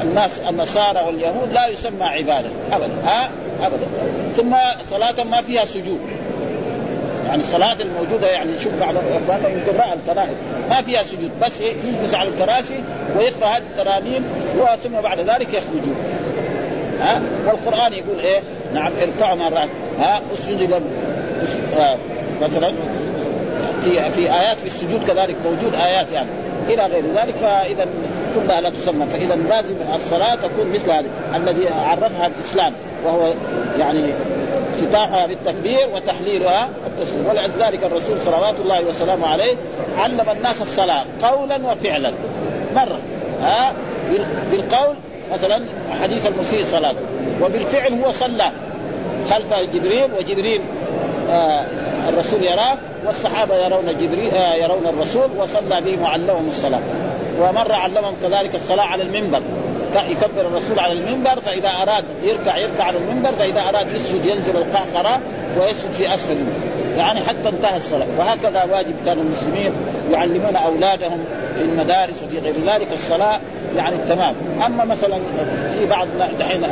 الناس 0.01 0.39
النصارى 0.49 0.99
واليهود 0.99 1.53
لا 1.53 1.67
يسمى 1.67 2.03
عبادة. 2.03 2.49
ابدا. 2.71 2.93
ها؟ 3.05 3.29
ابدا. 3.61 3.87
ثم 4.37 4.55
صلاة 4.89 5.23
ما 5.23 5.41
فيها 5.41 5.65
سجود. 5.65 5.99
يعني 7.27 7.41
الصلاة 7.41 7.77
الموجودة 7.81 8.27
يعني 8.27 8.59
شوف 8.59 8.73
بعض 8.73 8.95
اخواننا 8.97 9.49
يمكن 9.49 9.77
رأى 9.77 9.93
الكراسي. 9.93 10.35
ما 10.69 10.81
فيها 10.81 11.03
سجود. 11.03 11.31
بس 11.41 11.61
يجلس 11.61 12.13
على 12.13 12.29
الكراسي 12.29 12.83
ويقرأ 13.17 13.47
هذه 13.47 13.63
الترانيم 13.71 14.25
ثم 14.83 15.01
بعد 15.01 15.19
ذلك 15.19 15.53
يخرجون. 15.53 15.95
ها؟ 17.01 17.21
والقرآن 17.45 17.93
يقول 17.93 18.19
إيه؟ 18.19 18.39
نعم 18.73 18.91
اركعوا 19.01 19.47
الركعه 19.47 19.69
ها؟ 19.99 20.21
اسجدوا 20.33 20.79
آه 21.79 21.97
مثلا 22.41 22.73
في 23.87 24.11
في 24.11 24.33
آيات 24.33 24.57
في 24.57 24.65
السجود 24.65 25.03
كذلك 25.07 25.35
موجود 25.45 25.75
آيات 25.75 26.11
يعني 26.11 26.29
إلى 26.67 26.85
غير 26.85 27.03
ذلك 27.15 27.35
فإذا 27.35 27.87
كلها 28.35 28.61
لا 28.61 28.69
تسمى 28.69 29.05
فإذا 29.05 29.35
لازم 29.35 29.75
الصلاة 29.95 30.35
تكون 30.35 30.71
مثل 30.73 30.91
هذه 30.91 31.05
الذي 31.35 31.67
عرفها 31.69 32.27
الإسلام 32.27 32.73
وهو 33.05 33.33
يعني 33.79 34.13
افتتاحها 34.73 35.25
بالتكبير 35.25 35.87
وتحليلها 35.95 36.69
التسليم. 36.87 37.25
ولذلك 37.27 37.83
الرسول 37.83 38.21
صلوات 38.21 38.59
الله 38.59 38.85
وسلامه 38.85 39.27
عليه 39.27 39.55
علم 39.97 40.21
الناس 40.37 40.61
الصلاة 40.61 41.03
قولا 41.21 41.71
وفعلا. 41.71 42.13
مرة 42.75 42.99
ها 43.41 43.73
بالقول 44.51 44.95
مثلا 45.33 45.61
حديث 46.03 46.27
المسيء 46.27 46.65
صلاة 46.65 46.95
وبالفعل 47.41 47.93
هو 47.93 48.11
صلى 48.11 48.51
خلف 49.29 49.53
جبريل 49.73 50.09
وجبريل 50.19 50.61
آه 51.29 51.65
الرسول 52.09 52.43
يراه 52.43 52.77
والصحابة 53.05 53.55
يرون 53.55 53.97
جبريل 53.97 54.31
آه 54.33 54.53
يرون 54.53 54.87
الرسول 54.87 55.29
وصلى 55.37 55.81
بهم 55.81 56.01
وعلمهم 56.01 56.49
الصلاة. 56.49 56.79
ومره 57.39 57.73
علمهم 57.73 58.15
كذلك 58.23 58.55
الصلاة 58.55 58.83
على 58.83 59.03
المنبر. 59.03 59.41
يكبر 59.95 60.41
الرسول 60.41 60.79
على 60.79 60.93
المنبر 60.93 61.41
فإذا 61.41 61.69
أراد 61.69 62.03
يركع 62.23 62.57
يركع 62.57 62.83
على 62.83 62.97
المنبر 62.97 63.31
فإذا 63.31 63.61
أراد 63.69 63.91
يسجد 63.91 64.25
ينزل 64.25 64.57
القهقره 64.57 65.19
ويسجد 65.59 65.91
في 65.91 66.13
أسفل 66.13 66.37
يعني 66.97 67.19
حتى 67.19 67.49
انتهى 67.49 67.77
الصلاة. 67.77 68.07
وهكذا 68.19 68.63
واجب 68.63 68.95
كان 69.05 69.19
المسلمين 69.19 69.71
يعلمون 70.11 70.55
أولادهم 70.55 71.25
في 71.55 71.61
المدارس 71.61 72.23
وفي 72.23 72.39
غير 72.39 72.55
ذلك 72.67 72.87
الصلاة 72.93 73.39
يعني 73.77 73.97
تمام. 74.09 74.35
أما 74.65 74.85
مثلا 74.85 75.19
في 75.79 75.85
بعض 75.85 76.07
دحين 76.39 76.65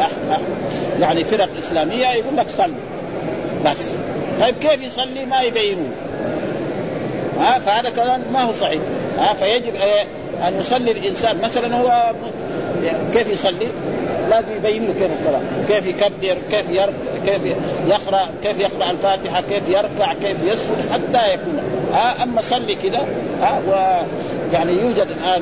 يعني 1.00 1.24
فرق 1.24 1.50
إسلامية 1.58 2.08
يقول 2.08 2.38
لك 2.38 2.48
صل 2.58 2.72
بس. 3.66 3.92
طيب 4.42 4.56
كيف 4.62 4.82
يصلي؟ 4.82 5.26
ما 5.26 5.42
يبينون. 5.42 5.92
ها 7.40 7.60
فهذا 7.60 7.90
كلام 7.90 8.22
ما 8.34 8.44
هو 8.44 8.52
صحيح. 8.52 8.82
ها 9.20 9.34
فيجب 9.34 9.76
أن 10.48 10.60
يصلي 10.60 10.92
الإنسان. 10.92 11.42
مثلا 11.42 11.78
هو 11.78 12.14
كيف 13.14 13.28
يصلي؟ 13.28 13.68
لازم 14.30 14.56
يبين 14.56 14.88
له 14.88 14.94
كيف 14.94 15.12
الصلاة، 15.20 15.42
كيف 15.68 15.86
يكبر، 15.86 16.38
كيف 16.52 16.70
يرك... 16.70 16.94
كيف 17.26 17.42
يقرأ، 17.88 18.30
كيف 18.44 18.60
يقرأ 18.60 18.92
الفاتحة، 18.92 19.42
كيف 19.42 19.70
يركع، 19.70 20.14
كيف 20.14 20.44
يسجد 20.44 20.92
حتى 20.92 21.34
يكون. 21.34 21.60
ها 21.94 22.24
أما 22.24 22.42
صلي 22.42 22.76
كذا 22.76 23.06
ها 23.42 23.62
ويعني 23.68 24.72
يوجد 24.72 25.08
الآن 25.18 25.42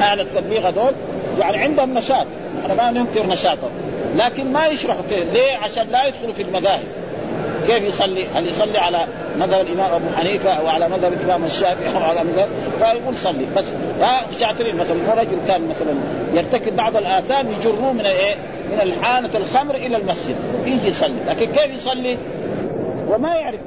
أهل 0.00 0.20
التبليغ 0.20 0.68
هذول. 0.68 0.92
يعني 1.38 1.56
عندهم 1.56 1.98
نشاط، 1.98 2.26
إحنا 2.62 2.74
ما 2.74 2.90
ننكر 2.90 3.26
نشاطهم، 3.26 3.70
لكن 4.16 4.52
ما 4.52 4.66
يشرحوا 4.66 5.02
كيف، 5.08 5.32
ليه؟ 5.32 5.56
عشان 5.64 5.86
لا 5.90 6.06
يدخلوا 6.06 6.34
في 6.34 6.42
المذاهب. 6.42 6.86
كيف 7.66 7.84
يصلي؟ 7.84 8.26
هل 8.34 8.46
يصلي 8.46 8.78
على 8.78 9.06
مذهب 9.36 9.66
الإمام 9.66 9.92
أبو 9.92 10.04
حنيفة 10.16 10.50
أو 10.50 10.66
على 10.66 10.88
مذهب 10.88 11.12
الإمام 11.12 11.44
الشافعي 11.44 11.96
أو 11.96 12.10
على 12.10 12.24
مذهب؟ 12.24 12.48
فيقول 12.78 13.16
صلي. 13.16 13.46
بس 13.56 13.64
شاطرين. 14.40 14.76
مثلا 14.76 14.96
رجل 15.14 15.38
كان 15.48 15.68
مثلا 15.68 15.94
يرتكب 16.32 16.76
بعض 16.76 16.96
الآثام 16.96 17.48
يجروه 17.50 17.92
من 17.92 18.06
إيه؟ 18.06 18.34
من 18.70 18.80
الحانة 18.80 19.30
الخمر 19.34 19.74
إلى 19.74 19.96
المسجد. 19.96 20.36
يجي 20.64 20.88
يصلي. 20.88 21.14
لكن 21.28 21.46
كيف 21.46 21.76
يصلي؟ 21.76 22.18
وما 23.08 23.34
يعرف. 23.34 23.60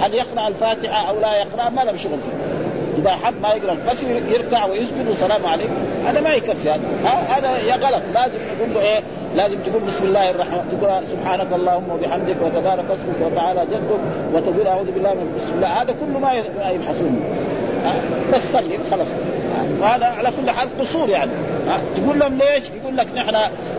هل 0.00 0.14
يقرأ 0.14 0.48
الفاتحة 0.48 1.10
أو 1.10 1.20
لا 1.20 1.36
يقرأ؟ 1.36 1.70
ما 1.70 1.80
له 1.80 1.96
شغل 1.96 2.18
فيه. 2.18 2.55
إذا 2.98 3.10
حب 3.10 3.34
ما 3.42 3.48
يقرأ 3.48 3.76
بس 3.90 4.02
يركع 4.28 4.64
ويسجد 4.64 5.08
والسلام 5.08 5.46
عليكم 5.46 5.74
هذا 6.06 6.20
ما 6.20 6.34
يكفي 6.34 6.70
هذا 6.70 6.80
هذا 7.28 7.58
يا 7.58 7.74
غلط. 7.74 8.02
لازم 8.14 8.38
يقول 8.56 8.74
له 8.74 8.80
إيه؟ 8.80 9.00
لازم 9.36 9.58
تقول 9.58 9.82
بسم 9.82 10.04
الله 10.04 10.30
الرحمن 10.30 10.78
تقول 10.80 11.02
سبحانك 11.08 11.52
اللهم 11.52 11.90
وبحمدك 11.90 12.36
وتبارك 12.42 12.84
اسمك 12.84 13.32
وتعالى 13.32 13.66
جدك 13.66 14.00
وتقول 14.34 14.66
أعوذ 14.66 14.90
بالله 14.90 15.14
من 15.14 15.32
بسم 15.36 15.54
الله. 15.54 15.82
هذا 15.82 15.94
كله 16.00 16.18
ما 16.18 16.32
يبحثون. 16.70 17.20
بس 18.34 18.52
صلي 18.52 18.78
خلاص. 18.90 19.08
وهذا 19.80 20.06
على 20.06 20.28
كل 20.28 20.50
حال 20.50 20.68
قصور 20.80 21.08
يعني. 21.08 21.30
تقول 21.96 22.18
لهم 22.18 22.38
ليش؟ 22.38 22.64
يقول 22.82 22.96
لك 22.96 23.06
نحن 23.16 23.36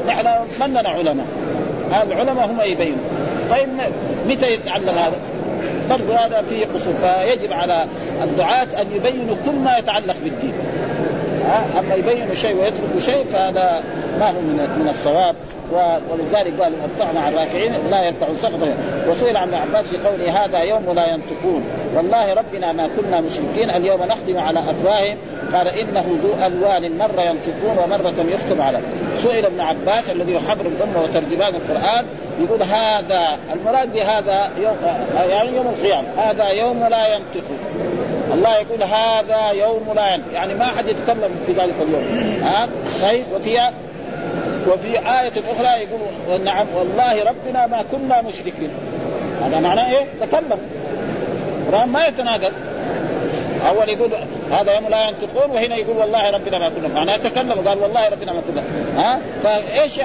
نحن 0.07 0.27
مننا 0.61 0.89
علماء؟ 0.89 1.25
العلماء 2.11 2.45
هم 2.45 2.61
يبينوا 2.61 2.97
طيب 3.49 3.67
متى 4.27 4.53
يتعلم 4.53 4.89
هذا؟ 4.89 5.15
برضو 5.89 6.13
هذا 6.13 6.41
فيه 6.41 6.65
قصور. 6.65 6.93
فيجب 6.93 7.53
على 7.53 7.85
الدعاة 8.23 8.81
أن 8.81 8.87
يبينوا 8.95 9.35
كل 9.45 9.55
ما 9.55 9.77
يتعلق 9.77 10.15
بالدين. 10.23 10.53
أما 11.79 11.95
يبينوا 11.95 12.33
شيء 12.33 12.55
ويتركوا 12.55 12.99
شيء 12.99 13.25
فهذا 13.25 13.83
ما 14.19 14.29
هو 14.29 14.41
من 14.41 14.79
من 14.79 14.89
الصواب. 14.89 15.35
ولذلك 16.11 16.61
قال 16.61 16.73
الطعن 16.85 17.17
على 17.17 17.35
الراكعين 17.35 17.73
لا 17.91 18.03
يرتعون. 18.03 18.37
سقطا 18.37 18.73
وسئل 19.09 19.37
عن 19.37 19.53
عباس 19.53 19.85
في 19.85 19.97
قوله 19.97 20.45
هذا 20.45 20.59
يوم 20.59 20.93
لا 20.95 21.07
ينطقون. 21.07 21.63
والله 21.95 22.33
ربنا 22.33 22.71
ما 22.71 22.87
كنا 22.87 23.21
مشركين. 23.21 23.69
اليوم 23.69 24.03
نختم 24.03 24.37
على 24.37 24.59
أفواههم. 24.59 25.17
قال 25.53 25.67
إنه 25.67 26.05
ذو 26.23 26.45
ألوان. 26.45 26.97
مرة 26.97 27.21
ينطقون 27.21 27.77
ومرة 27.83 28.25
يختم 28.29 28.61
على 28.61 28.79
سئل 29.17 29.45
ابن 29.45 29.59
عباس 29.59 30.09
الذي 30.09 30.33
يحبر 30.33 30.65
الأمة 30.65 31.03
وترجمان 31.03 31.53
القرآن 31.55 32.05
يقول 32.39 32.63
هذا 32.63 33.39
المراد 33.53 33.93
بهذا 33.93 34.51
يوم 34.61 34.77
يعني 35.29 35.55
يوم 35.55 35.67
القيامة 35.67 36.07
هذا 36.17 36.49
يوم 36.49 36.79
لا 36.79 37.15
ينطقون 37.15 37.57
الله 38.33 38.57
يقول 38.57 38.83
هذا 38.83 39.51
يوم 39.51 39.93
لا 39.95 40.13
ينطق. 40.13 40.33
يعني 40.33 40.53
ما 40.53 40.65
حد 40.65 40.87
يتكلم 40.87 41.29
في 41.45 41.51
ذلك 41.51 41.73
اليوم. 41.81 42.41
ها؟ 42.43 42.69
طيب 43.01 43.25
وفي 43.35 43.71
وفي 44.67 44.97
آية 44.97 45.33
أخرى 45.51 45.83
يقول 45.83 46.41
نعم 46.43 46.67
والله 46.75 47.23
ربنا 47.23 47.67
ما 47.67 47.83
كنا 47.91 48.21
مشركين. 48.21 48.69
هذا 49.43 49.59
معناه 49.59 49.91
إيه؟ 49.91 50.05
تكلم. 50.21 50.59
القرآن 51.67 51.89
ما 51.89 52.07
يتناقض. 52.07 52.53
أول 53.69 53.89
يقول 53.89 54.11
هذا 54.51 54.73
يوم 54.73 54.87
لا 54.89 55.07
ينطقون 55.07 55.51
وهنا 55.51 55.75
يقول 55.75 55.97
والله 55.97 56.29
ربنا 56.29 56.59
ما 56.59 56.69
كنا 56.69 56.87
معناه 56.87 57.17
تكلم 57.17 57.67
قال 57.67 57.79
والله 57.79 58.09
ربنا 58.09 58.33
ما 58.33 58.41
كنا. 58.41 58.63
ها؟ 58.97 59.19
فإيش 59.43 59.97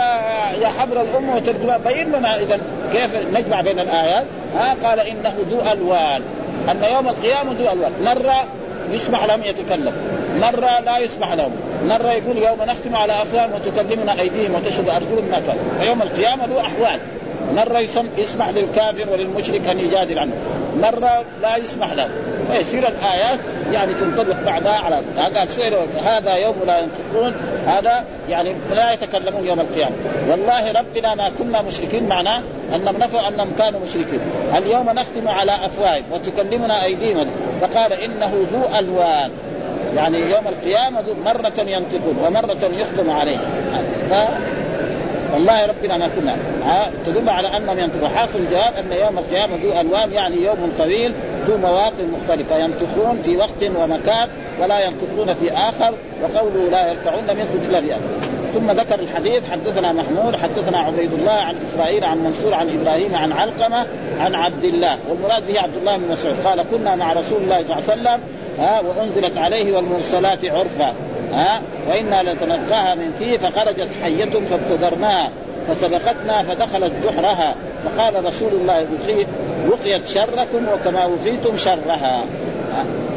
يا 0.62 0.68
حبر 0.78 1.00
الامه 1.02 1.36
وترجمه 1.36 1.76
بين 1.76 2.12
لنا 2.12 2.36
اذا 2.36 2.60
كيف 2.92 3.16
نجمع 3.16 3.60
بين 3.60 3.78
الآيات؟ 3.78 4.26
ها؟ 4.56 4.76
قال 4.84 5.00
إنه 5.00 5.34
ذو 5.50 5.60
ألوان 5.72 6.22
أن 6.70 6.84
يوم 6.84 7.08
القيامة 7.08 7.52
ذو 7.52 7.72
ألوان. 7.72 7.92
مرة 8.04 8.44
يسمح 8.90 9.24
لهم 9.24 9.42
يتكلم 9.42 9.92
مرة 10.40 10.80
لا 10.80 10.98
يسمح 10.98 11.32
لهم. 11.32 11.52
مرة 11.86 12.12
يقول 12.12 12.38
يوم 12.38 12.62
نختم 12.62 12.96
على 12.96 13.22
أفواههم 13.22 13.50
وتكلمنا 13.54 14.20
أيديهم 14.20 14.54
وتشهد 14.54 14.88
أرجلهم 14.88 15.24
ما 15.30 15.42
كان 15.46 15.56
فيوم 15.80 16.02
القيامة 16.02 16.46
له 16.46 16.60
أحوال. 16.60 17.00
مرة 17.56 17.78
يسمح 18.18 18.48
للكافر 18.48 19.10
وللمشرك 19.12 19.68
أن 19.68 19.80
يجادل 19.80 20.18
عنه. 20.18 20.32
مرة 20.82 21.24
لا 21.42 21.56
يسمح 21.56 21.92
له. 21.92 22.08
فيصير 22.50 22.88
الآيات 22.88 23.40
يعني 23.72 23.94
تنطبق 23.94 24.36
بعضها 24.46 24.72
على 24.72 25.02
قال 25.34 25.48
سئل 25.48 25.74
هذا 26.04 26.34
يوم 26.34 26.54
لا 26.66 26.78
ينطقون. 26.78 27.34
هذا 27.66 28.04
يعني 28.28 28.54
لا 28.70 28.92
يتكلمون 28.92 29.46
يوم 29.46 29.60
القيامة. 29.60 29.92
والله 30.30 30.72
ربنا 30.72 31.14
ما 31.14 31.30
كنا 31.38 31.62
مشركين. 31.62 32.08
معناه 32.08 32.42
أنهم 32.74 32.96
نفوا 32.96 33.28
أنهم 33.28 33.52
كانوا 33.58 33.80
مشركين. 33.80 34.20
اليوم 34.56 34.90
نختم 34.90 35.28
على 35.28 35.66
أفواههم 35.66 36.04
وتكلمنا 36.12 36.84
أيديهم. 36.84 37.26
فقال 37.60 37.92
إنه 37.92 38.32
ذو 38.52 38.78
ألوان. 38.78 39.30
يعني 39.96 40.18
يوم 40.18 40.48
القيامة 40.48 41.04
مرة 41.24 41.52
ينطقون 41.58 42.16
ومرة 42.26 42.70
يخدم 42.72 43.10
عليه. 43.10 43.38
والله 45.32 45.66
ربنا 45.66 45.96
ما 45.96 46.08
كنا. 46.08 46.36
تدل 47.06 47.28
على 47.28 47.56
أنهم 47.56 47.78
ينطقون. 47.78 48.08
حاصل 48.08 48.38
الجواب 48.38 48.74
أن 48.78 48.92
يوم 48.92 49.18
القيامة 49.18 49.56
ذو 49.62 49.80
ألوان 49.80 50.12
يعني 50.12 50.36
يوم 50.36 50.72
طويل 50.78 51.12
ذو 51.48 51.56
مواطن 51.56 52.10
مختلفة. 52.12 52.58
ينطقون 52.58 53.22
في 53.22 53.36
وقت 53.36 53.62
ومكان 53.76 54.28
ولا 54.60 54.80
ينطقون 54.80 55.34
في 55.34 55.52
آخر 55.52 55.94
وقوله 56.22 56.70
لا 56.70 56.90
يرفعون 56.90 57.26
لم 57.26 57.40
يثبت 57.40 57.64
إلا 57.68 57.80
بأخر 57.80 58.00
ثم 58.54 58.70
ذكر 58.70 59.00
الحديث 59.00 59.42
حدثنا 59.50 59.92
محمود 59.92 60.36
حدثنا 60.36 60.78
عبيد 60.78 61.12
الله 61.12 61.32
عن 61.32 61.54
إسرائيل 61.68 62.04
عن 62.04 62.18
منصور 62.18 62.54
عن 62.54 62.80
إبراهيم 62.80 63.14
عن 63.14 63.32
علقمة 63.32 63.86
عن 64.20 64.34
عبد 64.34 64.64
الله. 64.64 64.98
والمراد 65.08 65.46
به 65.46 65.60
عبد 65.60 65.76
الله 65.76 65.96
بن 65.96 66.12
مسعود. 66.12 66.36
قال 66.44 66.64
كنا 66.70 66.94
مع 66.94 67.12
رسول 67.12 67.42
الله 67.42 67.62
صلى 67.62 67.76
الله 67.76 67.90
عليه 67.90 67.92
وسلم 67.92 68.20
وأنزلت 68.88 69.38
عليه 69.38 69.76
والمرسلات 69.76 70.44
عرفا. 70.44 70.94
ها؟ 71.32 71.62
وإنا 71.88 72.22
لتلقاها 72.22 72.94
من 72.94 73.12
فيه 73.18 73.38
فخرجت 73.38 73.88
حية 74.02 74.30
فابتدرناها 74.50 75.30
فسبقتنا 75.68 76.42
فدخلت 76.42 76.92
جحرها. 77.04 77.54
فقال 77.84 78.24
رسول 78.24 78.52
الله 78.52 78.86
وقيت 79.70 80.06
شركم 80.06 80.66
وكما 80.74 81.04
وقيتم 81.06 81.56
شرها. 81.56 82.24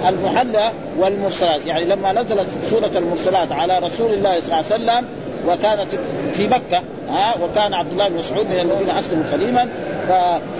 المحلى 0.10 0.72
والمرسلات. 0.98 1.66
يعني 1.66 1.86
لما 1.86 2.12
نزلت 2.12 2.48
سورة 2.70 2.92
المرسلات 2.96 3.52
على 3.52 3.80
رسول 3.80 4.14
الله 4.14 4.42
صلى 4.42 4.46
الله 4.48 4.56
عليه 4.56 4.66
وسلم 4.66 5.06
وكانت 5.48 5.88
في 6.34 6.48
مكة 6.48 6.82
ها 7.10 7.36
وكان 7.44 7.74
عبد 7.74 7.92
الله 7.92 8.08
بن 8.10 8.18
مسعود 8.18 8.46
من 8.46 8.60
المؤمنين 8.60 8.90
أسلم 8.90 9.26
خليما 9.32 9.68
ف... 10.08 10.12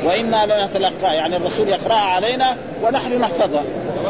وإنا 0.06 0.46
لنتلقى 0.46 1.16
يعني 1.16 1.38
الرسول 1.38 1.70
يقراها 1.70 1.98
علينا 1.98 2.56
ونحن 2.84 3.20
نحفظها 3.20 3.64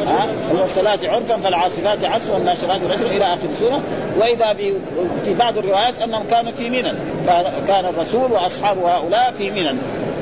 ها 0.08 0.28
المرسلات 0.52 1.06
عرفا 1.06 1.38
فالعاصفات 1.38 2.04
عصفا 2.04 2.34
والناشرات 2.34 2.80
عشرا 2.92 3.08
إلى 3.08 3.34
آخر 3.34 3.50
السوره 3.52 3.82
وإذا 4.18 4.54
في 5.26 5.34
بعض 5.34 5.58
الروايات 5.58 6.02
أنهم 6.02 6.24
كانوا 6.32 6.52
في 6.52 6.70
منى 6.70 6.94
كان 7.68 7.86
الرسول 7.86 8.32
وأصحاب 8.32 8.78
هؤلاء 8.78 9.34
في 9.38 9.52
منى 9.52 9.78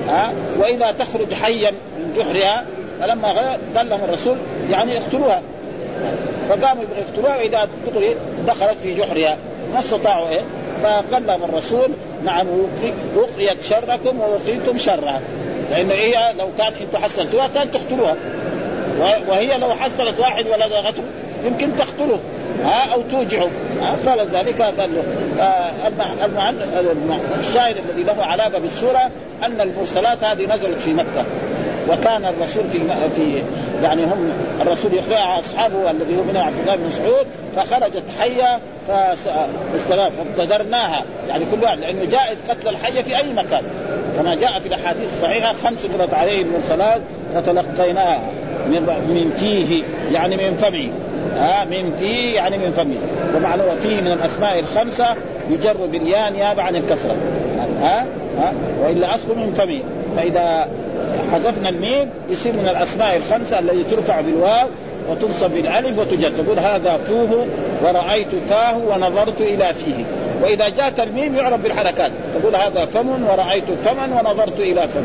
ها 0.08 0.34
وإذا 0.60 0.91
تخرج 0.91 1.34
حيا 1.34 1.72
من 1.72 2.14
جحرها 2.18 2.66
فلما 2.99 3.58
دلهم 3.76 4.04
الرسول 4.04 4.38
يعني 4.70 4.97
اقتلوها 4.97 5.41
فقاموا 6.49 6.84
يقتلوها 6.97 7.38
وإذا 7.38 7.68
دخلت 8.47 8.78
في 8.84 8.95
جحرها. 8.95 9.38
ما 9.74 9.80
استطاعوا 9.80 10.30
إيه؟ 10.30 10.41
فكلم 10.84 11.43
الرسول 11.43 11.89
نعم 12.26 12.47
وقيت 13.15 13.63
شركم 13.63 14.19
ووقيتم 14.19 14.78
شرها 14.78 15.21
لأنه 15.71 15.93
هي 15.93 16.34
لو 16.39 16.47
كان 16.57 16.74
أنتم 16.82 16.97
حصلتوها 16.97 17.47
كان 17.47 17.71
تقتلوها. 17.71 18.15
وهي 19.28 19.57
لو 19.57 19.69
حصلت 19.69 20.19
واحد 20.19 20.47
ولدغته 20.47 21.03
يمكن 21.45 21.76
تقتله. 21.76 22.19
ها 22.63 22.93
أو 22.93 23.01
توجعه. 23.11 23.49
فلذلك 24.05 24.61
قال 24.61 24.95
له 24.95 25.03
آه 25.43 25.71
الشاهد 27.39 27.76
الذي 27.89 28.03
له 28.03 28.24
علاقة 28.24 28.59
بالسورة 28.59 29.11
أن 29.43 29.61
المرسلات 29.61 30.24
هذه 30.24 30.45
نزلت 30.45 30.82
في 30.82 30.93
مكة. 30.93 31.26
وكان 31.90 32.26
الرسول 32.26 32.64
في 32.72 32.80
في 33.16 33.44
يعني 33.84 34.04
هم 34.04 34.32
الرسول 34.62 34.94
يخرجها 34.94 35.40
أصحابه 35.40 35.92
الذي 35.92 36.18
هو 36.18 36.24
من 36.24 36.38
عبد 36.38 36.60
الله 36.62 36.76
بن 36.76 36.88
مسعود 36.88 37.28
فخرجت 37.56 38.04
حية 38.20 38.60
فابتدرناها 39.88 41.04
يعني 41.30 41.46
كل 41.52 41.64
واحد 41.64 41.80
لأنه 41.80 42.06
جائز 42.06 42.38
قتل 42.50 42.68
الحية 42.68 43.02
في 43.02 43.18
أي 43.18 43.34
مكان. 43.34 43.64
كما 44.18 44.36
جاء 44.36 44.60
في 44.60 44.68
الأحاديث 44.68 45.14
الصحيحة 45.14 45.54
خمس 45.64 45.86
مرت 45.86 46.14
عليه 46.14 46.42
المرسلات 46.42 47.02
فتلقيناها 47.36 48.20
من 48.68 48.82
من 49.10 49.36
تيه 49.36 49.84
يعني 50.12 50.38
من 50.38 50.58
فمه. 50.58 50.90
ها 51.36 51.66
من 51.66 51.96
تيه 52.00 52.36
يعني 52.36 52.58
من 52.58 52.72
فمه. 52.72 52.98
ومعلومه 53.36 53.76
فيه 53.82 54.02
من 54.02 54.12
الأسماء 54.12 54.60
الخمسة 54.60 55.16
يجر 55.50 55.86
بالياء 55.86 56.32
نيابة 56.32 56.62
عن 56.62 56.76
الكسرة. 56.76 57.16
ها 57.82 58.06
ها 58.38 58.54
وإلا 58.82 59.16
اصله 59.16 59.36
من 59.36 59.54
فمه. 59.54 59.82
فإذا 60.18 60.68
حذفنا 61.34 61.70
الميم 61.70 62.10
يصير 62.30 62.54
من 62.54 62.68
الأسماء 62.68 63.18
الخمسة 63.18 63.60
التي 63.60 63.84
ترفع 63.84 64.22
بالواو 64.22 64.68
وتنصب 65.10 65.52
بالألف 65.52 66.00
وتجر 66.00 66.30
تقول 66.30 66.60
هذا 66.60 67.00
فوه 67.08 67.48
ورأيت 67.84 68.28
فاه 68.50 68.78
ونظرت 68.78 69.42
إلى 69.42 69.66
فيه. 69.66 70.04
وإذا 70.44 70.70
جاءت 70.70 71.00
الميم 71.00 71.36
يعرف 71.36 71.62
بالحركات 71.62 72.12
تقول 72.40 72.56
هذا 72.56 72.86
فم 72.86 73.24
ورأيت 73.24 73.64
فما 73.86 74.20
ونظرت 74.20 74.60
إلى 74.60 74.82
فم. 74.82 75.04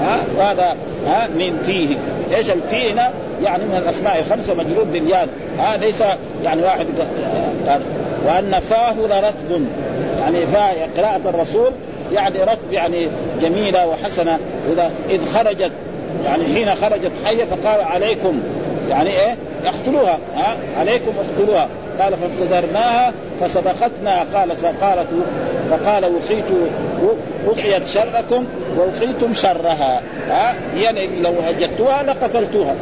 ها؟ 0.00 0.18
وهذا 0.36 0.76
ها؟ 1.06 1.28
من 1.28 1.62
فيه. 1.66 1.96
إيش 2.36 2.50
الفيه 2.50 2.92
هنا؟ 2.92 3.10
يعني 3.42 3.64
من 3.64 3.76
الأسماء 3.76 4.18
الخمسة 4.20 4.54
مجرور 4.54 4.84
بالياد 4.84 5.28
ها؟ 5.58 5.76
ليس 5.76 6.02
يعني 6.44 6.62
واحد 6.62 6.86
قال 7.68 7.80
وأن 8.26 8.60
فاه 8.60 8.94
لرطب 8.94 9.62
يعني 10.20 10.46
فاء 10.46 10.90
قراءة 10.96 11.20
الرسول 11.28 11.72
يعني 12.12 12.42
رطب 12.42 12.72
يعني 12.72 13.08
جميلة 13.42 13.86
وحسنة. 13.86 14.38
اذا 14.72 14.90
إذ 15.10 15.26
خرجت 15.26 15.72
يعني 16.24 16.44
حين 16.54 16.74
خرجت 16.74 17.12
حية 17.24 17.44
فقال 17.44 17.80
عليكم 17.80 18.40
يعني 18.90 19.10
إيه؟ 19.10 19.36
اقتلوها 19.64 20.18
ها؟ 20.36 20.56
عليكم 20.78 21.12
اقتلوها. 21.18 21.68
قال 22.00 22.14
فابتدرناها 22.16 23.12
فصدقتنا. 23.40 24.26
قالت 24.34 24.60
فقالت 24.60 25.08
فقال 25.70 26.04
وقيت 26.04 26.44
وقيت 27.46 27.86
شركم 27.86 28.44
ووقيتم 28.78 29.34
شرها 29.34 30.02
ها؟ 30.28 30.54
يعني 30.76 31.08
لو 31.22 31.30
وجدتوها 31.48 32.02
لقتلتوها 32.02 32.74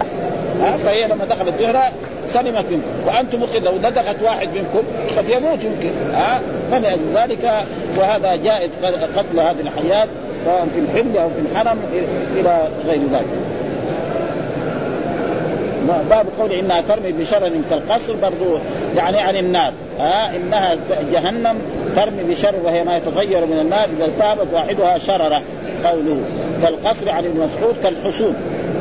ها؟ 0.63 0.77
فهي 0.77 1.09
لما 1.09 1.25
دخلت 1.25 1.61
جهرها 1.61 1.93
سلمت 2.33 2.65
منكم. 2.71 3.07
وأنتم 3.07 3.39
لو 3.65 3.73
لدغت 3.77 4.23
واحد 4.23 4.49
منكم 4.49 4.83
قد 5.17 5.29
يموت 5.29 5.65
يمكن. 5.65 5.91
ها؟ 6.15 6.41
فلأجل 6.71 7.01
ذلك 7.15 7.53
وهذا 7.97 8.37
جائز 8.37 8.71
قتل 9.17 9.41
هذه 9.41 9.61
الحيات 9.61 10.09
سواء 10.45 10.69
في 10.75 10.81
الحل 10.81 11.19
أو 11.19 11.29
في 11.29 11.41
الحرم 11.53 11.79
إلى 12.37 12.69
غير 12.87 13.01
ذلك. 13.13 13.27
باب 16.11 16.27
قول 16.39 16.53
إنها 16.53 16.81
ترمي 16.81 17.13
بشرر 17.13 17.53
كالقصر 17.71 18.15
برضو 18.23 18.59
يعني 18.97 19.21
عن 19.21 19.37
النار. 19.37 19.73
ها؟ 20.01 20.37
إنها 20.37 20.77
جهنم 21.13 21.57
ترمي 21.97 22.23
بشر 22.23 22.55
وهي 22.65 22.85
ما 22.85 22.97
يتغير 22.97 23.47
من 23.47 23.59
النار 23.61 23.89
إذا 23.99 24.05
التهبت 24.05 24.47
واحدها 24.53 24.99
شررة. 24.99 25.43
قوله 25.85 26.21
كالقصر 26.63 27.11
عن 27.11 27.25
ابن 27.25 27.41
مسعود 27.41 27.75
كالحسود 27.83 28.35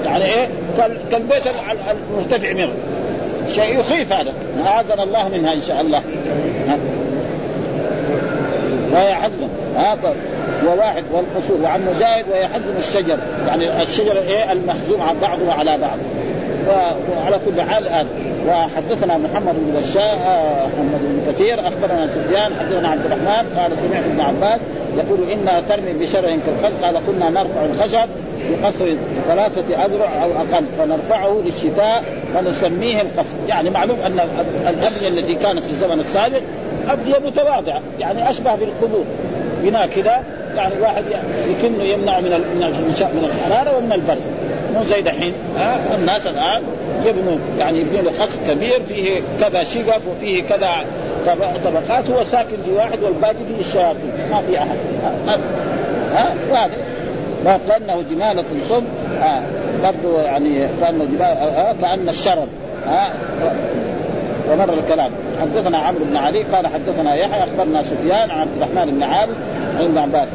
يعني 0.06 0.26
إيه؟ 0.26 0.48
كالبيت 1.12 1.44
المرتفع 2.12 2.54
منه. 2.54 2.72
شيء 3.58 3.80
يخيف 3.80 4.14
هذا. 4.14 4.34
أعاذنا 4.66 5.04
الله 5.04 5.30
منها 5.30 5.54
إن 5.54 5.62
شاء 5.62 5.82
الله. 5.82 6.02
وهي 8.94 9.16
حزم 9.16 9.48
وواحد 10.68 11.04
والقصور. 11.12 11.62
وعن 11.64 11.82
مجاهد 11.96 12.26
وهي 12.32 12.48
حزم 12.48 12.78
الشجر. 12.78 13.18
يعني 13.48 13.82
الشجر 13.82 14.18
إيه؟ 14.18 14.52
المحزوم 14.52 15.02
عن 15.02 15.16
بعضه 15.22 15.54
على 15.54 15.78
بعض. 15.78 15.98
وعلى 16.68 17.40
كل 17.46 17.62
حال 17.62 17.88
هذا 17.88 18.08
وحدثنا 18.48 19.18
محمد 19.18 19.56
بن 19.56 19.80
بشار 19.80 20.18
محمد 20.74 21.00
بن 21.02 21.32
كثير. 21.32 21.60
أخبرنا 21.60 22.08
سفيان 22.08 22.52
حدثنا 22.60 22.90
عبد 22.90 23.06
الرحمن. 23.06 23.58
قال 23.58 23.72
سمعت 23.78 24.04
ابن 24.04 24.20
عباس 24.20 24.60
يقول 24.98 25.20
إنا 25.32 25.62
ترمي 25.70 25.94
بشر 25.94 26.22
كالخلق 26.22 26.82
قال 26.84 26.96
كنا 27.08 27.30
نرفع 27.30 27.66
الخشب 27.66 28.10
بقصر 28.50 28.86
ثلاثة 29.28 29.86
أذرع 29.86 30.24
أو 30.24 30.32
أقل 30.32 30.66
فنرفعه 30.78 31.42
للشتاء 31.46 32.04
فنسميه 32.34 33.02
القصر. 33.02 33.38
يعني 33.48 33.70
معلوم 33.70 33.98
أن 34.06 34.20
الأبنية 34.68 35.08
التي 35.08 35.36
كانت 35.36 35.64
في 35.64 35.72
الزمن 35.72 36.00
السابق 36.00 36.42
أبنية 36.90 37.18
متواضعة 37.26 37.82
يعني 38.00 38.30
أشبه 38.30 38.56
بالقبور. 38.56 39.04
بناء 39.64 39.88
كذا 39.88 40.24
يعني 40.56 40.76
الواحد 40.76 41.04
يكن 41.50 41.82
يمنع 41.82 42.20
من 42.20 42.30
من 43.00 43.30
الحرارة 43.34 43.78
ومن 43.78 43.92
البرد. 43.92 44.22
مو 44.74 44.84
زي 44.84 45.02
دحين 45.02 45.34
ها؟ 45.58 45.80
الناس 46.00 46.28
الآن 46.28 46.62
يبنوا 47.06 47.38
يعني 47.60 47.80
يبنوا 47.82 48.02
له 48.02 48.12
قصر 48.12 48.38
كبير 48.50 48.82
فيه 48.88 49.22
كذا 49.42 49.64
شقق 49.64 50.02
وفيه 50.12 50.44
كذا 50.44 50.70
طبقات 51.66 52.10
هو 52.10 52.24
ساكن 52.24 52.58
في 52.66 52.72
واحد 52.72 53.04
والباقي 53.04 53.36
فيه 53.48 53.66
الشياطين. 53.66 54.12
ما 54.32 54.42
في 54.42 54.58
أحد. 54.58 54.78
ها؟ 55.28 55.38
ها؟ 56.16 56.34
وهذا 56.52 56.74
كانه 57.46 58.04
جمالة 58.12 58.44
صم. 58.70 58.84
آه 59.24 59.42
برضه 59.84 60.22
يعني 60.22 60.68
كانه 60.82 61.06
جمال 61.06 61.22
آه 61.22 61.76
كأن 61.82 62.10
الشرر 62.10 62.48
آه 62.88 63.08
ومر 64.52 64.74
الكلام. 64.74 65.12
حدثنا 65.42 65.78
عمرو 65.78 66.06
بن 66.06 66.18
علي 66.18 66.44
قال 66.44 66.68
حدثنا 66.68 67.16
يحيى 67.16 67.44
أخبرنا 67.44 67.84
سفيان 67.84 68.32
عن 68.32 68.40
عبد 68.42 68.50
الرحمن 68.58 68.92
بن 68.92 69.04
عامر 69.04 69.34
عن 69.78 69.84
ابن 69.86 69.98
عباس 69.98 70.28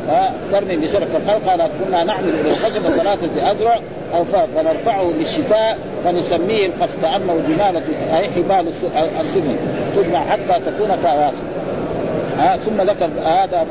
ترمي 0.52 0.76
بشرك 0.76 1.08
الخلق 1.16 1.48
قال 1.50 1.60
كنا 1.84 2.04
نعمل 2.04 2.28
إلى 2.28 2.50
الخشب 2.50 2.80
ثلاثة 2.82 3.50
أذرع 3.50 3.78
أو 4.14 4.24
فنرفعه 4.24 5.02
للشتاء 5.18 5.78
فنسميه 6.04 6.66
القصد 6.66 7.02
كانه 7.02 7.40
جمالة 7.48 7.82
أي 8.18 8.30
حبال 8.30 8.68
السفن 9.20 9.56
تجمع 9.96 10.20
حتى 10.20 10.60
تكون 10.66 10.88
كواسط 11.02 11.44
ها 12.38 12.56
ثم 12.56 12.82
ذكر 12.82 13.10
هذا 13.24 13.66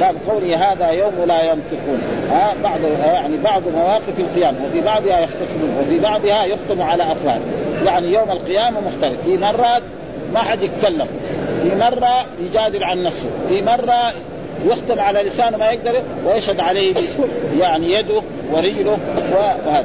باب 0.00 0.14
قوله 0.28 0.72
هذا 0.72 0.88
يوم 0.88 1.12
لا 1.26 1.42
ينطقون. 1.42 2.02
ها 2.30 2.54
بعض 2.62 2.78
يعني 3.04 3.36
بعض 3.36 3.62
مواقف 3.74 4.18
القيامة 4.18 4.58
وفي 4.66 4.80
بعضها 4.80 5.20
يختصمون 5.20 5.76
وفي 5.80 5.98
بعضها 5.98 6.44
يختم 6.44 6.82
على 6.82 7.02
أفراد. 7.02 7.40
يعني 7.86 8.12
يوم 8.12 8.30
القيامة 8.30 8.80
مختلف. 8.80 9.22
في 9.24 9.36
مرات 9.36 9.82
ما 10.32 10.38
حد 10.38 10.62
يتكلم. 10.62 11.06
في 11.62 11.74
مرة 11.76 12.26
يجادل 12.40 12.84
عن 12.84 13.02
نفسه. 13.02 13.28
في 13.48 13.62
مرة 13.62 14.12
يختم 14.66 15.00
على 15.00 15.22
لسانه 15.22 15.56
ما 15.56 15.70
يقدر 15.70 16.02
ويشهد 16.26 16.60
عليه 16.60 16.94
يعني 17.60 17.92
يده 17.92 18.22
ورجله 18.52 18.98
وهذا. 19.32 19.84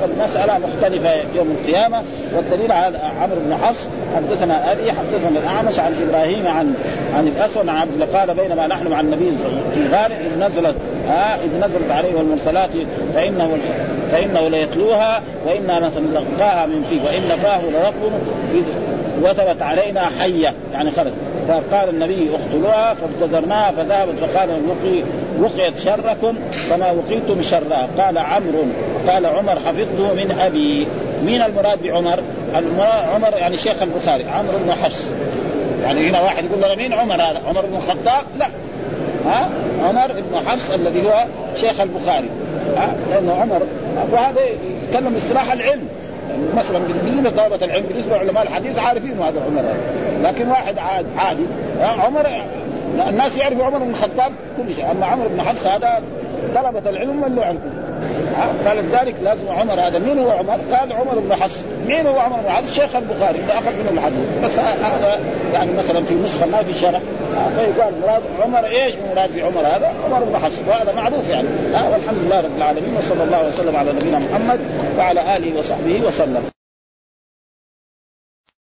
فالمسألة 0.00 0.58
مختلفة 0.58 1.10
يوم 1.34 1.50
القيامة 1.50 2.02
والدليل 2.36 2.72
على 2.72 2.98
عمرو 2.98 3.40
بن 3.40 3.56
حفص 3.56 3.88
حدثنا 4.16 4.72
أبي 4.72 4.92
حدثنا 4.92 5.38
الأعمش 5.38 5.78
عن 5.78 5.92
إبراهيم 6.08 6.46
عن 6.46 6.74
عن 7.14 7.28
الأسود 7.28 7.68
عن 7.68 7.76
عبد 7.76 8.02
قال 8.02 8.34
بينما 8.34 8.66
نحن 8.66 8.88
مع 8.88 9.00
النبي 9.00 9.32
في 9.74 9.88
غار 9.92 10.10
إذ 10.10 10.38
نزلت 10.38 10.76
ها 11.08 11.36
إذ 11.44 11.66
نزلت 11.66 11.90
عليه 11.90 12.20
المرسلات 12.20 12.70
فإنه 13.14 13.58
فإنه 14.12 14.48
ليتلوها 14.48 15.22
وإنا 15.46 15.88
نتلقاها 15.88 16.66
من 16.66 16.84
فيه 16.88 17.00
وإن 17.02 17.38
فاه 17.42 17.62
لرطب 17.62 18.12
إذ 18.54 18.64
وثبت 19.22 19.62
علينا 19.62 20.10
حية 20.20 20.54
يعني 20.72 20.90
خرج. 20.90 21.12
فقال 21.48 21.88
النبي 21.88 22.30
اقتلوها 22.30 22.94
فابتدرناها 22.94 23.70
فذهبت 23.70 24.18
فقال 24.18 24.48
وقي 24.50 25.02
وقيت 25.40 25.78
شركم 25.78 26.36
كما 26.70 26.90
وقيتم 26.90 27.42
شرها. 27.42 27.88
قال 27.98 28.18
عمرو 28.18 28.64
قال 29.08 29.26
عمر 29.26 29.54
حفظته 29.54 30.14
من 30.14 30.36
أبي. 30.40 30.86
مين 31.24 31.42
المراد 31.42 31.82
بعمر؟ 31.82 32.20
عمر 33.14 33.36
يعني 33.36 33.56
شيخ 33.56 33.82
البخاري 33.82 34.24
عمرو 34.24 34.58
بن 34.58 34.72
حفص. 34.72 35.12
يعني 35.82 36.10
هنا 36.10 36.20
واحد 36.20 36.44
يقول 36.44 36.60
له 36.60 36.74
مين 36.74 36.92
عمر؟ 36.92 37.14
هذا 37.14 37.42
عمر 37.48 37.66
بن 37.66 37.76
الخطاب؟ 37.76 38.24
لا. 38.38 38.46
ها؟ 39.26 39.50
عمر 39.84 40.12
بن 40.12 40.48
حفص 40.48 40.70
الذي 40.70 41.06
هو 41.06 41.24
شيخ 41.56 41.80
البخاري. 41.80 42.28
ها؟ 42.76 42.96
لأنه 43.10 43.34
عمر. 43.34 43.62
وهذا 44.12 44.40
يتكلم 44.82 45.16
اصطلاح 45.16 45.52
العلم. 45.52 45.88
مثلا 46.56 46.78
بالنسبة 46.78 47.30
لطلبه 47.30 47.64
العلم 47.64 47.84
بالنسبة 47.86 48.16
لعلماء 48.16 48.42
الحديث 48.42 48.78
عارفين 48.78 49.22
هذا 49.22 49.42
عمر. 49.46 49.64
لكن 50.22 50.48
واحد 50.48 50.78
عاد 50.78 51.06
عادي. 51.18 51.44
عمر 52.00 52.26
الناس 53.08 53.36
يعرفوا 53.36 53.64
عمر 53.64 53.78
بن 53.78 53.90
الخطاب 53.90 54.32
كل 54.56 54.74
شيء. 54.74 54.90
أما 54.90 55.06
عمر 55.06 55.28
بن 55.28 55.42
حفص 55.42 55.66
هذا 55.66 56.02
طلبة 56.54 56.90
العلم 56.90 57.20
من 57.20 57.34
له 57.34 57.56
فلذلك 58.64 59.14
لازم 59.22 59.48
عمر 59.48 59.80
هذا. 59.80 59.98
مين 59.98 60.18
هو 60.18 60.30
عمر؟ 60.30 60.74
قال 60.74 60.92
عمر 60.92 61.18
بن 61.18 61.34
حفص. 61.34 61.60
مين 61.86 62.06
هو 62.06 62.18
عمر 62.18 62.36
بن 62.36 62.50
حفص؟ 62.50 62.74
شيخ 62.74 62.96
البخاري 62.96 63.38
اللي 63.38 63.52
أخذ 63.52 63.72
منه 63.72 63.90
الحديث. 63.90 64.28
بس 64.44 64.58
هذا 64.58 65.20
يعني 65.52 65.72
مثلا 65.72 66.04
في 66.04 66.14
نسخه 66.14 66.46
ما 66.46 66.62
في 66.62 66.74
شرح. 66.74 67.00
فيقال 67.56 67.92
مراد 68.02 68.22
عمر 68.42 68.64
إيش؟ 68.64 68.94
مراد 69.14 69.30
في 69.30 69.42
عمر 69.42 69.60
هذا؟ 69.60 69.92
عمر 70.04 70.24
بن 70.24 70.38
حفص. 70.38 70.58
وهذا 70.68 70.92
معروف 70.92 71.28
يعني. 71.28 71.48
والحمد 71.92 72.18
لله 72.18 72.40
رب 72.40 72.56
العالمين 72.56 72.96
وصلى 72.98 73.24
الله 73.24 73.48
وسلم 73.48 73.76
على 73.76 73.92
نبينا 73.92 74.18
محمد 74.18 74.60
وعلى 74.98 75.36
آله 75.36 75.58
وصحبه 75.58 76.00
وسلم. 76.06 76.55